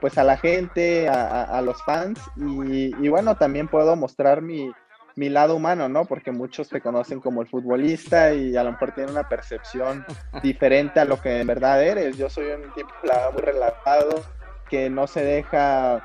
pues 0.00 0.18
a 0.18 0.24
la 0.24 0.36
gente, 0.36 1.08
a, 1.08 1.60
los 1.62 1.82
fans 1.84 2.20
y, 2.36 3.08
bueno, 3.08 3.36
también 3.36 3.68
puedo 3.68 3.96
mostrar 3.96 4.42
mi, 4.42 4.72
lado 5.16 5.56
humano, 5.56 5.88
¿no? 5.88 6.06
Porque 6.06 6.32
muchos 6.32 6.68
te 6.68 6.80
conocen 6.80 7.20
como 7.20 7.42
el 7.42 7.48
futbolista 7.48 8.32
y 8.32 8.56
a 8.56 8.64
lo 8.64 8.72
mejor 8.72 8.92
tienen 8.92 9.12
una 9.12 9.28
percepción 9.28 10.04
diferente 10.42 11.00
a 11.00 11.04
lo 11.04 11.20
que 11.20 11.40
en 11.40 11.46
verdad 11.46 11.82
eres. 11.84 12.16
Yo 12.16 12.28
soy 12.28 12.46
un 12.46 12.72
tipo 12.74 12.90
muy 13.32 13.42
relajado 13.42 14.24
que 14.68 14.90
no 14.90 15.06
se 15.06 15.24
deja... 15.24 16.02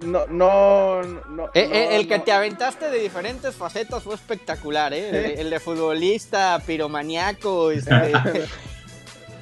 no, 0.00 0.26
no, 0.26 1.02
no, 1.02 1.46
eh, 1.54 1.68
eh, 1.72 1.96
el 1.96 2.08
que 2.08 2.18
te 2.20 2.32
aventaste 2.32 2.90
de 2.90 2.98
diferentes 2.98 3.54
facetas 3.54 4.02
fue 4.02 4.14
espectacular, 4.14 4.92
¿eh? 4.92 5.40
El, 5.40 5.50
de 5.50 5.60
futbolista, 5.60 6.60
piromaniaco, 6.66 7.70
este, 7.70 8.12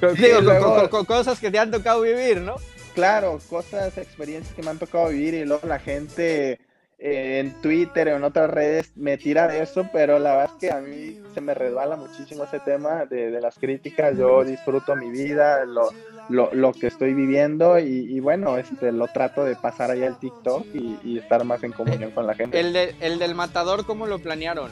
digo, 0.17 0.89
con, 0.89 1.05
cosas 1.05 1.39
que 1.39 1.51
te 1.51 1.59
han 1.59 1.71
tocado 1.71 2.01
vivir, 2.01 2.41
¿no? 2.41 2.55
claro, 2.93 3.39
cosas, 3.49 3.97
experiencias 3.97 4.55
que 4.55 4.63
me 4.63 4.69
han 4.69 4.79
tocado 4.79 5.09
vivir 5.09 5.33
y 5.33 5.45
luego 5.45 5.67
la 5.67 5.79
gente 5.79 6.59
eh, 6.99 7.39
en 7.39 7.61
Twitter 7.61 8.07
o 8.09 8.17
en 8.17 8.23
otras 8.23 8.49
redes 8.49 8.91
me 8.95 9.17
tira 9.17 9.47
de 9.47 9.61
eso, 9.61 9.87
pero 9.91 10.19
la 10.19 10.35
verdad 10.35 10.55
es 10.55 10.59
que 10.59 10.73
a 10.73 10.79
mí 10.79 11.19
se 11.33 11.41
me 11.41 11.53
resbala 11.53 11.95
muchísimo 11.95 12.45
ese 12.45 12.59
tema 12.59 13.05
de, 13.05 13.41
las 13.41 13.57
críticas. 13.57 14.17
Yo 14.17 14.43
disfruto 14.43 14.95
mi 14.95 15.09
vida, 15.09 15.65
lo, 15.65 15.89
lo, 16.29 16.71
que 16.73 16.87
estoy 16.87 17.13
viviendo 17.13 17.79
y, 17.79 18.19
bueno, 18.19 18.57
este, 18.57 18.91
lo 18.91 19.07
trato 19.07 19.43
de 19.43 19.55
pasar 19.55 19.91
ahí 19.91 20.03
al 20.03 20.17
TikTok 20.17 20.65
y, 20.73 21.17
estar 21.17 21.43
más 21.43 21.63
en 21.63 21.71
comunión 21.71 22.11
con 22.11 22.27
la 22.27 22.35
gente. 22.35 22.59
¿El, 22.59 22.75
el 22.75 23.19
del 23.19 23.35
matador 23.35 23.85
cómo 23.85 24.07
lo 24.07 24.19
planearon? 24.19 24.71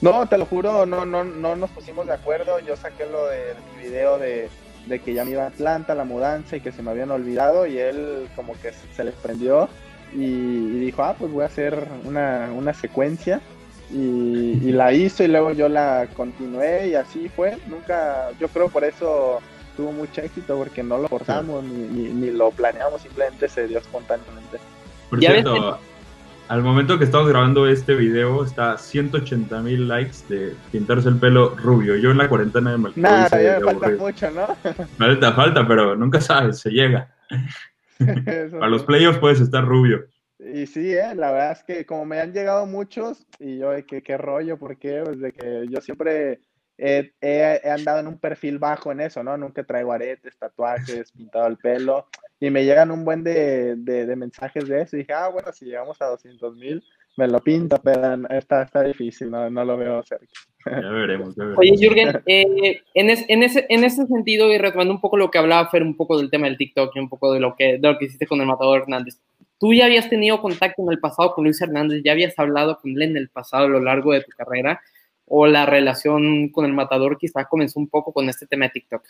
No, 0.00 0.26
te 0.26 0.36
lo 0.36 0.46
juro, 0.46 0.84
no, 0.84 1.04
no, 1.04 1.24
no 1.24 1.56
nos 1.56 1.70
pusimos 1.70 2.06
de 2.06 2.12
acuerdo. 2.12 2.58
Yo 2.60 2.76
saqué 2.76 3.06
lo 3.06 3.26
de 3.26 3.54
mi 3.76 3.88
video 3.88 4.18
de 4.18 4.48
de 4.86 4.98
que 4.98 5.14
ya 5.14 5.24
me 5.24 5.32
iba 5.32 5.44
a 5.44 5.48
Atlanta, 5.48 5.94
la 5.94 6.04
mudanza 6.04 6.56
y 6.56 6.60
que 6.60 6.72
se 6.72 6.82
me 6.82 6.90
habían 6.90 7.10
olvidado 7.10 7.66
y 7.66 7.78
él 7.78 8.28
como 8.34 8.54
que 8.60 8.72
se 8.72 9.04
les 9.04 9.14
prendió 9.14 9.68
y, 10.14 10.80
dijo, 10.80 11.02
ah, 11.02 11.14
pues 11.18 11.32
voy 11.32 11.42
a 11.42 11.46
hacer 11.46 11.86
una, 12.04 12.50
una 12.54 12.74
secuencia 12.74 13.40
y, 13.90 14.72
la 14.72 14.92
hizo 14.92 15.22
y 15.22 15.28
luego 15.28 15.52
yo 15.52 15.68
la 15.68 16.08
continué 16.16 16.88
y 16.88 16.94
así 16.94 17.28
fue. 17.28 17.56
Nunca, 17.66 18.30
yo 18.40 18.48
creo 18.48 18.68
por 18.68 18.84
eso 18.84 19.40
tuvo 19.76 19.92
mucho 19.92 20.20
éxito 20.20 20.56
porque 20.56 20.82
no 20.82 20.98
lo 20.98 21.08
forzamos 21.08 21.64
ni, 21.64 22.08
ni, 22.08 22.30
lo 22.30 22.50
planeamos, 22.50 23.02
simplemente 23.02 23.48
se 23.48 23.66
dio 23.66 23.78
espontáneamente. 23.78 24.58
Por 25.10 25.18
cierto, 25.18 25.78
al 26.48 26.62
momento 26.62 26.98
que 26.98 27.04
estamos 27.04 27.28
grabando 27.28 27.66
este 27.66 27.94
video 27.94 28.44
está 28.44 28.76
180 28.76 29.60
mil 29.62 29.88
likes 29.88 30.18
de 30.28 30.54
pintarse 30.70 31.08
el 31.08 31.16
pelo 31.16 31.56
rubio. 31.56 31.96
Yo 31.96 32.10
en 32.10 32.18
la 32.18 32.28
cuarentena 32.28 32.76
me 32.76 32.90
Nada, 32.96 33.42
ya 33.42 33.60
falta 33.60 33.90
mucho, 33.90 34.30
¿no? 34.30 34.46
Falta, 34.98 35.32
falta, 35.32 35.66
pero 35.66 35.96
nunca 35.96 36.20
sabes, 36.20 36.58
se 36.60 36.70
llega. 36.70 37.14
A 38.60 38.66
los 38.66 38.84
playoffs 38.84 39.18
puedes 39.18 39.40
estar 39.40 39.64
rubio. 39.64 40.06
Y 40.38 40.66
sí, 40.66 40.92
eh, 40.92 41.14
la 41.14 41.30
verdad 41.30 41.52
es 41.52 41.62
que 41.62 41.86
como 41.86 42.04
me 42.04 42.20
han 42.20 42.32
llegado 42.32 42.66
muchos, 42.66 43.26
y 43.38 43.58
yo, 43.58 43.70
¿qué, 43.86 44.02
qué 44.02 44.18
rollo? 44.18 44.58
¿Por 44.58 44.76
qué? 44.76 45.02
Pues 45.04 45.20
de 45.20 45.32
que 45.32 45.66
yo 45.70 45.80
siempre 45.80 46.40
he, 46.78 47.12
he, 47.20 47.70
andado 47.70 48.00
en 48.00 48.06
un 48.06 48.18
perfil 48.18 48.58
bajo 48.58 48.92
en 48.92 49.00
eso, 49.00 49.22
¿no? 49.22 49.36
Nunca 49.36 49.64
traigo 49.64 49.92
aretes, 49.92 50.36
tatuajes, 50.36 51.12
pintado 51.12 51.46
el 51.46 51.56
pelo, 51.56 52.06
y 52.40 52.50
me 52.50 52.64
llegan 52.64 52.90
un 52.90 53.04
buen 53.04 53.22
de, 53.22 53.76
de, 53.76 54.16
mensajes 54.16 54.68
de 54.68 54.82
eso, 54.82 54.96
y 54.96 55.00
dije, 55.00 55.12
ah, 55.12 55.28
bueno, 55.28 55.52
si 55.52 55.66
llegamos 55.66 56.00
a 56.02 56.06
200 56.06 56.56
mil, 56.56 56.82
me 57.16 57.28
lo 57.28 57.40
pinto, 57.40 57.78
pero 57.82 58.26
está, 58.30 58.62
está 58.62 58.82
difícil, 58.82 59.30
no, 59.30 59.48
no 59.50 59.64
lo 59.64 59.76
veo 59.76 60.02
cerca. 60.02 60.26
Ya 60.64 60.90
veremos, 60.90 61.36
ya 61.36 61.44
veremos. 61.44 61.58
Oye, 61.58 61.76
Jürgen, 61.76 62.22
eh, 62.26 62.82
en, 62.94 63.10
en, 63.10 63.42
ese, 63.42 63.66
en 63.68 63.84
ese 63.84 64.06
sentido, 64.06 64.52
y 64.52 64.58
retomando 64.58 64.94
un 64.94 65.00
poco 65.00 65.16
lo 65.16 65.30
que 65.30 65.38
hablaba 65.38 65.68
Fer, 65.68 65.82
un 65.82 65.96
poco 65.96 66.18
del 66.18 66.30
tema 66.30 66.46
del 66.46 66.56
TikTok 66.56 66.96
y 66.96 67.00
un 67.00 67.08
poco 67.08 67.32
de 67.32 67.40
lo 67.40 67.54
que, 67.54 67.78
de 67.78 67.88
lo 67.88 67.98
que 67.98 68.06
hiciste 68.06 68.26
con 68.26 68.40
el 68.40 68.46
Matador 68.46 68.82
Hernández, 68.82 69.18
¿Tú 69.62 69.72
ya 69.72 69.84
habías 69.84 70.10
tenido 70.10 70.42
contacto 70.42 70.82
en 70.82 70.90
el 70.90 70.98
pasado 70.98 71.34
con 71.34 71.44
Luis 71.44 71.62
Hernández? 71.62 72.02
¿Ya 72.04 72.10
habías 72.10 72.36
hablado 72.36 72.80
con 72.80 72.90
él 72.90 73.02
en 73.02 73.16
el 73.16 73.28
pasado 73.28 73.66
a 73.66 73.68
lo 73.68 73.78
largo 73.78 74.12
de 74.12 74.20
tu 74.20 74.32
carrera? 74.36 74.80
¿O 75.34 75.46
la 75.46 75.64
relación 75.64 76.50
con 76.50 76.66
el 76.66 76.74
matador 76.74 77.16
quizás 77.16 77.46
comenzó 77.48 77.80
un 77.80 77.88
poco 77.88 78.12
con 78.12 78.28
este 78.28 78.46
tema 78.46 78.66
de 78.66 78.72
TikTok? 78.72 79.02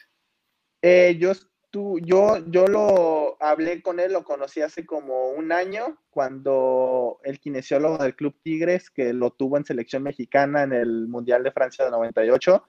Eh, 0.81 1.17
yo, 1.19 1.33
tú, 1.69 1.99
yo, 1.99 2.39
yo 2.47 2.69
lo 2.69 3.37
hablé 3.43 3.83
con 3.83 3.99
él, 3.99 4.13
lo 4.13 4.23
conocí 4.23 4.61
hace 4.61 4.87
como 4.87 5.31
un 5.31 5.51
año, 5.51 5.99
cuando 6.11 7.19
el 7.25 7.41
kinesiólogo 7.41 7.99
del 7.99 8.15
Club 8.15 8.37
Tigres, 8.41 8.89
que 8.89 9.13
lo 9.13 9.33
tuvo 9.33 9.57
en 9.57 9.65
selección 9.65 10.05
mexicana 10.05 10.63
en 10.63 10.73
el 10.73 11.09
Mundial 11.09 11.43
de 11.43 11.51
Francia 11.51 11.85
de 11.85 11.91
98, 11.91 12.69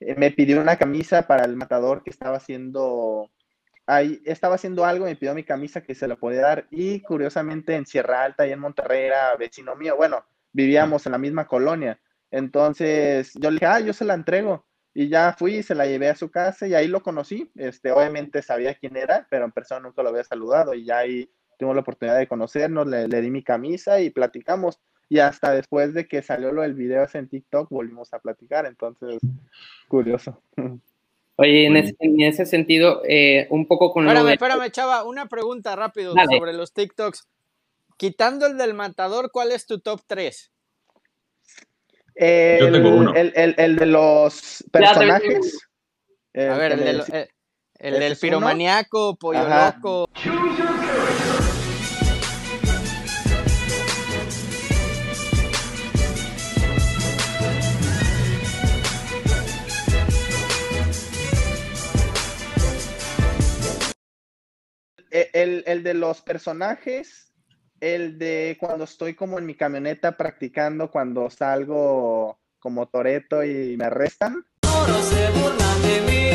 eh, 0.00 0.14
me 0.16 0.30
pidió 0.30 0.58
una 0.58 0.78
camisa 0.78 1.26
para 1.26 1.44
el 1.44 1.54
matador 1.54 2.02
que 2.02 2.08
estaba 2.08 2.38
haciendo 2.38 3.30
ahí 3.86 4.22
estaba 4.24 4.54
haciendo 4.54 4.86
algo, 4.86 5.04
me 5.04 5.16
pidió 5.16 5.34
mi 5.34 5.44
camisa 5.44 5.82
que 5.82 5.94
se 5.94 6.08
la 6.08 6.16
podía 6.16 6.40
dar 6.40 6.66
y 6.70 7.02
curiosamente 7.02 7.74
en 7.74 7.84
Sierra 7.84 8.24
Alta 8.24 8.46
y 8.46 8.52
en 8.52 8.58
Monterrey 8.58 9.04
era 9.04 9.36
vecino 9.36 9.76
mío, 9.76 9.96
bueno, 9.98 10.24
vivíamos 10.50 11.04
en 11.04 11.12
la 11.12 11.18
misma 11.18 11.46
colonia. 11.46 12.00
Entonces 12.30 13.32
yo 13.34 13.50
le 13.50 13.56
dije, 13.56 13.66
ah, 13.66 13.80
yo 13.80 13.92
se 13.92 14.04
la 14.04 14.14
entrego. 14.14 14.64
Y 14.94 15.08
ya 15.08 15.34
fui 15.38 15.56
y 15.56 15.62
se 15.62 15.74
la 15.74 15.86
llevé 15.86 16.08
a 16.08 16.16
su 16.16 16.30
casa 16.30 16.66
y 16.66 16.74
ahí 16.74 16.88
lo 16.88 17.02
conocí. 17.02 17.50
Este, 17.54 17.92
obviamente 17.92 18.40
sabía 18.40 18.74
quién 18.74 18.96
era, 18.96 19.26
pero 19.30 19.44
en 19.44 19.52
persona 19.52 19.80
nunca 19.80 20.02
lo 20.02 20.08
había 20.08 20.24
saludado 20.24 20.72
y 20.72 20.86
ya 20.86 20.98
ahí 20.98 21.28
tuvimos 21.58 21.76
la 21.76 21.82
oportunidad 21.82 22.18
de 22.18 22.26
conocernos, 22.26 22.86
le, 22.86 23.06
di 23.20 23.30
mi 23.30 23.42
camisa 23.42 24.00
y 24.00 24.10
platicamos. 24.10 24.80
Y 25.08 25.18
hasta 25.18 25.52
después 25.52 25.94
de 25.94 26.08
que 26.08 26.22
salió 26.22 26.50
lo 26.50 26.62
del 26.62 26.74
video 26.74 27.06
en 27.12 27.28
TikTok 27.28 27.68
volvimos 27.70 28.12
a 28.12 28.18
platicar. 28.18 28.66
Entonces, 28.66 29.20
curioso. 29.88 30.40
Oye, 31.38 31.66
en 31.66 32.22
ese, 32.22 32.46
sentido, 32.46 33.02
eh, 33.06 33.46
un 33.50 33.66
poco 33.66 33.92
con 33.92 34.06
espérame, 34.08 34.32
Espérame, 34.32 34.70
chava, 34.70 35.04
una 35.04 35.26
pregunta 35.26 35.76
rápido 35.76 36.14
sobre 36.14 36.54
los 36.54 36.72
TikToks. 36.72 37.28
Quitando 37.98 38.46
el 38.46 38.56
del 38.56 38.72
matador, 38.72 39.30
¿cuál 39.30 39.52
es 39.52 39.66
tu 39.66 39.78
top 39.80 40.00
3? 40.06 40.50
El, 42.16 42.60
Yo 42.60 42.72
tengo 42.72 42.96
uno. 42.96 43.14
El, 43.14 43.54
el, 43.58 43.76
de 43.76 43.86
los 43.86 44.64
personajes. 44.72 45.58
A 46.34 46.56
ver, 46.56 46.72
el, 46.72 46.80
del, 46.80 47.28
el, 47.78 48.00
del 48.00 48.16
piromaniaco, 48.16 49.16
pollo 49.16 49.46
loco. 49.46 50.08
E, 65.10 65.62
el, 65.66 65.82
de 65.82 65.94
los 65.94 66.20
personajes, 66.20 67.25
el 67.80 68.18
de 68.18 68.56
cuando 68.58 68.84
estoy 68.84 69.14
como 69.14 69.38
en 69.38 69.46
mi 69.46 69.54
camioneta 69.54 70.16
practicando, 70.16 70.90
cuando 70.90 71.30
salgo 71.30 72.38
como 72.58 72.88
Toreto 72.88 73.44
y 73.44 73.76
me 73.76 73.84
arrestan. 73.84 74.44
yo 74.62 76.25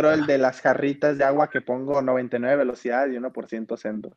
creo 0.00 0.12
el 0.12 0.26
de 0.26 0.38
las 0.38 0.60
jarritas 0.60 1.18
de 1.18 1.24
agua 1.24 1.50
que 1.50 1.60
pongo 1.60 2.00
99 2.00 2.56
velocidad 2.56 3.08
y 3.08 3.16
1% 3.16 3.76
centro. 3.76 4.16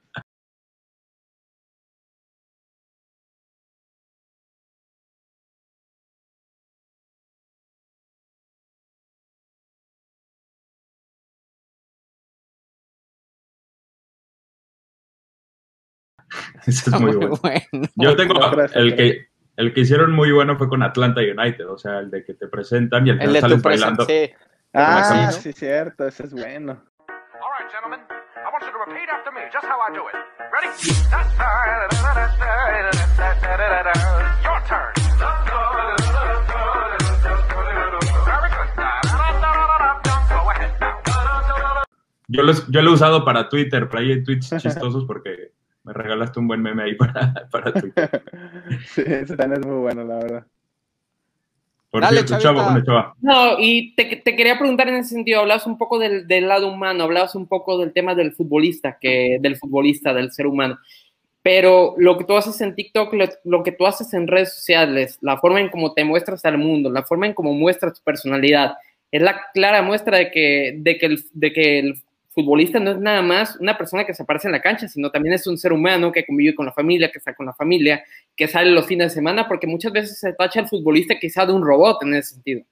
Ese 16.65 16.89
es 16.89 16.99
muy, 16.99 17.15
bueno. 17.15 17.89
Yo 17.95 18.15
tengo 18.15 18.35
el 18.73 18.95
que, 18.95 19.27
el 19.57 19.73
que 19.73 19.81
hicieron 19.81 20.13
muy 20.13 20.31
bueno 20.31 20.57
fue 20.57 20.69
con 20.69 20.81
Atlanta 20.81 21.21
United, 21.21 21.67
o 21.67 21.77
sea, 21.77 21.99
el 21.99 22.09
de 22.09 22.23
que 22.23 22.33
te 22.33 22.47
presentan 22.47 23.05
y 23.05 23.11
el 23.11 23.19
que 23.19 23.41
sales 23.41 23.61
bailando. 23.61 24.05
Sí. 24.05 24.31
Ah, 24.73 25.31
sí, 25.31 25.53
cierto, 25.53 26.07
ese 26.07 26.23
es 26.23 26.33
bueno. 26.33 26.81
Yo, 42.27 42.41
los, 42.41 42.67
yo 42.69 42.81
lo 42.81 42.89
he 42.89 42.93
usado 42.93 43.23
para 43.23 43.47
Twitter, 43.47 43.87
para 43.87 44.01
ahí 44.01 44.11
hay 44.11 44.23
tweets 44.23 44.49
chistosos 44.57 45.05
porque 45.05 45.51
me 45.83 45.93
regalaste 45.93 46.39
un 46.39 46.47
buen 46.47 46.63
meme 46.63 46.83
ahí 46.83 46.95
para, 46.95 47.47
para 47.51 47.71
Twitter. 47.73 48.23
sí, 48.87 49.03
ese 49.05 49.37
también 49.37 49.61
es 49.61 49.67
muy 49.67 49.77
bueno, 49.77 50.03
la 50.03 50.15
verdad. 50.15 50.47
No, 53.21 53.59
y 53.59 53.93
te, 53.95 54.23
quería 54.23 54.57
preguntar 54.57 54.89
en 54.89 54.95
ese 54.95 55.13
sentido, 55.13 55.41
hablabas 55.41 55.67
un 55.67 55.77
poco 55.77 55.99
del, 55.99 56.27
lado 56.47 56.67
humano, 56.67 57.03
hablabas 57.03 57.35
un 57.35 57.47
poco 57.47 57.77
del 57.77 57.93
tema 57.93 58.15
del 58.15 58.33
futbolista, 58.33 58.97
que, 58.99 59.37
del 59.39 59.57
futbolista, 59.57 60.13
del 60.13 60.31
ser 60.31 60.47
humano. 60.47 60.79
Pero 61.43 61.93
lo 61.97 62.17
que 62.17 62.23
tú 62.23 62.35
haces 62.35 62.59
en 62.61 62.73
TikTok, 62.73 63.13
lo, 63.43 63.63
que 63.63 63.73
tú 63.73 63.85
haces 63.85 64.13
en 64.13 64.27
redes 64.27 64.55
sociales, 64.55 65.19
la 65.21 65.37
forma 65.37 65.59
en 65.59 65.69
cómo 65.69 65.93
te 65.93 66.03
muestras 66.03 66.43
al 66.45 66.57
mundo, 66.57 66.89
la 66.89 67.03
forma 67.03 67.27
en 67.27 67.33
cómo 67.33 67.53
muestras 67.53 67.93
tu 67.93 68.03
personalidad, 68.03 68.75
es 69.11 69.21
la 69.21 69.41
clara 69.53 69.81
muestra 69.81 70.17
de 70.17 70.31
que, 70.31 70.75
de 70.77 70.97
que, 70.97 71.05
el, 71.05 71.23
de 71.33 71.53
que 71.53 71.79
el 71.79 72.01
futbolista 72.33 72.79
no 72.79 72.91
es 72.91 72.97
nada 72.97 73.21
más 73.21 73.55
una 73.57 73.77
persona 73.77 74.05
que 74.05 74.13
se 74.13 74.23
aparece 74.23 74.47
en 74.47 74.53
la 74.53 74.61
cancha, 74.61 74.87
sino 74.87 75.11
también 75.11 75.35
es 75.35 75.45
un 75.45 75.57
ser 75.57 75.71
humano 75.71 76.11
que 76.11 76.25
convive 76.25 76.55
con 76.55 76.65
la 76.65 76.73
familia, 76.73 77.11
que 77.11 77.19
está 77.19 77.35
con 77.35 77.45
la 77.45 77.53
familia, 77.53 78.03
que 78.35 78.47
sale 78.47 78.71
los 78.71 78.87
fines 78.87 79.11
de 79.11 79.15
semana, 79.15 79.47
porque 79.47 79.67
muchas 79.67 79.91
veces 79.91 80.19
se 80.19 80.33
tacha 80.33 80.61
al 80.61 80.67
futbolista 80.67 81.19
quizá 81.19 81.45
de 81.45 81.53
un 81.53 81.63
robot 81.63 82.03
en 82.03 82.15
ese 82.15 82.35
sentido. 82.35 82.63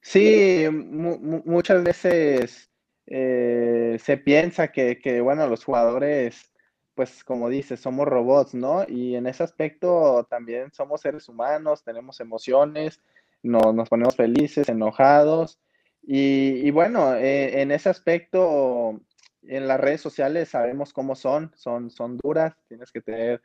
Sí, 0.00 0.64
muchas 0.70 1.82
veces 1.82 2.70
eh, 3.06 3.98
se 4.00 4.16
piensa 4.16 4.68
que, 4.68 5.20
bueno, 5.22 5.46
los 5.48 5.64
jugadores, 5.64 6.52
pues 6.94 7.24
como 7.24 7.48
dices, 7.48 7.80
somos 7.80 8.06
robots, 8.06 8.54
¿no? 8.54 8.84
Y 8.88 9.16
en 9.16 9.26
ese 9.26 9.42
aspecto 9.42 10.26
también 10.30 10.72
somos 10.72 11.00
seres 11.00 11.28
humanos, 11.28 11.82
tenemos 11.82 12.20
emociones, 12.20 13.00
no, 13.42 13.72
nos 13.72 13.88
ponemos 13.88 14.14
felices, 14.14 14.68
enojados 14.68 15.58
y, 16.10 16.70
bueno, 16.70 17.14
eh, 17.16 17.60
en 17.60 17.70
ese 17.70 17.90
aspecto, 17.90 18.98
en 19.42 19.68
las 19.68 19.78
redes 19.78 20.00
sociales 20.00 20.48
sabemos 20.48 20.94
cómo 20.94 21.14
son, 21.14 21.52
son, 21.54 21.90
son 21.90 22.16
duras, 22.16 22.54
tienes 22.66 22.90
que 22.90 23.02
tener 23.02 23.42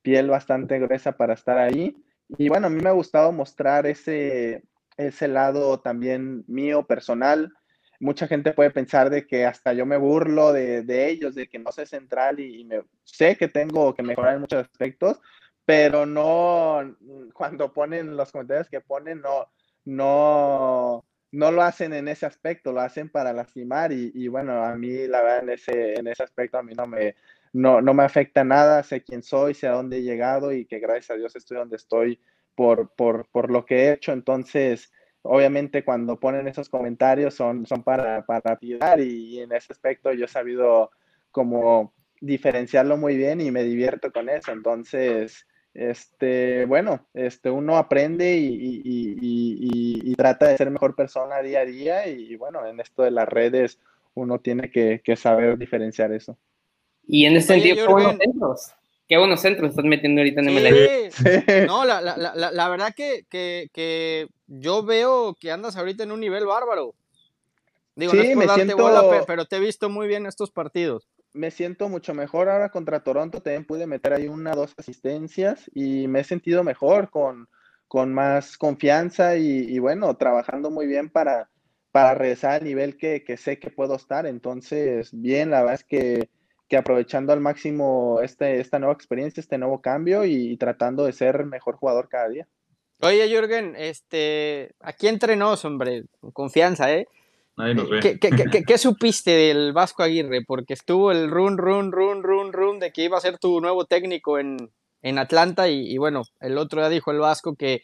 piel 0.00 0.30
bastante 0.30 0.78
gruesa 0.78 1.12
para 1.18 1.34
estar 1.34 1.58
ahí. 1.58 1.94
Y 2.38 2.48
bueno, 2.48 2.68
a 2.68 2.70
mí 2.70 2.80
me 2.80 2.88
ha 2.88 2.92
gustado 2.92 3.32
mostrar 3.32 3.86
ese, 3.86 4.62
ese 4.96 5.28
lado 5.28 5.80
también 5.80 6.42
mío, 6.46 6.86
personal. 6.86 7.52
Mucha 8.00 8.26
gente 8.26 8.54
puede 8.54 8.70
pensar 8.70 9.10
de 9.10 9.26
que 9.26 9.44
hasta 9.44 9.74
yo 9.74 9.84
me 9.84 9.98
burlo 9.98 10.54
de, 10.54 10.84
de 10.84 11.10
ellos, 11.10 11.34
de 11.34 11.48
que 11.48 11.58
no 11.58 11.70
sé 11.70 11.84
central 11.84 12.40
y, 12.40 12.64
me, 12.64 12.80
sé 13.04 13.36
que 13.36 13.48
tengo 13.48 13.94
que 13.94 14.02
mejorar 14.02 14.36
en 14.36 14.40
muchos 14.40 14.64
aspectos, 14.64 15.20
pero 15.66 16.06
no, 16.06 16.96
cuando 17.34 17.74
ponen 17.74 18.16
los 18.16 18.32
comentarios 18.32 18.70
que 18.70 18.80
ponen, 18.80 19.20
no, 19.20 19.48
no, 19.84 21.04
no 21.36 21.52
lo 21.52 21.60
hacen 21.62 21.92
en 21.92 22.08
ese 22.08 22.24
aspecto, 22.24 22.72
lo 22.72 22.80
hacen 22.80 23.10
para 23.10 23.34
lastimar 23.34 23.92
y, 23.92 24.26
bueno, 24.28 24.64
a 24.64 24.74
mí 24.74 25.06
la 25.06 25.20
verdad 25.20 25.42
en 25.42 25.50
ese, 25.50 25.94
en 25.94 26.08
ese 26.08 26.22
aspecto 26.22 26.56
a 26.56 26.62
mí 26.62 26.72
no 26.74 26.86
me, 26.86 27.14
no, 27.52 27.82
no 27.82 27.92
me 27.92 28.04
afecta 28.04 28.42
nada, 28.42 28.82
sé 28.82 29.02
quién 29.02 29.22
soy, 29.22 29.52
sé 29.52 29.66
a 29.66 29.72
dónde 29.72 29.98
he 29.98 30.02
llegado 30.02 30.50
y 30.50 30.64
que 30.64 30.78
gracias 30.78 31.10
a 31.10 31.18
Dios 31.18 31.36
estoy 31.36 31.58
donde 31.58 31.76
estoy 31.76 32.18
por, 32.54 32.90
por, 32.94 33.28
por 33.28 33.50
lo 33.50 33.66
que 33.66 33.76
he 33.76 33.92
hecho, 33.92 34.12
entonces 34.12 34.90
obviamente 35.20 35.84
cuando 35.84 36.18
ponen 36.18 36.48
esos 36.48 36.70
comentarios 36.70 37.34
son, 37.34 37.66
son 37.66 37.82
para, 37.82 38.24
para 38.24 38.56
tirar 38.56 38.98
y, 39.00 39.40
en 39.40 39.52
ese 39.52 39.74
aspecto 39.74 40.14
yo 40.14 40.24
he 40.24 40.28
sabido 40.28 40.90
como 41.32 41.92
diferenciarlo 42.18 42.96
muy 42.96 43.14
bien 43.14 43.42
y 43.42 43.50
me 43.50 43.62
divierto 43.62 44.10
con 44.10 44.30
eso, 44.30 44.52
entonces 44.52 45.46
este, 45.76 46.64
bueno, 46.64 47.06
este, 47.12 47.50
uno 47.50 47.76
aprende 47.76 48.36
y, 48.38 50.14
trata 50.16 50.48
de 50.48 50.56
ser 50.56 50.70
mejor 50.70 50.94
persona 50.94 51.42
día 51.42 51.60
a 51.60 51.64
día 51.66 52.08
y, 52.08 52.34
bueno, 52.36 52.66
en 52.66 52.80
esto 52.80 53.02
de 53.02 53.10
las 53.10 53.28
redes 53.28 53.78
uno 54.14 54.38
tiene 54.38 54.70
que, 54.70 55.16
saber 55.16 55.58
diferenciar 55.58 56.12
eso. 56.12 56.38
Y 57.06 57.26
en 57.26 57.36
ese 57.36 57.48
sentido, 57.48 57.76
qué 57.76 57.92
buenos 57.92 58.16
centros, 58.16 58.72
qué 59.06 59.18
buenos 59.18 59.40
centros 59.40 59.70
estás 59.70 59.84
metiendo 59.84 60.22
ahorita 60.22 60.40
en 60.40 60.46
MLB. 60.46 61.12
Sí. 61.12 61.66
No, 61.66 61.84
la, 61.84 62.00
la, 62.00 62.16
la, 62.16 62.50
la 62.50 62.68
verdad 62.70 62.94
que, 62.96 63.26
que, 63.28 64.28
yo 64.46 64.82
veo 64.82 65.36
que 65.38 65.52
andas 65.52 65.76
ahorita 65.76 66.04
en 66.04 66.12
un 66.12 66.20
nivel 66.20 66.46
bárbaro. 66.46 66.94
Digo, 67.94 68.14
no 68.14 68.20
es 68.22 68.28
por 68.28 68.36
me 68.36 68.46
darte 68.46 68.74
bola, 68.74 69.24
pero 69.26 69.44
te 69.44 69.56
he 69.56 69.60
visto 69.60 69.90
muy 69.90 70.08
bien 70.08 70.26
estos 70.26 70.50
partidos 70.50 71.06
me 71.36 71.50
siento 71.50 71.88
mucho 71.88 72.14
mejor 72.14 72.48
ahora 72.48 72.70
contra 72.70 73.00
Toronto. 73.00 73.40
También 73.40 73.64
pude 73.64 73.86
meter 73.86 74.14
ahí 74.14 74.26
una 74.26 74.52
dos 74.52 74.74
asistencias 74.76 75.70
y 75.74 76.08
me 76.08 76.20
he 76.20 76.24
sentido 76.24 76.64
mejor 76.64 77.10
con, 77.10 77.48
con 77.88 78.12
más 78.12 78.58
confianza 78.58 79.36
y, 79.36 79.78
bueno, 79.78 80.16
trabajando 80.16 80.70
muy 80.70 80.86
bien 80.86 81.10
para, 81.10 81.50
para 81.92 82.14
regresar 82.14 82.60
al 82.60 82.64
nivel 82.64 82.96
que, 82.96 83.22
sé 83.36 83.58
que 83.58 83.70
puedo 83.70 83.94
estar. 83.94 84.26
Entonces, 84.26 85.10
bien, 85.12 85.50
la 85.50 85.60
verdad 85.60 85.74
es 85.74 85.84
que, 85.84 86.28
aprovechando 86.76 87.32
al 87.32 87.40
máximo 87.40 88.20
este, 88.22 88.60
esta 88.60 88.78
nueva 88.78 88.94
experiencia, 88.94 89.40
este 89.40 89.58
nuevo 89.58 89.80
cambio 89.80 90.24
y, 90.24 90.56
tratando 90.56 91.04
de 91.04 91.12
ser 91.12 91.44
mejor 91.44 91.76
jugador 91.76 92.08
cada 92.08 92.28
día. 92.28 92.48
Oye, 93.02 93.28
Jürgen, 93.28 93.74
este, 93.76 94.74
aquí 94.80 95.06
entrenó, 95.06 95.52
hombre, 95.64 96.04
confianza, 96.32 96.92
¿eh? 96.92 97.08
¿Qué, 97.56 98.78
supiste 98.78 99.30
del 99.30 99.72
Vasco 99.72 100.02
Aguirre? 100.02 100.44
Porque 100.46 100.74
estuvo 100.74 101.10
el 101.10 101.30
run, 101.30 101.56
run, 101.56 101.90
run, 101.90 102.22
run, 102.22 102.52
run 102.52 102.78
de 102.78 102.92
que 102.92 103.04
iba 103.04 103.16
a 103.16 103.22
ser 103.22 103.38
tu 103.38 103.60
nuevo 103.60 103.86
técnico 103.86 104.38
en, 104.38 104.70
Atlanta 105.18 105.68
y, 105.68 105.96
bueno, 105.98 106.22
el 106.40 106.58
otro 106.58 106.80
día 106.80 106.88
dijo 106.88 107.12
el 107.12 107.20
Vasco 107.20 107.54
que, 107.54 107.82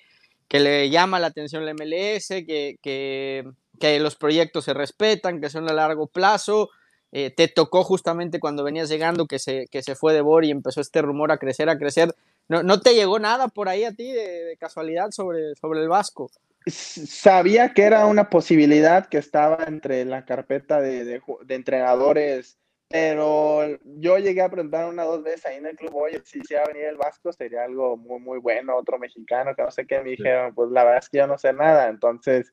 que 0.49 0.59
le 0.59 0.91
llama 0.91 1.21
la 1.21 1.29
atención 1.29 1.65
la 1.65 1.73
MLS, 1.73 2.29
que, 2.29 2.77
que, 2.83 4.01
los 4.01 4.17
proyectos 4.17 4.65
se 4.65 4.75
respetan, 4.75 5.41
que 5.41 5.49
son 5.49 5.71
a 5.71 5.73
largo 5.73 6.09
plazo. 6.09 6.71
Eh, 7.13 7.31
te 7.31 7.47
tocó 7.47 7.85
justamente 7.85 8.41
cuando 8.41 8.65
venías 8.65 8.89
llegando 8.89 9.27
que 9.27 9.39
se, 9.39 9.67
que 9.71 9.83
se 9.83 9.95
fue 9.95 10.15
de 10.15 10.21
Bor 10.21 10.45
y 10.45 10.51
empezó 10.51 10.81
este 10.81 11.01
rumor 11.01 11.31
a 11.31 11.39
crecer, 11.39 11.69
a 11.69 11.79
crecer. 11.79 12.15
¿No, 12.49 12.63
no 12.63 12.81
te 12.81 12.95
llegó 12.95 13.19
nada 13.19 13.49
por 13.49 13.69
ahí 13.69 13.85
a 13.85 13.93
ti 13.93 14.11
de, 14.13 14.57
casualidad 14.59 15.11
sobre, 15.13 15.55
sobre 15.55 15.81
el 15.81 15.89
Vasco? 15.89 16.31
Sabía 16.67 17.73
que 17.75 17.83
era 17.83 18.07
una 18.07 18.31
posibilidad 18.31 19.07
que 19.07 19.19
estaba 19.19 19.65
entre 19.67 20.05
la 20.05 20.25
carpeta 20.25 20.81
de, 20.81 21.21
entrenadores, 21.49 22.59
pero 22.89 23.79
yo 23.85 24.19
llegué 24.19 24.43
a 24.43 24.51
preguntar 24.51 24.89
una 24.89 25.07
o 25.07 25.13
dos 25.13 25.25
veces 25.25 25.47
ahí 25.47 25.57
en 25.57 25.67
el 25.67 25.77
club, 25.77 25.95
oye, 25.95 26.21
si 26.25 26.41
se 26.43 26.57
va 26.57 26.63
a 26.63 26.69
venir 26.69 26.85
el 26.85 26.97
Vasco 26.97 27.33
sería 27.33 27.65
algo 27.65 27.97
muy, 27.97 28.21
muy 28.21 28.39
bueno, 28.39 28.77
otro 28.77 28.99
mexicano, 28.99 29.55
que 29.55 29.63
no 29.63 29.71
sé 29.71 29.87
qué, 29.87 30.01
me 30.01 30.11
dijeron, 30.11 30.55
pues 30.55 30.71
la 30.71 30.85
verdad 30.85 31.03
es 31.03 31.09
que 31.09 31.19
yo 31.19 31.27
no 31.27 31.39
sé 31.39 31.53
nada, 31.53 31.89
entonces, 31.89 32.53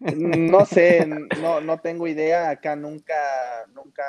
no 0.00 0.64
sé, 0.64 1.06
no, 1.40 1.60
no 1.60 1.78
tengo 1.80 2.06
idea, 2.06 2.50
acá 2.50 2.74
nunca, 2.76 3.14
nunca 3.74 4.04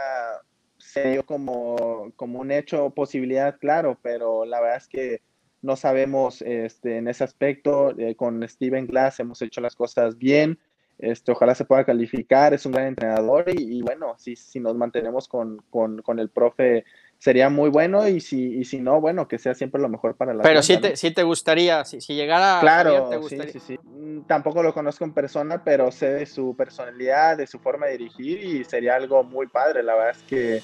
se 0.78 1.12
dio 1.12 1.26
como, 1.26 2.12
como 2.16 2.40
un 2.40 2.52
hecho 2.52 2.90
posibilidad, 2.92 3.58
claro, 3.60 4.00
pero 4.02 4.46
la 4.46 4.62
verdad 4.62 4.78
es 4.78 4.88
que 4.88 5.22
no 5.62 5.76
sabemos 5.76 6.42
este, 6.42 6.98
en 6.98 7.08
ese 7.08 7.24
aspecto. 7.24 7.98
Eh, 7.98 8.16
con 8.16 8.48
Steven 8.48 8.88
Glass 8.88 9.20
hemos 9.20 9.42
hecho 9.42 9.62
las 9.62 9.76
cosas 9.76 10.18
bien. 10.18 10.60
Este, 11.00 11.32
ojalá 11.32 11.54
se 11.54 11.66
pueda 11.66 11.84
calificar, 11.84 12.56
es 12.56 12.66
un 12.66 12.72
gran 12.72 12.88
entrenador 12.88 13.46
y, 13.48 13.84
bueno, 13.84 14.16
si, 14.18 14.36
si 14.36 14.60
nos 14.60 14.76
mantenemos 14.76 15.28
con, 15.28 15.62
con, 15.70 16.02
con, 16.02 16.18
el 16.18 16.30
profe 16.30 16.86
sería 17.20 17.50
muy 17.50 17.70
bueno 17.70 18.08
y 18.08 18.20
si, 18.20 18.58
y 18.58 18.66
si 18.66 18.80
no, 18.80 19.00
bueno, 19.00 19.28
que 19.28 19.38
sea 19.38 19.54
siempre 19.54 19.80
lo 19.80 19.90
mejor 19.90 20.16
para 20.16 20.34
la 20.34 20.42
Pero 20.42 20.64
si 20.64 20.78
te, 20.78 20.94
te 20.96 21.24
gustaría, 21.24 21.86
si, 21.86 22.02
si 22.02 22.16
llegara 22.16 22.60
claro, 22.62 23.22
Sí, 23.30 23.38
sí, 23.52 23.60
sí. 23.60 23.80
Mm, 23.84 24.22
tampoco 24.22 24.64
lo 24.64 24.74
conozco 24.74 25.04
en 25.04 25.14
persona, 25.14 25.64
pero 25.64 25.92
sé 25.92 26.10
de 26.14 26.26
su 26.26 26.56
personalidad, 26.56 27.38
de 27.38 27.46
su 27.46 27.60
forma 27.60 27.86
de 27.86 28.00
dirigir 28.00 28.44
y 28.44 28.64
sería 28.64 28.96
algo 28.96 29.24
muy 29.24 29.46
padre, 29.46 29.84
la 29.84 29.94
verdad 29.94 30.16
es 30.18 30.24
que 30.24 30.62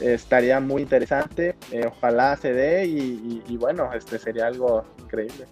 estaría 0.00 0.60
muy 0.60 0.82
interesante, 0.82 1.56
eh, 1.70 1.86
ojalá 1.86 2.36
se 2.36 2.52
dé 2.52 2.86
y, 2.86 3.56
bueno, 3.56 3.90
este 3.92 4.18
sería 4.18 4.46
algo 4.46 4.84
increíble. 4.98 5.46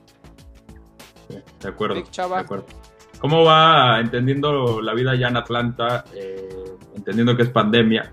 de 1.29 1.69
acuerdo. 1.69 1.95
de 1.95 2.35
acuerdo. 2.35 2.67
¿Cómo 3.21 3.45
va 3.45 4.01
entendiendo 4.01 4.81
la 4.81 4.95
vida 4.95 5.15
ya 5.15 5.29
en 5.29 5.37
Atlanta, 5.37 6.05
eh, 6.15 6.49
entendiendo 6.97 7.37
que 7.37 7.45
es 7.45 7.51
pandemia? 7.51 8.13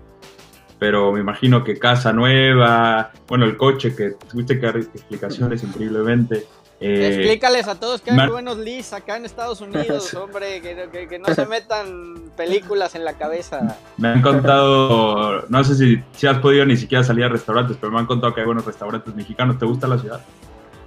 pero 0.80 1.12
me 1.12 1.20
imagino 1.20 1.62
que 1.62 1.78
casa 1.78 2.10
nueva, 2.10 3.12
bueno, 3.28 3.44
el 3.44 3.58
coche 3.58 3.94
que 3.94 4.12
tuviste 4.30 4.58
que 4.58 4.66
dar 4.66 4.78
explicaciones 4.78 5.62
increíblemente. 5.62 6.46
Eh, 6.80 7.08
Explícales 7.08 7.68
a 7.68 7.78
todos 7.78 8.00
que 8.00 8.10
hay 8.10 8.28
buenos 8.28 8.56
leads 8.56 8.94
acá 8.94 9.18
en 9.18 9.26
Estados 9.26 9.60
Unidos, 9.60 10.14
hombre, 10.14 10.62
que, 10.62 11.08
que, 11.08 11.18
no 11.18 11.34
se 11.34 11.44
metan 11.44 12.30
películas 12.36 12.94
en 12.94 13.04
la 13.04 13.12
cabeza. 13.12 13.76
Me 13.98 14.08
han 14.08 14.22
contado, 14.22 15.44
no 15.48 15.62
sé 15.62 15.74
si, 15.74 16.02
si 16.16 16.26
has 16.26 16.38
podido 16.38 16.64
ni 16.64 16.78
siquiera 16.78 17.04
salir 17.04 17.24
a 17.24 17.28
restaurantes, 17.28 17.76
pero 17.78 17.92
me 17.92 17.98
han 17.98 18.06
contado 18.06 18.34
que 18.34 18.40
hay 18.40 18.46
buenos 18.46 18.64
restaurantes 18.64 19.14
mexicanos. 19.14 19.58
¿Te 19.58 19.66
gusta 19.66 19.86
la 19.86 19.98
ciudad? 19.98 20.20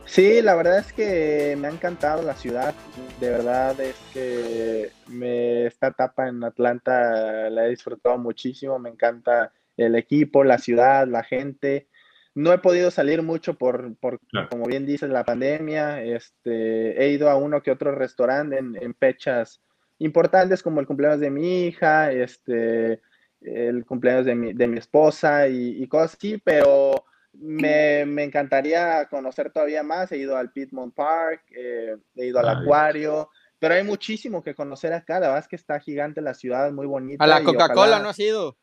Sí, 0.06 0.42
la 0.42 0.56
verdad 0.56 0.80
es 0.80 0.94
que 0.94 1.56
me 1.60 1.68
ha 1.68 1.72
encantado 1.72 2.22
la 2.24 2.36
ciudad. 2.36 2.74
De 3.20 3.30
verdad 3.30 3.80
es 3.80 3.96
que 4.14 4.92
me, 5.08 5.66
esta 5.68 5.88
etapa 5.88 6.28
en 6.28 6.44
Atlanta 6.44 7.50
la 7.50 7.66
he 7.66 7.70
disfrutado 7.70 8.18
muchísimo. 8.18 8.78
Me 8.80 8.90
encanta 8.90 9.52
el 9.78 9.96
equipo, 9.96 10.44
la 10.44 10.58
ciudad, 10.58 11.08
la 11.08 11.24
gente. 11.24 11.88
No 12.36 12.52
he 12.52 12.58
podido 12.58 12.90
salir 12.90 13.22
mucho 13.22 13.56
por, 13.56 13.96
por 13.98 14.20
como 14.50 14.66
bien 14.66 14.86
dices, 14.86 15.10
la 15.10 15.24
pandemia. 15.24 16.04
Este, 16.04 17.02
he 17.02 17.10
ido 17.10 17.30
a 17.30 17.36
uno 17.36 17.62
que 17.62 17.72
otro 17.72 17.94
restaurante 17.94 18.58
en, 18.58 18.96
fechas 18.96 19.62
importantes 20.00 20.64
como 20.64 20.80
el 20.80 20.88
cumpleaños 20.88 21.20
de 21.20 21.30
mi 21.30 21.66
hija, 21.66 22.12
este, 22.12 23.02
el 23.42 23.86
cumpleaños 23.86 24.26
de 24.26 24.36
mi, 24.36 24.54
de 24.54 24.68
mi 24.68 24.80
esposa 24.80 25.48
y, 25.48 25.88
cosas 25.88 26.16
así, 26.16 26.42
pero 26.44 27.06
me, 27.34 28.02
encantaría 28.24 29.06
conocer 29.10 29.52
todavía 29.52 29.84
más. 29.84 30.12
He 30.12 30.18
ido 30.18 30.36
al 30.36 30.52
Piedmont 30.52 30.96
Park, 30.96 31.44
eh, 31.56 31.98
he 32.16 32.26
ido 32.26 32.40
al 32.40 32.50
acuario, 32.50 33.30
pero 33.60 33.76
hay 33.76 33.84
muchísimo 33.84 34.42
que 34.42 34.56
conocer 34.56 34.92
acá. 34.92 35.20
La 35.20 35.28
verdad 35.28 35.44
es 35.44 35.48
que 35.48 35.56
está 35.56 35.80
gigante 35.80 36.20
la 36.20 36.34
ciudad, 36.34 36.72
muy 36.72 36.88
bonita. 36.88 37.24
A 37.24 37.28
la 37.28 37.44
Coca-Cola 37.44 38.00
no 38.00 38.10
has 38.10 38.20
ido 38.20 38.58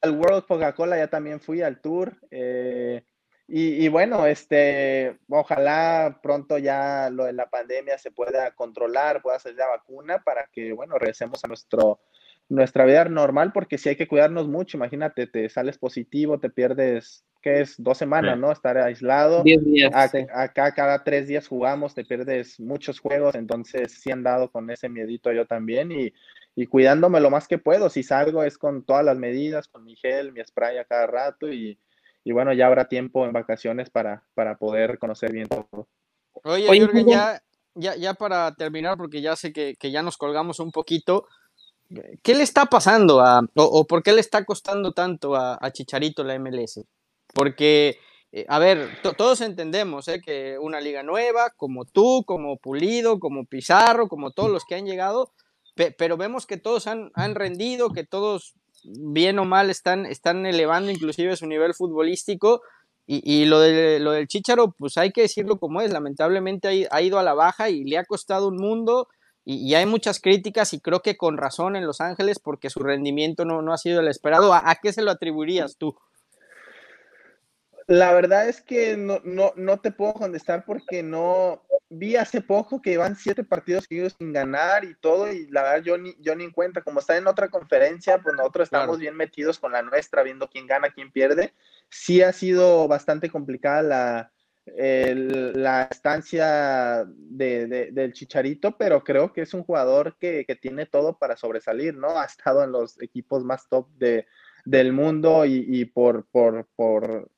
al 0.00 0.12
World 0.12 0.46
Coca-Cola 0.46 0.96
ya 0.96 1.08
también 1.08 1.40
fui 1.40 1.62
al 1.62 1.80
tour. 1.80 2.16
Eh, 2.30 3.04
y, 3.50 3.88
bueno, 3.88 4.26
este, 4.26 5.18
ojalá 5.26 6.20
pronto 6.22 6.58
ya 6.58 7.08
lo 7.08 7.24
de 7.24 7.32
la 7.32 7.48
pandemia 7.48 7.96
se 7.96 8.10
pueda 8.10 8.50
controlar, 8.50 9.22
pueda 9.22 9.38
salir 9.38 9.56
la 9.56 9.68
vacuna 9.68 10.22
para 10.22 10.46
que, 10.52 10.74
bueno, 10.74 10.98
regresemos 10.98 11.42
a 11.42 11.48
nuestro, 11.48 11.98
nuestra 12.50 12.84
vida 12.84 13.06
normal, 13.06 13.52
porque 13.54 13.78
si 13.78 13.88
hay 13.88 13.96
que 13.96 14.06
cuidarnos 14.06 14.48
mucho, 14.48 14.76
imagínate, 14.76 15.26
te 15.26 15.48
sales 15.48 15.78
positivo, 15.78 16.38
te 16.38 16.50
pierdes, 16.50 17.24
¿qué 17.40 17.60
es? 17.60 17.74
Dos 17.78 17.98
semanas, 17.98 18.38
¿no? 18.38 18.50
Estar 18.52 18.78
aislado. 18.78 19.42
días. 19.42 19.92
Acá 19.94 20.72
cada 20.72 21.04
tres 21.04 21.28
días 21.28 21.48
jugamos, 21.48 21.94
te 21.94 22.04
pierdes 22.04 22.58
muchos 22.60 23.00
juegos, 23.00 23.34
entonces 23.34 23.92
sí 24.00 24.10
han 24.10 24.22
dado 24.22 24.50
con 24.50 24.70
ese 24.70 24.88
miedito 24.88 25.32
yo 25.32 25.46
también 25.46 25.92
y 25.92 26.12
y 26.58 26.66
cuidándome 26.66 27.20
lo 27.20 27.30
más 27.30 27.46
que 27.46 27.58
puedo. 27.58 27.88
Si 27.88 28.02
salgo 28.02 28.42
es 28.42 28.58
con 28.58 28.82
todas 28.82 29.04
las 29.04 29.16
medidas, 29.16 29.68
con 29.68 29.84
mi 29.84 29.94
gel, 29.94 30.32
mi 30.32 30.44
spray 30.44 30.78
a 30.78 30.84
cada 30.84 31.06
rato 31.06 31.52
y, 31.52 31.78
bueno, 32.24 32.52
ya 32.52 32.66
habrá 32.66 32.88
tiempo 32.88 33.24
en 33.24 33.32
vacaciones 33.32 33.90
para, 33.90 34.24
para 34.34 34.58
poder 34.58 34.98
conocer 34.98 35.30
bien 35.30 35.46
todo. 35.46 35.86
Oye, 36.42 36.66
Jürgen, 36.66 37.06
ya, 37.06 37.40
ya, 37.76 37.94
ya 37.94 38.14
para 38.14 38.52
terminar, 38.56 38.96
porque 38.96 39.22
ya 39.22 39.36
sé 39.36 39.52
que, 39.52 39.76
ya 39.80 40.02
nos 40.02 40.16
colgamos 40.16 40.58
un 40.58 40.72
poquito, 40.72 41.28
¿qué 42.24 42.34
le 42.34 42.42
está 42.42 42.66
pasando 42.66 43.20
a, 43.20 43.40
o, 43.54 43.86
por 43.86 44.02
qué 44.02 44.12
le 44.12 44.20
está 44.20 44.44
costando 44.44 44.90
tanto 44.90 45.36
a, 45.36 45.60
Chicharito 45.70 46.24
la 46.24 46.40
MLS? 46.40 46.80
Porque, 47.38 48.00
eh, 48.32 48.44
a 48.48 48.58
ver, 48.58 48.98
todos 49.16 49.40
entendemos 49.42 50.08
¿eh? 50.08 50.20
que 50.20 50.58
una 50.58 50.80
liga 50.80 51.04
nueva, 51.04 51.50
como 51.56 51.84
tú, 51.84 52.24
como 52.26 52.56
Pulido, 52.56 53.20
como 53.20 53.44
Pizarro, 53.44 54.08
como 54.08 54.32
todos 54.32 54.50
los 54.50 54.64
que 54.64 54.74
han 54.74 54.86
llegado, 54.86 55.30
pero 55.96 56.16
vemos 56.16 56.44
que 56.44 56.56
todos 56.56 56.88
han, 56.88 57.12
han, 57.14 57.36
rendido, 57.36 57.90
que 57.90 58.02
todos, 58.02 58.54
bien 58.82 59.38
o 59.38 59.44
mal, 59.44 59.70
están, 59.70 60.06
están 60.06 60.44
elevando 60.46 60.90
inclusive 60.90 61.36
su 61.36 61.46
nivel 61.46 61.74
futbolístico. 61.74 62.62
Y, 63.10 63.46
lo, 63.46 63.60
de, 63.60 64.00
lo 64.00 64.10
del 64.10 64.26
Chicharo, 64.28 64.74
pues 64.76 64.98
hay 64.98 65.12
que 65.12 65.22
decirlo 65.22 65.58
como 65.58 65.80
es, 65.80 65.90
lamentablemente 65.90 66.88
ha, 66.90 67.00
ido 67.00 67.18
a 67.18 67.22
la 67.22 67.32
baja 67.32 67.70
y 67.70 67.84
le 67.84 67.96
ha 67.96 68.04
costado 68.04 68.48
un 68.48 68.56
mundo 68.56 69.08
y, 69.46 69.74
hay 69.74 69.86
muchas 69.86 70.20
críticas 70.20 70.74
y 70.74 70.80
creo 70.80 71.00
que 71.00 71.16
con 71.16 71.38
razón 71.38 71.74
en 71.74 71.86
Los 71.86 72.02
Ángeles 72.02 72.38
porque 72.38 72.68
su 72.68 72.80
rendimiento 72.80 73.46
no, 73.46 73.62
no 73.62 73.72
ha 73.72 73.78
sido 73.78 74.00
el 74.00 74.08
esperado. 74.08 74.52
¿A, 74.52 74.74
qué 74.82 74.92
se 74.92 75.00
lo 75.00 75.10
atribuirías 75.10 75.78
tú? 75.78 75.96
La 77.88 78.12
verdad 78.12 78.48
es 78.48 78.60
que 78.60 78.96
no, 78.96 79.20
no, 79.24 79.52
no, 79.56 79.80
te 79.80 79.90
puedo 79.90 80.12
contestar 80.12 80.64
porque 80.66 81.02
no 81.02 81.64
vi 81.88 82.16
hace 82.16 82.42
poco 82.42 82.82
que 82.82 82.98
van 82.98 83.16
siete 83.16 83.44
partidos 83.44 83.86
seguidos 83.88 84.14
sin 84.18 84.32
ganar 84.32 84.84
y 84.84 84.94
todo, 84.94 85.32
y 85.32 85.46
la 85.48 85.62
verdad 85.62 85.82
yo 85.82 85.96
ni, 85.96 86.14
yo 86.20 86.36
ni 86.36 86.44
en 86.44 86.50
cuenta, 86.50 86.82
como 86.82 87.00
está 87.00 87.16
en 87.16 87.26
otra 87.26 87.48
conferencia, 87.48 88.18
pues 88.18 88.36
nosotros 88.36 88.66
estamos 88.66 88.98
bien 88.98 89.16
metidos 89.16 89.58
con 89.58 89.72
la 89.72 89.80
nuestra, 89.80 90.22
viendo 90.22 90.50
quién 90.50 90.66
gana, 90.66 90.90
quién 90.90 91.10
pierde. 91.10 91.54
Sí 91.88 92.20
ha 92.20 92.32
sido 92.34 92.86
bastante 92.88 93.30
complicada 93.30 93.82
la, 93.82 94.32
la 94.76 95.88
estancia 95.90 97.04
de, 97.06 97.90
del 97.92 98.12
Chicharito, 98.12 98.76
pero 98.76 99.02
creo 99.02 99.32
que 99.32 99.42
es 99.42 99.54
un 99.54 99.62
jugador 99.62 100.16
que, 100.18 100.44
tiene 100.60 100.86
todo 100.86 101.18
para 101.18 101.36
sobresalir, 101.36 101.96
¿no? 101.96 102.18
Ha 102.18 102.24
estado 102.24 102.64
en 102.64 102.72
los 102.72 103.00
equipos 103.00 103.44
más 103.44 103.68
top 103.68 103.88
de, 103.96 104.26
del 104.64 104.92
mundo 104.92 105.44
y, 105.46 105.84
por, 105.86 106.26
por, 106.26 106.66
por, 106.76 107.30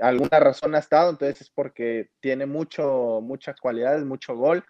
alguna 0.00 0.40
razón 0.40 0.74
ha 0.74 0.78
estado, 0.78 1.10
entonces 1.10 1.42
es 1.42 1.50
porque 1.50 2.10
tiene 2.20 2.46
mucho, 2.46 3.20
muchas 3.22 3.60
cualidades, 3.60 4.04
mucho 4.04 4.36
gol. 4.36 4.64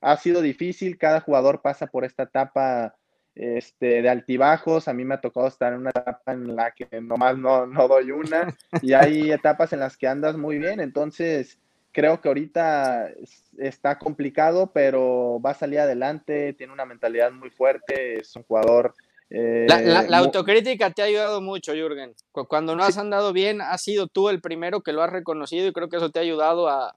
Ha 0.00 0.16
sido 0.16 0.42
difícil, 0.42 0.98
cada 0.98 1.20
jugador 1.20 1.62
pasa 1.62 1.86
por 1.86 2.04
esta 2.04 2.24
etapa 2.24 2.94
este, 3.34 4.02
de 4.02 4.08
altibajos. 4.08 4.88
A 4.88 4.92
mí 4.92 5.04
me 5.04 5.14
ha 5.14 5.20
tocado 5.20 5.46
estar 5.46 5.72
en 5.72 5.80
una 5.80 5.90
etapa 5.90 6.32
en 6.32 6.54
la 6.54 6.70
que 6.72 6.88
nomás 7.00 7.38
no, 7.38 7.66
no 7.66 7.88
doy 7.88 8.10
una 8.10 8.54
y 8.82 8.92
hay 8.92 9.32
etapas 9.32 9.72
en 9.72 9.80
las 9.80 9.96
que 9.96 10.06
andas 10.06 10.36
muy 10.36 10.58
bien. 10.58 10.80
Entonces, 10.80 11.58
creo 11.92 12.20
que 12.20 12.28
ahorita 12.28 13.10
está 13.56 13.98
complicado, 13.98 14.72
pero 14.72 15.40
va 15.40 15.50
a 15.50 15.54
salir 15.54 15.78
adelante, 15.78 16.52
tiene 16.52 16.72
una 16.72 16.84
mentalidad 16.84 17.30
muy 17.32 17.50
fuerte, 17.50 18.20
es 18.20 18.34
un 18.36 18.42
jugador 18.42 18.94
eh, 19.30 19.66
la, 19.68 20.18
autocrítica 20.18 20.90
te 20.90 21.02
ha 21.02 21.06
ayudado 21.06 21.40
mucho, 21.40 21.72
Jürgen. 21.72 22.14
Cuando 22.30 22.76
no 22.76 22.84
has 22.84 22.98
andado 22.98 23.32
bien, 23.32 23.60
has 23.60 23.82
sido 23.82 24.06
tú 24.06 24.28
el 24.28 24.40
primero 24.40 24.82
que 24.82 24.92
lo 24.92 25.02
has 25.02 25.10
reconocido 25.10 25.66
y 25.66 25.72
creo 25.72 25.88
que 25.88 25.96
eso 25.96 26.10
te 26.10 26.18
ha 26.18 26.22
ayudado 26.22 26.68
a, 26.68 26.94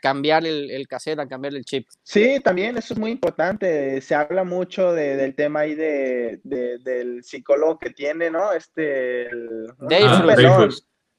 cambiar 0.00 0.46
el, 0.46 0.70
el, 0.70 0.86
cassette, 0.86 1.18
a 1.18 1.26
cambiar 1.26 1.54
el 1.54 1.64
chip. 1.64 1.88
Sí, 2.02 2.38
también 2.40 2.76
eso 2.76 2.94
es 2.94 3.00
muy 3.00 3.10
importante. 3.10 4.00
Se 4.02 4.14
habla 4.14 4.44
mucho 4.44 4.92
del 4.92 5.34
tema 5.34 5.60
ahí 5.60 5.74
de, 5.74 6.40
del 6.44 7.24
psicólogo 7.24 7.78
que 7.78 7.90
tiene, 7.90 8.30
¿no? 8.30 8.52
Este. 8.52 9.28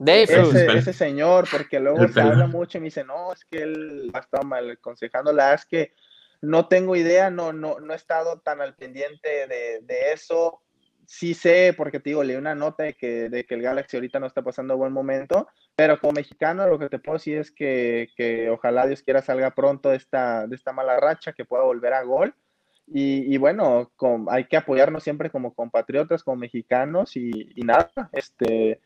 Dave, 0.04 0.24
Ese, 0.24 0.66
ese, 0.78 0.94
señor, 0.94 1.48
porque 1.52 1.80
luego 1.80 2.08
se 2.08 2.22
habla 2.22 2.48
mucho 2.48 2.78
y 2.78 2.82
me 2.82 2.86
dice, 2.86 3.04
no, 3.04 3.34
es 3.34 3.46
que 3.46 3.62
él 3.62 4.10
ha 4.14 4.20
estado 4.20 4.44
mal 4.44 4.72
aconsejando, 4.72 5.32
la 5.32 5.54
es 5.54 5.66
que 5.66 5.94
no 6.42 6.68
tengo 6.68 6.96
idea, 6.96 7.30
no, 7.30 7.54
no, 7.54 7.80
no 7.80 7.94
he 7.94 7.96
estado 7.96 8.40
tan 8.40 8.62
al 8.62 8.76
pendiente 8.76 9.48
de, 9.48 10.12
eso. 10.14 10.62
Sí 11.06 11.34
sé, 11.34 11.74
porque 11.76 12.00
te 12.00 12.12
digo, 12.12 12.24
leí 12.24 12.38
una 12.38 12.56
nota 12.56 12.84
de 12.84 12.94
que, 12.94 13.30
de 13.30 13.46
que 13.46 13.56
el 13.56 13.62
Galaxy 13.62 13.98
ahorita 13.98 14.20
no 14.20 14.28
está 14.28 14.42
pasando 14.42 14.78
buen 14.78 14.94
momento, 14.94 15.48
pero 15.76 16.00
como 16.00 16.14
mexicano 16.14 16.68
lo 16.68 16.80
que 16.80 16.90
te 16.90 17.00
puedo 17.00 17.18
decir 17.18 17.38
es 17.38 17.52
que, 17.52 18.50
ojalá 18.52 18.88
Dios 18.88 19.04
quiera 19.04 19.22
salga 19.22 19.52
pronto 19.52 19.90
de 19.90 19.98
esta, 19.98 20.48
de 20.48 20.56
esta 20.56 20.72
mala 20.72 21.00
racha, 21.00 21.34
que 21.34 21.46
pueda 21.46 21.64
volver 21.64 21.94
a 21.94 22.04
gol. 22.04 22.34
Y, 22.94 23.38
bueno, 23.38 23.90
hay 24.30 24.46
que 24.46 24.58
apoyarnos 24.58 25.04
siempre 25.04 25.30
como 25.30 25.54
compatriotas, 25.54 26.24
como 26.24 26.38
mexicanos 26.38 27.16
y, 27.16 27.32
y 27.56 27.62
nada, 27.62 27.90
este, 28.12 28.82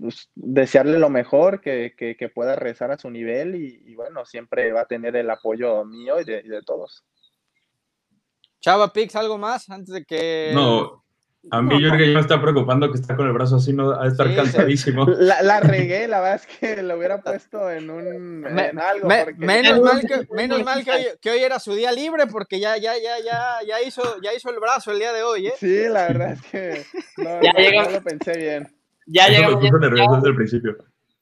pues, 0.00 0.30
desearle 0.34 0.98
lo 0.98 1.10
mejor, 1.10 1.60
que, 1.60 2.30
pueda 2.34 2.56
regresar 2.56 2.90
a 2.90 2.98
su 2.98 3.10
nivel 3.10 3.54
y, 3.54 3.94
bueno, 3.94 4.24
siempre 4.24 4.72
va 4.72 4.82
a 4.82 4.86
tener 4.86 5.16
el 5.16 5.30
apoyo 5.30 5.84
mío 5.84 6.20
y 6.20 6.24
de, 6.24 6.62
todos. 6.64 7.04
Chava 8.60 8.92
Pix, 8.92 9.14
¿algo 9.16 9.38
más 9.38 9.68
antes 9.70 9.94
de 9.94 10.04
que... 10.04 10.52
No, 10.54 11.04
a 11.50 11.60
mí 11.60 11.80
yo 11.80 11.90
creo 11.90 12.06
que 12.06 12.14
me 12.14 12.20
está 12.20 12.40
preocupando 12.40 12.90
que 12.90 12.98
está 12.98 13.16
con 13.16 13.26
el 13.26 13.32
brazo 13.32 13.56
así, 13.56 13.72
no 13.72 13.92
a 13.92 14.06
estar 14.06 14.34
cansadísimo. 14.34 15.04
La, 15.18 15.60
regué, 15.60 16.08
la 16.08 16.20
verdad 16.20 16.36
es 16.36 16.58
que 16.58 16.82
lo 16.82 16.96
hubiera 16.96 17.20
puesto 17.20 17.70
en 17.70 17.90
un 17.90 18.46
algo. 18.46 19.08
menos 19.36 19.80
mal, 19.80 20.00
que, 20.00 20.26
menos 20.32 20.64
mal 20.64 20.84
que, 21.20 21.30
hoy, 21.30 21.38
era 21.38 21.58
su 21.58 21.74
día 21.74 21.92
libre 21.92 22.26
porque 22.26 22.58
ya, 22.58 22.76
ya, 22.78 22.94
ya, 22.96 23.18
ya, 23.22 23.58
ya 23.66 23.82
hizo, 23.82 24.02
ya 24.22 24.32
hizo 24.32 24.50
el 24.50 24.58
brazo 24.58 24.92
el 24.92 24.98
día 24.98 25.12
de 25.12 25.22
hoy, 25.22 25.48
¿eh? 25.48 25.54
Sí, 25.58 25.82
la 25.88 26.08
verdad 26.08 26.32
es 26.32 26.42
que 26.42 26.86
no 27.18 27.90
lo 27.90 28.02
pensé 28.02 28.38
bien. 28.38 28.73
Ya 29.06 29.28
llega 29.28 29.48
desde 29.56 30.28
el 30.28 30.36
principio. 30.36 30.76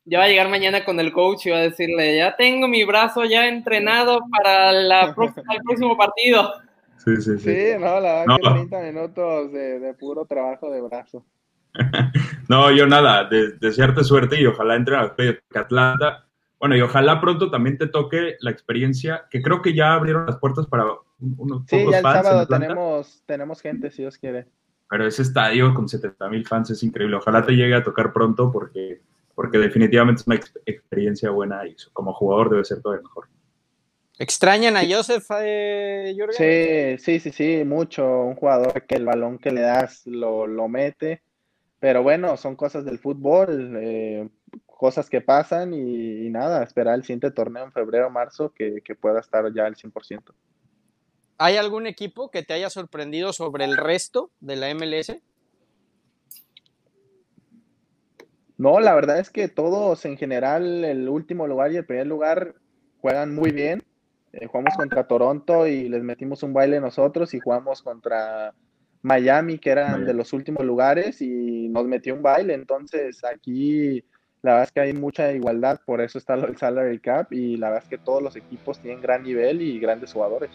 Ya 0.05 0.19
va 0.19 0.25
a 0.25 0.29
llegar 0.29 0.49
mañana 0.49 0.85
con 0.85 0.99
el 0.99 1.13
coach 1.13 1.47
y 1.47 1.51
va 1.51 1.59
a 1.59 1.63
decirle, 1.63 2.17
ya 2.17 2.35
tengo 2.37 2.67
mi 2.67 2.85
brazo 2.85 3.25
ya 3.25 3.47
entrenado 3.47 4.19
para 4.31 4.73
la 4.73 5.07
el 5.07 5.15
próximo 5.15 5.97
partido. 5.97 6.53
Sí, 6.97 7.17
sí, 7.17 7.39
sí. 7.39 7.55
Sí, 7.55 7.73
no, 7.79 8.01
la 8.01 8.25
verdad 8.25 8.37
que 8.37 8.51
30 8.51 8.81
minutos 8.81 9.53
de, 9.53 9.95
puro 9.99 10.25
trabajo 10.25 10.71
de 10.71 10.81
brazo. 10.81 11.25
no, 12.49 12.71
yo 12.73 12.87
nada, 12.87 13.25
de, 13.25 13.53
desearte 13.53 14.05
suerte 14.05 14.41
y 14.41 14.47
ojalá 14.47 14.75
entre 14.77 14.97
a 14.97 15.15
Atlanta. 15.55 16.27
Bueno, 16.59 16.77
y 16.77 16.81
ojalá 16.81 17.21
pronto 17.21 17.51
también 17.51 17.79
te 17.79 17.89
toque 17.89 18.37
la 18.41 18.51
experiencia, 18.51 19.27
que 19.31 19.43
creo 19.43 19.63
que 19.63 19.75
ya 19.75 19.95
abrieron 19.95 20.27
las 20.27 20.37
puertas 20.37 20.67
para 20.67 20.85
unos 21.19 21.63
sí, 21.67 21.85
ya 21.91 21.99
el 21.99 22.03
sábado 22.03 22.47
tenemos, 22.47 23.23
tenemos 23.27 23.61
gente, 23.61 23.91
si 23.91 24.03
Dios 24.03 24.19
quiere 24.19 24.47
pero 24.93 25.07
ese 25.07 25.23
estadio 25.23 25.73
con 25.73 25.89
70 25.89 26.29
mil 26.29 26.47
fans 26.47 26.69
es 26.69 26.83
increíble. 26.83 27.17
Ojalá 27.17 27.43
te 27.47 27.53
llegue 27.53 27.75
a 27.75 27.83
tocar 27.83 28.13
pronto 28.13 28.53
porque, 28.53 29.01
porque 29.35 29.57
definitivamente 29.57 30.21
es 30.21 30.27
una 30.27 30.39
experiencia 30.67 31.31
buena 31.31 31.67
y 31.67 31.75
como 31.95 32.13
jugador 32.13 32.51
debe 32.51 32.63
ser 32.67 32.83
todo 32.83 32.93
mejor. 33.01 33.27
¿Extrañan 34.19 34.77
a 34.77 34.83
Joseph, 34.87 35.25
eh, 35.41 36.15
Sí, 36.33 37.03
sí, 37.03 37.21
sí, 37.21 37.33
sí, 37.33 37.65
mucho. 37.65 38.07
Un 38.07 38.35
jugador 38.35 38.85
que 38.87 38.97
el 38.97 39.07
balón 39.07 39.39
que 39.39 39.51
le 39.53 39.63
das 39.63 40.03
lo, 40.05 40.69
mete. 40.69 41.23
Pero 41.81 42.03
bueno, 42.03 42.37
son 42.37 42.55
cosas 42.55 42.85
del 42.85 42.99
fútbol, 42.99 43.75
eh, 43.81 44.29
cosas 44.67 45.09
que 45.09 45.23
pasan 45.23 45.73
y, 45.73 46.29
nada, 46.29 46.63
esperar 46.63 46.97
el 46.97 47.03
siguiente 47.05 47.31
torneo 47.31 47.65
en 47.65 47.73
febrero 47.73 48.09
o 48.09 48.11
marzo 48.11 48.53
que, 48.53 48.83
que 48.85 48.95
pueda 48.95 49.21
estar 49.21 49.51
ya 49.55 49.65
al 49.65 49.75
100%. 49.75 50.35
¿Hay 51.45 51.57
algún 51.57 51.89
equipo 51.89 52.31
que 52.31 52.45
te 52.45 52.55
haya 52.55 52.71
sorprendido 52.71 53.33
sobre 53.33 53.65
el 53.65 53.77
resto 53.77 54.31
de 54.39 54.55
la 54.55 54.73
MLS? 54.77 55.17
No, 58.57 58.79
la 58.79 58.95
verdad 58.95 59.19
es 59.19 59.29
que 59.29 59.49
todos 59.49 60.05
en 60.05 60.17
general, 60.17 60.85
el 60.85 61.09
último 61.09 61.49
lugar 61.49 61.73
y 61.73 61.79
el 61.79 61.85
primer 61.85 62.07
lugar 62.07 62.55
juegan 63.01 63.35
muy 63.35 63.51
bien. 63.51 63.83
Eh, 64.33 64.47
jugamos 64.47 64.77
contra 64.77 65.09
Toronto 65.09 65.67
y 65.67 65.89
les 65.89 66.05
metimos 66.05 66.45
un 66.45 66.53
baile 66.53 66.81
nosotros 66.81 67.35
y 67.35 67.41
jugamos 67.41 67.83
contra 67.83 68.55
Miami, 69.03 69.59
que 69.59 69.71
eran 69.71 70.05
de 70.05 70.15
los 70.15 70.33
últimos 70.33 70.65
lugares, 70.65 71.21
y 71.21 71.69
nos 71.71 71.87
metió 71.87 72.15
un 72.15 72.23
baile. 72.23 72.55
Entonces 72.55 73.25
aquí 73.25 74.05
la 74.43 74.53
verdad 74.53 74.65
es 74.69 74.73
que 74.73 74.81
hay 74.81 74.93
mucha 74.93 75.33
igualdad, 75.33 75.81
por 75.85 76.03
eso 76.03 76.19
está 76.19 76.35
el 76.35 76.57
salary 76.57 77.01
cap 77.01 77.33
y 77.33 77.57
la 77.57 77.71
verdad 77.71 77.83
es 77.83 77.91
que 77.91 77.99
todos 77.99 78.23
los 78.23 78.37
equipos 78.37 78.79
tienen 78.79 79.03
gran 79.03 79.25
nivel 79.25 79.61
y 79.61 79.81
grandes 79.81 80.13
jugadores. 80.13 80.53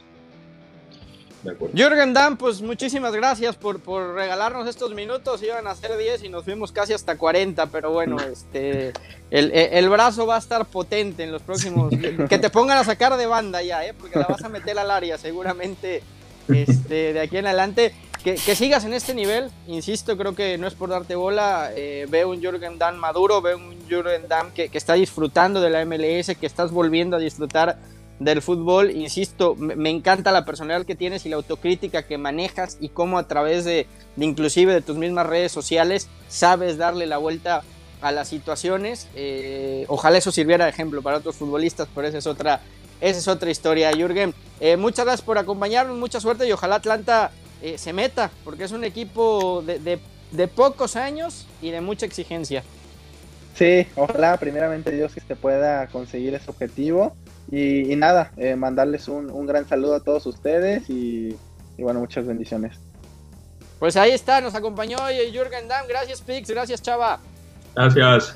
Jürgen 1.74 2.14
Damm, 2.14 2.38
pues 2.38 2.62
muchísimas 2.62 3.14
gracias 3.14 3.56
por, 3.56 3.80
regalarnos 4.14 4.68
estos 4.68 4.94
minutos. 4.94 5.42
Iban 5.44 5.68
a 5.68 5.76
ser 5.76 5.98
10 5.98 6.24
y 6.24 6.30
nos 6.30 6.44
fuimos 6.44 6.72
casi 6.72 6.94
hasta 6.94 7.18
40, 7.18 7.68
pero 7.68 7.92
bueno, 7.92 8.18
este 8.32 8.94
el, 9.30 9.90
brazo 9.90 10.26
va 10.26 10.36
a 10.36 10.40
estar 10.40 10.66
potente 10.66 11.24
en 11.24 11.32
los 11.32 11.42
próximos. 11.42 11.92
que 12.30 12.40
te 12.40 12.50
pongan 12.50 12.78
a 12.78 12.84
sacar 12.84 13.18
de 13.18 13.28
banda 13.28 13.62
ya, 13.62 13.86
¿eh? 13.86 13.94
porque 13.94 14.20
la 14.20 14.26
vas 14.28 14.44
a 14.44 14.50
meter 14.50 14.78
al 14.80 14.92
área 14.92 15.18
seguramente 15.18 16.02
este, 16.48 17.14
de 17.14 17.20
aquí 17.20 17.38
en 17.38 17.48
adelante. 17.48 17.94
Que, 18.24 18.38
sigas 18.38 18.84
en 18.84 18.94
este 18.94 19.14
nivel, 19.14 19.50
insisto, 19.68 20.18
creo 20.18 20.36
que 20.36 20.58
no 20.58 20.68
es 20.68 20.74
por 20.74 20.90
darte 20.90 21.16
bola. 21.16 21.72
Eh, 21.74 22.08
veo 22.10 22.30
un 22.30 22.42
Jürgen 22.42 22.78
Damm 22.78 22.98
maduro, 22.98 23.42
veo 23.42 23.56
un 23.56 23.78
Jürgen 23.88 24.28
Damm 24.28 24.52
que, 24.52 24.68
que 24.68 24.78
está 24.78 24.96
disfrutando 24.96 25.62
de 25.62 25.70
la 25.70 25.86
MLS, 25.86 26.36
que 26.38 26.46
estás 26.46 26.72
volviendo 26.72 27.16
a 27.16 27.20
disfrutar 27.20 27.78
del 28.20 28.42
fútbol. 28.42 28.92
Insisto, 28.92 29.56
me 29.56 29.90
encanta 29.90 30.32
la 30.32 30.46
personalidad 30.46 30.86
que 30.86 30.96
tienes 30.96 31.26
y 31.26 31.30
la 31.30 31.36
autocrítica 31.36 32.04
que 32.04 32.18
manejas 32.18 32.78
y 32.80 32.90
cómo 32.90 33.18
a 33.18 33.28
través 33.28 33.66
de, 33.66 33.88
inclusive 34.18 34.74
de 34.74 34.82
tus 34.82 34.98
mismas 34.98 35.28
redes 35.28 35.52
sociales 35.52 36.10
sabes 36.28 36.78
darle 36.78 37.06
la 37.06 37.18
vuelta 37.18 37.64
a 38.02 38.12
las 38.12 38.28
situaciones. 38.28 39.08
Eh, 39.16 39.86
ojalá 39.88 40.18
eso 40.18 40.32
sirviera 40.32 40.66
de 40.66 40.72
ejemplo 40.72 41.02
para 41.02 41.18
otros 41.18 41.36
futbolistas, 41.36 41.88
pero 41.94 42.08
esa 42.08 42.18
es 42.18 42.28
otra, 42.28 42.62
esa 43.02 43.20
es 43.20 43.28
otra 43.28 43.50
historia, 43.50 43.92
Jürgen. 43.92 44.34
Eh, 44.60 44.78
muchas 44.78 45.06
gracias 45.06 45.26
por 45.26 45.38
acompañarnos, 45.38 45.98
mucha 45.98 46.20
suerte 46.20 46.48
y 46.48 46.52
ojalá 46.52 46.76
Atlanta 46.76 47.32
eh, 47.62 47.78
se 47.78 47.94
meta, 47.94 48.32
porque 48.44 48.64
es 48.64 48.72
un 48.72 48.84
equipo 48.84 49.64
de, 49.64 50.00
de, 50.32 50.48
pocos 50.48 50.96
años 50.96 51.48
y 51.62 51.72
de 51.72 51.82
mucha 51.82 52.06
exigencia. 52.06 52.64
Sí, 53.56 53.88
ojalá 53.96 54.38
primeramente 54.38 54.92
Dios 54.92 55.14
que 55.14 55.22
se 55.22 55.36
pueda 55.36 55.88
conseguir 55.88 56.36
ese 56.36 56.50
objetivo. 56.50 57.16
Y, 57.50 57.96
nada, 57.96 58.32
eh, 58.36 58.56
mandarles 58.56 59.08
un, 59.08 59.32
un, 59.32 59.46
gran 59.46 59.68
saludo 59.68 59.96
a 59.96 60.00
todos 60.02 60.26
ustedes 60.26 60.90
y, 60.90 61.36
y, 61.78 61.84
bueno, 61.84 62.02
muchas 62.02 62.26
bendiciones. 62.26 62.78
Pues 63.80 63.96
ahí 63.96 64.12
está, 64.12 64.42
nos 64.42 64.56
acompañó 64.56 64.98
Jürgen 65.32 65.68
Damm. 65.68 65.88
Gracias, 65.88 66.22
Pix. 66.22 66.50
Gracias, 66.50 66.82
Chava. 66.82 67.20
Gracias. 67.76 68.34